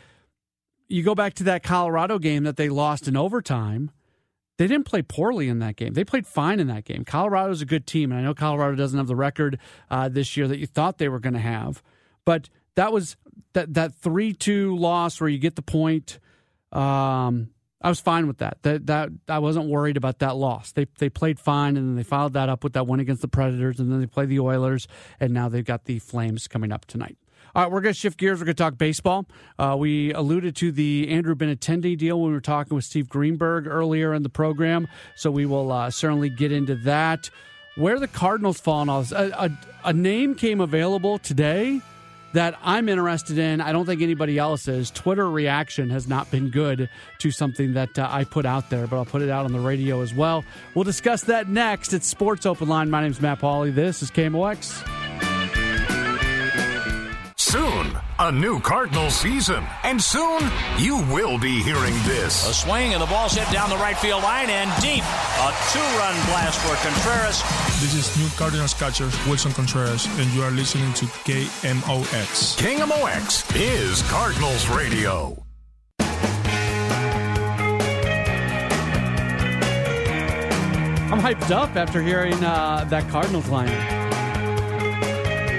you 0.88 1.02
go 1.02 1.14
back 1.14 1.34
to 1.34 1.44
that 1.44 1.62
Colorado 1.62 2.18
game 2.18 2.44
that 2.44 2.56
they 2.56 2.68
lost 2.68 3.08
in 3.08 3.16
overtime 3.16 3.90
they 4.58 4.66
didn't 4.66 4.86
play 4.86 5.02
poorly 5.02 5.48
in 5.48 5.58
that 5.60 5.74
game. 5.76 5.94
They 5.94 6.04
played 6.04 6.26
fine 6.26 6.60
in 6.60 6.68
that 6.68 6.84
game. 6.84 7.04
Colorado's 7.04 7.62
a 7.62 7.66
good 7.66 7.86
team, 7.86 8.12
and 8.12 8.20
I 8.20 8.22
know 8.22 8.34
Colorado 8.34 8.76
doesn't 8.76 8.96
have 8.96 9.08
the 9.08 9.16
record 9.16 9.58
uh, 9.90 10.08
this 10.08 10.36
year 10.36 10.46
that 10.46 10.58
you 10.58 10.66
thought 10.66 10.98
they 10.98 11.08
were 11.08 11.18
going 11.18 11.34
to 11.34 11.40
have, 11.40 11.82
but 12.24 12.48
that 12.76 12.92
was 12.92 13.16
that 13.54 13.74
that 13.74 13.94
three 13.94 14.32
two 14.32 14.76
loss 14.76 15.20
where 15.20 15.28
you 15.28 15.38
get 15.38 15.56
the 15.56 15.62
point. 15.62 16.18
Um, 16.72 17.50
I 17.82 17.88
was 17.88 18.00
fine 18.00 18.26
with 18.26 18.38
that. 18.38 18.58
That 18.62 18.86
that 18.86 19.10
I 19.28 19.40
wasn't 19.40 19.68
worried 19.68 19.96
about 19.96 20.20
that 20.20 20.36
loss. 20.36 20.72
They 20.72 20.86
they 20.98 21.08
played 21.08 21.40
fine, 21.40 21.76
and 21.76 21.88
then 21.88 21.96
they 21.96 22.04
followed 22.04 22.34
that 22.34 22.48
up 22.48 22.62
with 22.62 22.74
that 22.74 22.86
win 22.86 23.00
against 23.00 23.22
the 23.22 23.28
Predators, 23.28 23.80
and 23.80 23.90
then 23.90 24.00
they 24.00 24.06
played 24.06 24.28
the 24.28 24.40
Oilers, 24.40 24.86
and 25.18 25.32
now 25.32 25.48
they've 25.48 25.64
got 25.64 25.84
the 25.84 25.98
Flames 25.98 26.46
coming 26.46 26.72
up 26.72 26.86
tonight. 26.86 27.16
All 27.54 27.64
right, 27.64 27.70
we're 27.70 27.82
going 27.82 27.92
to 27.92 27.98
shift 27.98 28.18
gears. 28.18 28.38
We're 28.38 28.46
going 28.46 28.56
to 28.56 28.62
talk 28.62 28.78
baseball. 28.78 29.26
Uh, 29.58 29.76
we 29.78 30.10
alluded 30.14 30.56
to 30.56 30.72
the 30.72 31.10
Andrew 31.10 31.34
Benintendi 31.34 31.98
deal 31.98 32.18
when 32.18 32.30
we 32.30 32.34
were 32.34 32.40
talking 32.40 32.74
with 32.74 32.84
Steve 32.84 33.10
Greenberg 33.10 33.66
earlier 33.66 34.14
in 34.14 34.22
the 34.22 34.30
program, 34.30 34.88
so 35.16 35.30
we 35.30 35.44
will 35.44 35.70
uh, 35.70 35.90
certainly 35.90 36.30
get 36.30 36.50
into 36.52 36.76
that. 36.76 37.28
Where 37.76 37.98
the 37.98 38.08
Cardinals 38.08 38.60
fall 38.60 38.82
in 38.82 38.88
all 38.88 39.02
this, 39.02 39.12
a, 39.12 39.30
a, 39.36 39.50
a 39.88 39.92
name 39.92 40.34
came 40.34 40.60
available 40.60 41.18
today 41.18 41.80
that 42.34 42.58
I'm 42.62 42.88
interested 42.88 43.38
in. 43.38 43.60
I 43.60 43.72
don't 43.72 43.86
think 43.86 44.02
anybody 44.02 44.38
else 44.38 44.68
is. 44.68 44.90
Twitter 44.90 45.30
reaction 45.30 45.90
has 45.90 46.08
not 46.08 46.30
been 46.30 46.50
good 46.50 46.88
to 47.18 47.30
something 47.30 47.74
that 47.74 47.98
uh, 47.98 48.08
I 48.10 48.24
put 48.24 48.46
out 48.46 48.70
there, 48.70 48.86
but 48.86 48.96
I'll 48.96 49.04
put 49.04 49.22
it 49.22 49.30
out 49.30 49.44
on 49.44 49.52
the 49.52 49.60
radio 49.60 50.00
as 50.00 50.14
well. 50.14 50.44
We'll 50.74 50.84
discuss 50.84 51.24
that 51.24 51.48
next. 51.48 51.92
It's 51.92 52.06
Sports 52.06 52.46
Open 52.46 52.68
Line. 52.68 52.90
My 52.90 53.02
name 53.02 53.10
is 53.10 53.20
Matt 53.20 53.40
Pauley. 53.40 53.74
This 53.74 54.02
is 54.02 54.10
KMOX. 54.10 55.01
Soon, 57.52 57.92
a 58.18 58.32
new 58.32 58.60
Cardinal 58.60 59.10
season. 59.10 59.62
And 59.82 60.00
soon, 60.00 60.40
you 60.78 61.02
will 61.12 61.38
be 61.38 61.62
hearing 61.62 61.92
this. 62.04 62.48
A 62.48 62.54
swing 62.54 62.94
and 62.94 63.02
the 63.02 63.06
ball's 63.06 63.34
hit 63.34 63.46
down 63.52 63.68
the 63.68 63.76
right 63.76 63.94
field 63.94 64.22
line 64.22 64.48
and 64.48 64.70
deep. 64.80 65.02
A 65.02 65.52
two-run 65.70 66.14
blast 66.32 66.58
for 66.60 66.74
Contreras. 66.76 67.42
This 67.82 67.92
is 67.92 68.16
new 68.18 68.30
Cardinals 68.38 68.72
catcher 68.72 69.04
Willson 69.28 69.52
Contreras, 69.54 70.06
and 70.18 70.30
you 70.30 70.42
are 70.42 70.50
listening 70.50 70.94
to 70.94 71.04
KMOX. 71.04 72.56
KMOX 72.56 73.54
is 73.54 74.00
Cardinals 74.10 74.66
Radio. 74.70 75.36
I'm 81.12 81.20
hyped 81.20 81.50
up 81.50 81.76
after 81.76 82.00
hearing 82.00 82.42
uh, 82.42 82.86
that 82.88 83.06
Cardinals 83.10 83.50
line. 83.50 84.01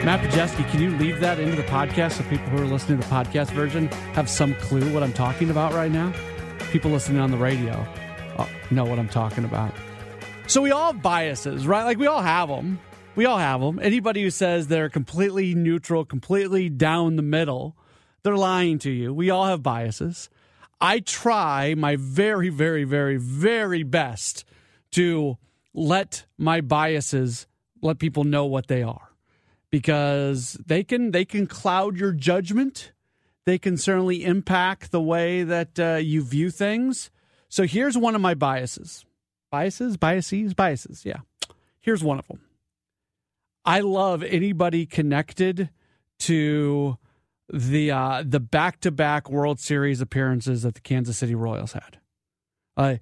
Matt 0.04 0.20
Pajeski, 0.20 0.70
can 0.70 0.82
you 0.82 0.90
leave 0.98 1.22
that 1.22 1.40
into 1.40 1.56
the 1.56 1.64
podcast 1.64 2.18
so 2.18 2.24
people 2.24 2.46
who 2.48 2.62
are 2.62 2.68
listening 2.68 3.00
to 3.00 3.08
the 3.08 3.14
podcast 3.14 3.52
version 3.52 3.88
have 4.16 4.30
some 4.30 4.54
clue 4.56 4.94
what 4.94 5.02
I'm 5.02 5.14
talking 5.14 5.50
about 5.50 5.72
right 5.72 5.90
now? 5.90 6.12
People 6.72 6.92
listening 6.92 7.22
on 7.22 7.32
the 7.32 7.38
radio 7.38 7.72
uh, 8.38 8.46
know 8.70 8.84
what 8.84 9.00
I'm 9.00 9.08
talking 9.08 9.46
about. 9.46 9.74
So 10.46 10.62
we 10.62 10.72
all 10.72 10.92
have 10.92 11.02
biases, 11.02 11.66
right? 11.66 11.86
Like 11.86 12.00
we 12.00 12.08
all 12.08 12.22
have 12.22 12.50
them. 12.50 12.82
We 13.16 13.26
all 13.26 13.38
have 13.38 13.62
them. 13.62 13.80
Anybody 13.82 14.24
who 14.24 14.30
says 14.30 14.68
they're 14.68 14.90
completely 14.90 15.56
neutral, 15.56 16.04
completely 16.04 16.68
down 16.68 17.16
the 17.16 17.22
middle, 17.22 17.78
they're 18.24 18.36
lying 18.36 18.80
to 18.80 18.92
you. 18.92 19.14
We 19.14 19.30
all 19.30 19.46
have 19.46 19.64
biases. 19.64 20.30
I 20.82 21.00
try 21.00 21.76
my 21.78 21.96
very, 21.96 22.50
very, 22.50 22.84
very, 22.84 23.16
very 23.16 23.84
best 23.84 24.44
to 24.92 25.38
let 25.74 26.26
my 26.38 26.60
biases 26.60 27.48
let 27.82 28.00
people 28.00 28.26
know 28.26 28.44
what 28.44 28.68
they 28.68 28.84
are 28.84 29.13
because 29.74 30.54
they 30.64 30.84
can 30.84 31.10
they 31.10 31.26
can 31.26 31.48
cloud 31.48 31.98
your 31.98 32.12
judgment. 32.12 32.92
They 33.48 33.58
can 33.58 33.76
certainly 33.76 34.24
impact 34.24 34.92
the 34.92 35.02
way 35.02 35.42
that 35.42 35.80
uh, 35.80 35.96
you 35.96 36.24
view 36.24 36.52
things. 36.52 37.10
So 37.50 37.64
here's 37.64 37.98
one 37.98 38.14
of 38.14 38.22
my 38.22 38.36
biases. 38.36 39.04
Biases, 39.50 39.98
biases, 39.98 40.54
biases. 40.54 41.04
Yeah. 41.04 41.22
Here's 41.80 42.04
one 42.04 42.20
of 42.20 42.28
them. 42.28 42.42
I 43.66 43.80
love 43.80 44.22
anybody 44.22 44.86
connected 44.86 45.72
to 46.20 47.00
the 47.52 47.90
uh, 47.90 48.24
the 48.24 48.40
back 48.40 48.80
to 48.82 48.92
back 48.92 49.28
World 49.28 49.60
Series 49.60 50.02
appearances 50.02 50.62
that 50.62 50.76
the 50.76 50.82
Kansas 50.82 51.18
City 51.18 51.34
Royals 51.34 51.74
had. 51.74 51.98
Uh, 52.78 52.98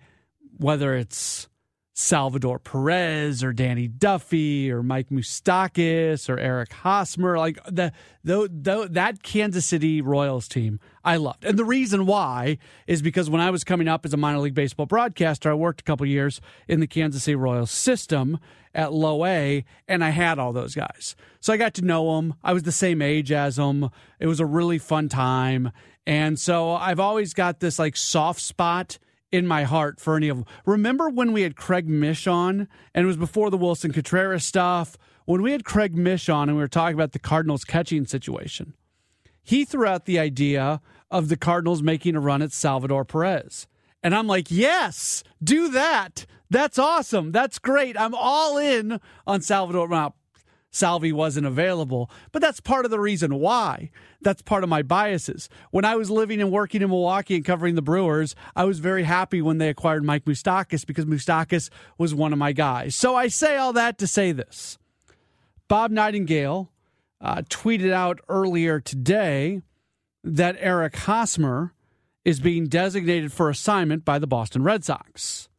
whether 0.58 0.96
it's 0.96 1.50
Salvador 2.02 2.60
Perez 2.60 3.44
or 3.44 3.54
Danny 3.54 3.88
Duffy 3.88 4.72
or 4.72 4.84
Mike 4.84 5.10
Moustakas 5.10 6.30
or 6.30 6.40
Eric 6.40 6.74
Hosmer, 6.74 7.38
like 7.38 7.64
the, 7.66 7.94
the, 8.24 8.50
the, 8.52 8.88
that 8.92 9.24
Kansas 9.24 9.66
City 9.66 10.02
Royals 10.02 10.48
team, 10.48 10.80
I 11.04 11.18
loved. 11.18 11.46
And 11.46 11.58
the 11.58 11.66
reason 11.66 12.06
why 12.06 12.58
is 12.88 13.02
because 13.02 13.30
when 13.30 13.42
I 13.42 13.52
was 13.52 13.64
coming 13.64 13.88
up 13.88 14.06
as 14.06 14.14
a 14.14 14.18
minor 14.18 14.40
league 14.40 14.54
baseball 14.56 14.86
broadcaster, 14.86 15.52
I 15.52 15.54
worked 15.54 15.82
a 15.82 15.84
couple 15.84 16.06
years 16.06 16.42
in 16.68 16.80
the 16.80 16.88
Kansas 16.88 17.24
City 17.24 17.36
Royals 17.36 17.72
system 17.72 18.40
at 18.74 18.94
low 18.94 19.26
A, 19.26 19.66
and 19.88 20.04
I 20.04 20.10
had 20.10 20.40
all 20.40 20.54
those 20.54 20.76
guys. 20.76 21.16
So 21.40 21.54
I 21.54 21.58
got 21.58 21.74
to 21.76 21.82
know 21.82 22.16
them. 22.16 22.36
I 22.44 22.54
was 22.54 22.64
the 22.64 22.72
same 22.72 23.02
age 23.02 23.32
as 23.32 23.58
them. 23.58 23.90
It 24.20 24.28
was 24.28 24.40
a 24.40 24.46
really 24.46 24.78
fun 24.78 25.10
time. 25.10 25.72
And 26.08 26.40
so 26.40 26.72
I've 26.72 27.00
always 27.00 27.34
got 27.34 27.60
this 27.60 27.78
like 27.80 27.96
soft 27.96 28.42
spot 28.42 28.98
in 29.32 29.48
my 29.48 29.64
heart 29.64 30.00
for 30.00 30.16
any 30.16 30.28
of 30.28 30.38
them. 30.38 30.46
Remember 30.66 31.10
when 31.10 31.32
we 31.32 31.42
had 31.42 31.56
Craig 31.56 31.88
Mish 31.88 32.28
on, 32.28 32.68
and 32.94 33.04
it 33.04 33.08
was 33.08 33.18
before 33.18 33.50
the 33.50 33.58
Willson 33.58 33.94
Contreras 33.94 34.46
stuff, 34.46 34.98
when 35.26 35.42
we 35.42 35.52
had 35.52 35.64
Craig 35.64 35.96
Mish 35.96 36.30
on 36.30 36.50
and 36.50 36.58
we 36.58 36.64
were 36.64 36.68
talking 36.68 36.96
about 36.96 37.14
the 37.14 37.20
Cardinals 37.20 37.64
catching 37.64 38.06
situation, 38.06 38.74
he 39.44 39.66
threw 39.66 39.86
out 39.86 40.06
the 40.06 40.20
idea 40.20 40.82
of 41.10 41.30
the 41.30 41.38
Cardinals 41.38 41.82
making 41.82 42.16
a 42.16 42.20
run 42.20 42.42
at 42.42 42.52
Salvador 42.52 43.06
Perez. 43.06 43.68
And 44.04 44.16
I'm 44.16 44.28
like, 44.28 44.50
yes, 44.50 45.24
do 45.44 45.70
that. 45.70 46.26
That's 46.50 46.80
awesome. 46.80 47.32
That's 47.32 47.60
great. 47.60 48.00
I'm 48.00 48.16
all 48.16 48.58
in 48.58 49.00
on 49.26 49.42
Salvador. 49.42 49.88
Well, 49.88 50.16
Salvi 50.72 51.12
wasn't 51.12 51.46
available. 51.46 52.10
But 52.32 52.42
that's 52.42 52.62
part 52.62 52.86
of 52.86 52.92
the 52.92 53.00
reason 53.00 53.36
why. 53.36 53.92
That's 54.22 54.42
part 54.42 54.64
of 54.64 54.70
my 54.70 54.82
biases. 54.82 55.50
When 55.72 55.86
I 55.86 55.96
was 55.96 56.10
living 56.10 56.42
and 56.42 56.52
working 56.52 56.82
in 56.82 56.90
Milwaukee 56.90 57.36
and 57.36 57.46
covering 57.46 57.76
the 57.76 57.82
Brewers, 57.82 58.36
I 58.56 58.64
was 58.64 58.80
very 58.80 59.04
happy 59.04 59.42
when 59.42 59.58
they 59.58 59.70
acquired 59.70 60.04
Mike 60.04 60.26
Moustakas 60.26 60.86
because 60.86 61.06
Moustakas 61.06 61.70
was 61.98 62.16
one 62.16 62.32
of 62.32 62.40
my 62.40 62.54
guys. 62.54 62.96
So 62.96 63.16
I 63.16 63.28
say 63.28 63.58
all 63.58 63.74
that 63.74 63.98
to 64.00 64.08
say 64.08 64.32
this. 64.32 64.78
Bob 65.68 65.92
Nightingale 65.92 66.72
uh, 67.20 67.44
tweeted 67.50 67.92
out 67.92 68.20
earlier 68.30 68.80
today 68.80 69.62
that 70.24 70.56
Eric 70.60 70.96
Hosmer 70.96 71.74
is 72.24 72.40
being 72.40 72.68
designated 72.68 73.32
for 73.32 73.50
assignment 73.50 74.06
by 74.06 74.20
the 74.20 74.28
Boston 74.28 74.64
Red 74.64 74.84
Sox. 74.84 75.50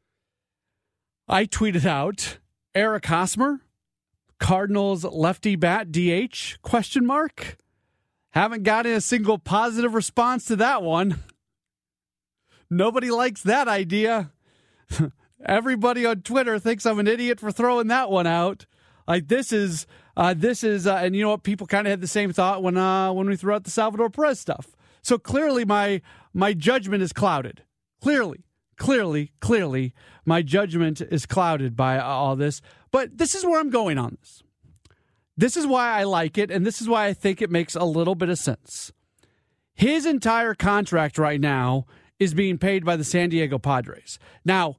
I 1.28 1.46
tweeted 1.46 1.86
out 1.86 2.38
Eric 2.74 3.06
Hosmer 3.06 3.60
Cardinals 4.43 5.05
lefty 5.05 5.55
bat 5.55 5.93
DH 5.93 6.61
question 6.62 7.07
mark. 7.07 7.57
Haven't 8.30 8.64
gotten 8.64 8.93
a 8.93 9.01
single 9.01 9.38
positive 9.38 9.95
response 9.95 10.47
to 10.47 10.57
that 10.57 10.82
one. 10.82 11.20
Nobody 12.68 13.12
likes 13.12 13.43
that 13.43 13.68
idea. 13.68 14.32
Everybody 15.47 16.05
on 16.05 16.22
Twitter 16.22 16.59
thinks 16.59 16.84
I'm 16.84 16.99
an 16.99 17.07
idiot 17.07 17.38
for 17.38 17.53
throwing 17.53 17.86
that 17.86 18.11
one 18.11 18.26
out. 18.26 18.66
Like 19.07 19.28
this 19.28 19.53
is 19.53 19.86
uh, 20.16 20.34
this 20.36 20.64
is, 20.64 20.88
uh, 20.88 20.97
and 20.97 21.14
you 21.14 21.22
know 21.22 21.30
what? 21.30 21.45
People 21.45 21.68
kind 21.68 21.86
of 21.86 21.93
had 21.93 22.01
the 22.01 22.09
same 22.09 22.32
thought 22.32 22.64
when 22.64 22.76
uh, 22.76 23.12
when 23.12 23.28
we 23.28 23.36
threw 23.36 23.55
out 23.55 23.62
the 23.62 23.70
Salvador 23.70 24.11
Perez 24.11 24.40
stuff. 24.40 24.74
So 25.03 25.18
clearly, 25.18 25.64
my 25.64 26.03
my 26.34 26.53
judgment 26.53 27.05
is 27.05 27.12
clouded. 27.12 27.62
Clearly, 28.03 28.45
clearly, 28.83 29.30
clearly, 29.39 29.95
my 30.24 30.43
judgment 30.43 31.01
is 31.01 31.24
clouded 31.24 31.76
by 31.76 32.01
all 32.01 32.35
this. 32.35 32.61
But 32.91 33.16
this 33.16 33.33
is 33.33 33.45
where 33.45 33.61
I'm 33.61 33.70
going 33.70 33.97
on 33.97 34.18
this. 34.20 34.43
This 35.37 35.57
is 35.57 35.68
why 35.68 36.01
I 36.01 36.03
like 36.03 36.37
it, 36.37 36.51
and 36.51 36.66
this 36.66 36.80
is 36.80 36.89
why 36.89 37.07
I 37.07 37.14
think 37.14 37.41
it 37.41 37.49
makes 37.49 37.76
a 37.76 37.85
little 37.85 38.16
bit 38.16 38.28
of 38.28 38.39
sense. 38.39 38.93
His 39.72 40.05
entire 40.05 40.55
contract 40.55 41.16
right 41.16 41.41
now 41.41 41.87
is 42.18 42.35
being 42.35 42.59
paid 42.59 42.85
by 42.85 42.97
the 42.97 43.05
San 43.05 43.28
Diego 43.28 43.57
Padres. 43.57 44.18
Now, 44.45 44.78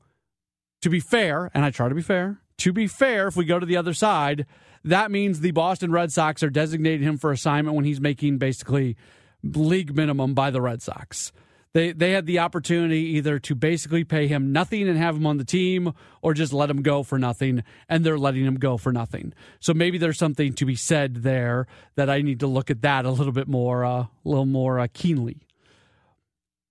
to 0.82 0.89
be 0.89 0.99
fair, 0.99 1.49
and 1.54 1.64
I 1.64 1.72
try 1.72 1.88
to 1.88 1.95
be 1.95 2.01
fair, 2.01 2.41
to 2.58 2.74
be 2.74 2.88
fair, 2.88 3.30
if 3.30 3.38
we 3.38 3.45
go 3.45 3.58
to 3.58 3.66
the 3.66 3.78
other 3.78 3.93
side, 3.93 4.45
that 4.84 5.12
means 5.12 5.39
the 5.39 5.51
Boston 5.51 5.93
Red 5.93 6.12
Sox 6.12 6.43
are 6.43 6.49
designating 6.49 7.08
him 7.08 7.18
for 7.18 7.32
assignment 7.32 7.78
when 7.78 7.86
he's 7.86 8.01
making 8.01 8.38
basically 8.38 8.97
league 9.43 9.95
minimum 9.95 10.34
by 10.34 10.51
the 10.51 10.62
Red 10.62 10.82
Sox. 10.82 11.32
They 11.74 11.91
they 11.91 12.11
had 12.11 12.26
the 12.26 12.39
opportunity 12.39 13.01
either 13.17 13.39
to 13.39 13.55
basically 13.55 14.03
pay 14.03 14.28
him 14.28 14.51
nothing 14.51 14.88
and 14.88 14.97
have 14.97 15.15
him 15.15 15.26
on 15.26 15.38
the 15.38 15.43
team 15.43 15.93
or 16.21 16.34
just 16.34 16.53
let 16.53 16.69
him 16.69 16.82
go 16.82 17.01
for 17.03 17.17
nothing 17.17 17.63
and 17.89 18.05
they're 18.05 18.17
letting 18.17 18.45
him 18.45 18.55
go 18.55 18.78
for 18.78 18.93
nothing. 18.93 19.34
So 19.59 19.74
maybe 19.74 19.97
there's 19.97 20.19
something 20.19 20.53
to 20.53 20.65
be 20.65 20.76
said 20.76 21.24
there 21.24 21.67
that 21.95 22.09
I 22.09 22.21
need 22.21 22.39
to 22.41 22.47
look 22.47 22.69
at 22.69 22.82
that 22.84 23.05
a 23.05 23.11
little 23.11 23.34
bit 23.34 23.47
more 23.47 23.84
uh, 23.84 24.01
a 24.01 24.09
little 24.24 24.45
more 24.45 24.80
uh, 24.80 24.88
keenly. 24.93 25.47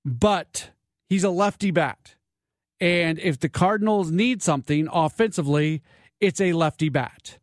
But 0.04 0.70
he's 1.08 1.24
a 1.24 1.30
lefty 1.30 1.70
bat. 1.70 2.14
And 2.80 3.18
if 3.20 3.38
the 3.38 3.48
Cardinals 3.48 4.10
need 4.10 4.42
something 4.42 4.88
offensively, 4.92 5.82
it's 6.20 6.40
a 6.40 6.52
lefty 6.52 6.88
bat. 6.88 7.38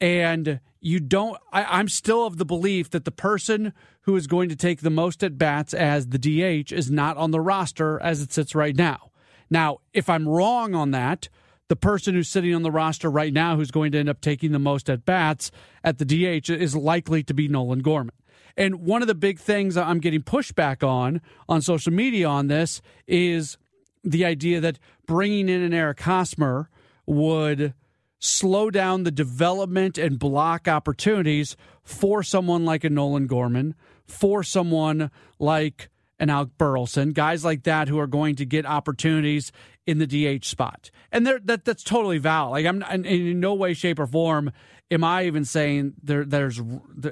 And 0.00 0.60
you 0.80 1.00
don't, 1.00 1.38
I, 1.52 1.80
am 1.80 1.88
still 1.88 2.26
of 2.26 2.36
the 2.36 2.44
belief 2.44 2.90
that 2.90 3.04
the 3.04 3.10
person 3.10 3.72
who 4.02 4.16
is 4.16 4.26
going 4.26 4.48
to 4.48 4.56
take 4.56 4.80
the 4.80 4.90
most 4.90 5.24
at 5.24 5.38
bats 5.38 5.74
as 5.74 6.08
the 6.08 6.18
DH 6.18 6.72
is 6.72 6.90
not 6.90 7.16
on 7.16 7.30
the 7.30 7.40
roster 7.40 8.00
as 8.00 8.20
it 8.20 8.32
sits 8.32 8.54
right 8.54 8.76
now. 8.76 9.10
Now, 9.50 9.78
if 9.92 10.08
I'm 10.08 10.28
wrong 10.28 10.74
on 10.74 10.90
that, 10.92 11.28
the 11.68 11.76
person 11.76 12.14
who's 12.14 12.28
sitting 12.28 12.54
on 12.54 12.62
the 12.62 12.70
roster 12.70 13.10
right 13.10 13.32
now 13.32 13.56
who's 13.56 13.70
going 13.70 13.92
to 13.92 13.98
end 13.98 14.08
up 14.08 14.20
taking 14.20 14.52
the 14.52 14.58
most 14.58 14.88
at 14.88 15.04
bats 15.04 15.50
at 15.82 15.98
the 15.98 16.04
DH 16.04 16.50
is 16.50 16.76
likely 16.76 17.22
to 17.24 17.34
be 17.34 17.48
Nolan 17.48 17.80
Gorman. 17.80 18.14
And 18.56 18.82
one 18.82 19.02
of 19.02 19.08
the 19.08 19.14
big 19.14 19.38
things 19.38 19.76
I'm 19.76 19.98
getting 19.98 20.22
pushback 20.22 20.86
on 20.86 21.20
on 21.48 21.60
social 21.60 21.92
media 21.92 22.28
on 22.28 22.46
this 22.46 22.80
is 23.06 23.58
the 24.02 24.24
idea 24.24 24.60
that 24.60 24.78
bringing 25.06 25.48
in 25.48 25.62
an 25.62 25.74
Eric 25.74 26.00
Hosmer 26.00 26.70
would 27.04 27.74
slow 28.18 28.70
down 28.70 29.02
the 29.02 29.10
development 29.10 29.98
and 29.98 30.18
block 30.18 30.68
opportunities 30.68 31.56
for 31.82 32.22
someone 32.22 32.64
like 32.64 32.84
a 32.84 32.90
Nolan 32.90 33.26
Gorman, 33.26 33.74
for 34.06 34.42
someone 34.42 35.10
like 35.38 35.88
an 36.18 36.30
Alec 36.30 36.50
Burleson, 36.56 37.12
guys 37.12 37.44
like 37.44 37.64
that 37.64 37.88
who 37.88 37.98
are 37.98 38.06
going 38.06 38.36
to 38.36 38.46
get 38.46 38.64
opportunities 38.64 39.52
in 39.86 39.98
the 39.98 40.06
DH 40.06 40.44
spot. 40.44 40.90
And 41.12 41.26
that 41.26 41.64
that's 41.64 41.82
totally 41.82 42.18
valid. 42.18 42.52
Like 42.52 42.66
I'm 42.66 42.82
in, 42.82 43.04
in 43.04 43.40
no 43.40 43.54
way, 43.54 43.74
shape, 43.74 43.98
or 43.98 44.06
form 44.06 44.50
am 44.90 45.04
I 45.04 45.26
even 45.26 45.44
saying 45.44 45.94
there 46.02 46.24
there's 46.24 46.60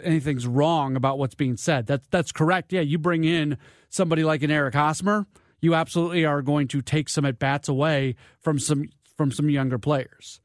anything's 0.02 0.46
wrong 0.46 0.96
about 0.96 1.18
what's 1.18 1.34
being 1.34 1.56
said. 1.56 1.86
That's 1.86 2.06
that's 2.08 2.32
correct. 2.32 2.72
Yeah, 2.72 2.80
you 2.80 2.98
bring 2.98 3.24
in 3.24 3.58
somebody 3.90 4.24
like 4.24 4.42
an 4.42 4.50
Eric 4.50 4.74
Hosmer 4.74 5.26
you 5.64 5.74
absolutely 5.74 6.26
are 6.26 6.42
going 6.42 6.68
to 6.68 6.82
take 6.82 7.08
some 7.08 7.24
at 7.24 7.38
bats 7.38 7.68
away 7.70 8.16
from 8.38 8.58
some 8.58 8.90
from 9.16 9.32
some 9.32 9.48
younger 9.48 9.78
players. 9.78 10.40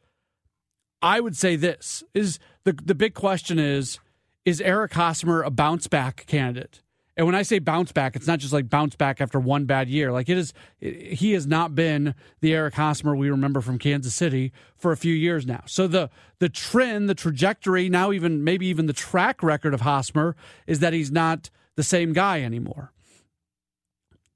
I 1.01 1.19
would 1.19 1.35
say 1.35 1.55
this 1.55 2.03
is 2.13 2.39
the 2.63 2.73
the 2.73 2.95
big 2.95 3.13
question 3.13 3.59
is 3.59 3.99
is 4.45 4.61
Eric 4.61 4.93
Hosmer 4.93 5.43
a 5.43 5.49
bounce 5.49 5.87
back 5.87 6.25
candidate? 6.27 6.81
And 7.15 7.25
when 7.25 7.35
I 7.35 7.41
say 7.41 7.59
bounce 7.59 7.91
back, 7.91 8.15
it's 8.15 8.27
not 8.27 8.39
just 8.39 8.53
like 8.53 8.69
bounce 8.69 8.95
back 8.95 9.19
after 9.19 9.41
one 9.41 9.65
bad 9.65 9.89
year. 9.89 10.13
Like 10.13 10.29
it 10.29 10.37
is, 10.37 10.53
he 10.79 11.33
has 11.33 11.45
not 11.45 11.75
been 11.75 12.15
the 12.39 12.53
Eric 12.53 12.75
Hosmer 12.75 13.13
we 13.13 13.29
remember 13.29 13.59
from 13.59 13.77
Kansas 13.77 14.15
City 14.15 14.53
for 14.77 14.93
a 14.93 14.97
few 14.97 15.13
years 15.13 15.45
now. 15.45 15.63
So 15.65 15.85
the 15.85 16.09
the 16.39 16.47
trend, 16.47 17.09
the 17.09 17.15
trajectory, 17.15 17.89
now 17.89 18.13
even 18.13 18.45
maybe 18.45 18.67
even 18.67 18.85
the 18.85 18.93
track 18.93 19.43
record 19.43 19.73
of 19.73 19.81
Hosmer 19.81 20.37
is 20.65 20.79
that 20.79 20.93
he's 20.93 21.11
not 21.11 21.49
the 21.75 21.83
same 21.83 22.13
guy 22.13 22.41
anymore 22.41 22.93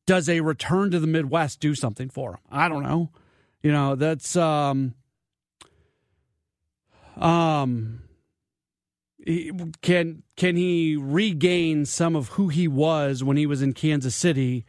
does 0.05 0.27
a 0.29 0.41
return 0.41 0.91
to 0.91 0.99
the 0.99 1.07
Midwest 1.07 1.59
do 1.59 1.75
something 1.75 2.09
for 2.09 2.31
him? 2.31 2.39
I 2.51 2.69
don't 2.69 2.83
know. 2.83 3.09
You 3.61 3.71
know, 3.71 3.95
that's 3.95 4.35
um 4.35 4.93
um 7.17 8.01
can 9.81 10.23
can 10.35 10.55
he 10.55 10.97
regain 10.97 11.85
some 11.85 12.15
of 12.15 12.29
who 12.29 12.49
he 12.49 12.67
was 12.67 13.23
when 13.23 13.37
he 13.37 13.45
was 13.45 13.61
in 13.61 13.73
Kansas 13.73 14.15
City 14.15 14.65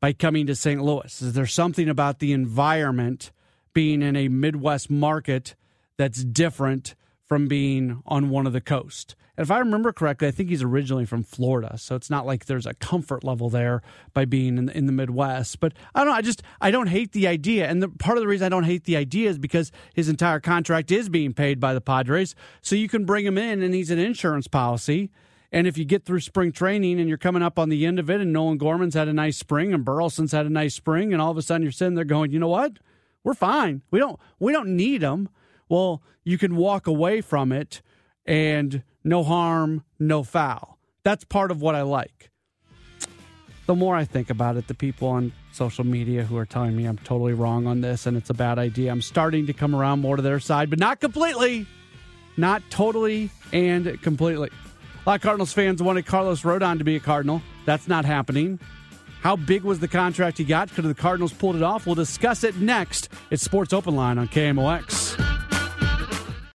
by 0.00 0.12
coming 0.12 0.46
to 0.46 0.54
St. 0.54 0.80
Louis? 0.82 1.20
Is 1.20 1.32
there 1.32 1.46
something 1.46 1.88
about 1.88 2.20
the 2.20 2.32
environment 2.32 3.32
being 3.74 4.02
in 4.02 4.16
a 4.16 4.28
Midwest 4.28 4.90
market 4.90 5.56
that's 5.96 6.22
different 6.22 6.94
from 7.24 7.48
being 7.48 8.02
on 8.06 8.30
one 8.30 8.46
of 8.46 8.52
the 8.52 8.60
coast? 8.60 9.16
And 9.38 9.44
if 9.44 9.52
I 9.52 9.60
remember 9.60 9.92
correctly, 9.92 10.26
I 10.26 10.32
think 10.32 10.48
he's 10.48 10.64
originally 10.64 11.06
from 11.06 11.22
Florida, 11.22 11.78
so 11.78 11.94
it's 11.94 12.10
not 12.10 12.26
like 12.26 12.46
there's 12.46 12.66
a 12.66 12.74
comfort 12.74 13.22
level 13.22 13.48
there 13.48 13.82
by 14.12 14.24
being 14.24 14.58
in 14.58 14.66
the, 14.66 14.76
in 14.76 14.86
the 14.86 14.92
Midwest. 14.92 15.60
But 15.60 15.74
I 15.94 16.00
don't 16.00 16.08
know. 16.08 16.14
I 16.14 16.22
just 16.22 16.42
I 16.60 16.72
don't 16.72 16.88
hate 16.88 17.12
the 17.12 17.28
idea, 17.28 17.68
and 17.68 17.80
the, 17.80 17.88
part 17.88 18.18
of 18.18 18.22
the 18.22 18.26
reason 18.26 18.46
I 18.46 18.48
don't 18.48 18.64
hate 18.64 18.82
the 18.82 18.96
idea 18.96 19.30
is 19.30 19.38
because 19.38 19.70
his 19.94 20.08
entire 20.08 20.40
contract 20.40 20.90
is 20.90 21.08
being 21.08 21.34
paid 21.34 21.60
by 21.60 21.72
the 21.72 21.80
Padres, 21.80 22.34
so 22.62 22.74
you 22.74 22.88
can 22.88 23.04
bring 23.04 23.24
him 23.24 23.38
in, 23.38 23.62
and 23.62 23.74
he's 23.74 23.92
an 23.92 24.00
insurance 24.00 24.48
policy. 24.48 25.08
And 25.52 25.68
if 25.68 25.78
you 25.78 25.84
get 25.84 26.04
through 26.04 26.18
spring 26.18 26.50
training 26.50 26.98
and 26.98 27.08
you're 27.08 27.16
coming 27.16 27.42
up 27.42 27.60
on 27.60 27.68
the 27.68 27.86
end 27.86 28.00
of 28.00 28.10
it, 28.10 28.20
and 28.20 28.32
Nolan 28.32 28.58
Gorman's 28.58 28.94
had 28.94 29.06
a 29.06 29.12
nice 29.12 29.38
spring 29.38 29.72
and 29.72 29.84
Burleson's 29.84 30.32
had 30.32 30.46
a 30.46 30.50
nice 30.50 30.74
spring, 30.74 31.12
and 31.12 31.22
all 31.22 31.30
of 31.30 31.38
a 31.38 31.42
sudden 31.42 31.62
you're 31.62 31.70
sitting 31.70 31.94
there 31.94 32.04
going, 32.04 32.32
you 32.32 32.40
know 32.40 32.48
what? 32.48 32.80
We're 33.22 33.34
fine. 33.34 33.82
We 33.92 34.00
don't 34.00 34.18
we 34.40 34.52
don't 34.52 34.74
need 34.76 35.02
them. 35.02 35.28
Well, 35.68 36.02
you 36.24 36.38
can 36.38 36.56
walk 36.56 36.88
away 36.88 37.20
from 37.20 37.52
it 37.52 37.82
and 38.26 38.82
no 39.08 39.24
harm, 39.24 39.84
no 39.98 40.22
foul. 40.22 40.78
That's 41.02 41.24
part 41.24 41.50
of 41.50 41.62
what 41.62 41.74
I 41.74 41.82
like. 41.82 42.30
The 43.66 43.74
more 43.74 43.96
I 43.96 44.04
think 44.04 44.30
about 44.30 44.56
it, 44.56 44.66
the 44.68 44.74
people 44.74 45.08
on 45.08 45.32
social 45.52 45.84
media 45.84 46.24
who 46.24 46.36
are 46.36 46.46
telling 46.46 46.76
me 46.76 46.86
I'm 46.86 46.98
totally 46.98 47.34
wrong 47.34 47.66
on 47.66 47.80
this 47.80 48.06
and 48.06 48.16
it's 48.16 48.30
a 48.30 48.34
bad 48.34 48.58
idea, 48.58 48.90
I'm 48.90 49.02
starting 49.02 49.46
to 49.46 49.52
come 49.52 49.74
around 49.74 50.00
more 50.00 50.16
to 50.16 50.22
their 50.22 50.40
side, 50.40 50.70
but 50.70 50.78
not 50.78 51.00
completely. 51.00 51.66
Not 52.36 52.62
totally 52.70 53.30
and 53.52 54.00
completely. 54.00 54.48
A 55.04 55.08
lot 55.08 55.16
of 55.16 55.22
Cardinals 55.22 55.52
fans 55.52 55.82
wanted 55.82 56.06
Carlos 56.06 56.42
Rodon 56.42 56.78
to 56.78 56.84
be 56.84 56.96
a 56.96 57.00
Cardinal. 57.00 57.42
That's 57.66 57.88
not 57.88 58.04
happening. 58.04 58.60
How 59.20 59.36
big 59.36 59.64
was 59.64 59.80
the 59.80 59.88
contract 59.88 60.38
he 60.38 60.44
got? 60.44 60.72
Could 60.72 60.84
the 60.84 60.94
Cardinals 60.94 61.32
pulled 61.32 61.56
it 61.56 61.62
off? 61.62 61.86
We'll 61.86 61.96
discuss 61.96 62.44
it 62.44 62.56
next. 62.56 63.08
It's 63.30 63.42
Sports 63.42 63.72
Open 63.72 63.96
Line 63.96 64.18
on 64.18 64.28
KMOX. 64.28 65.27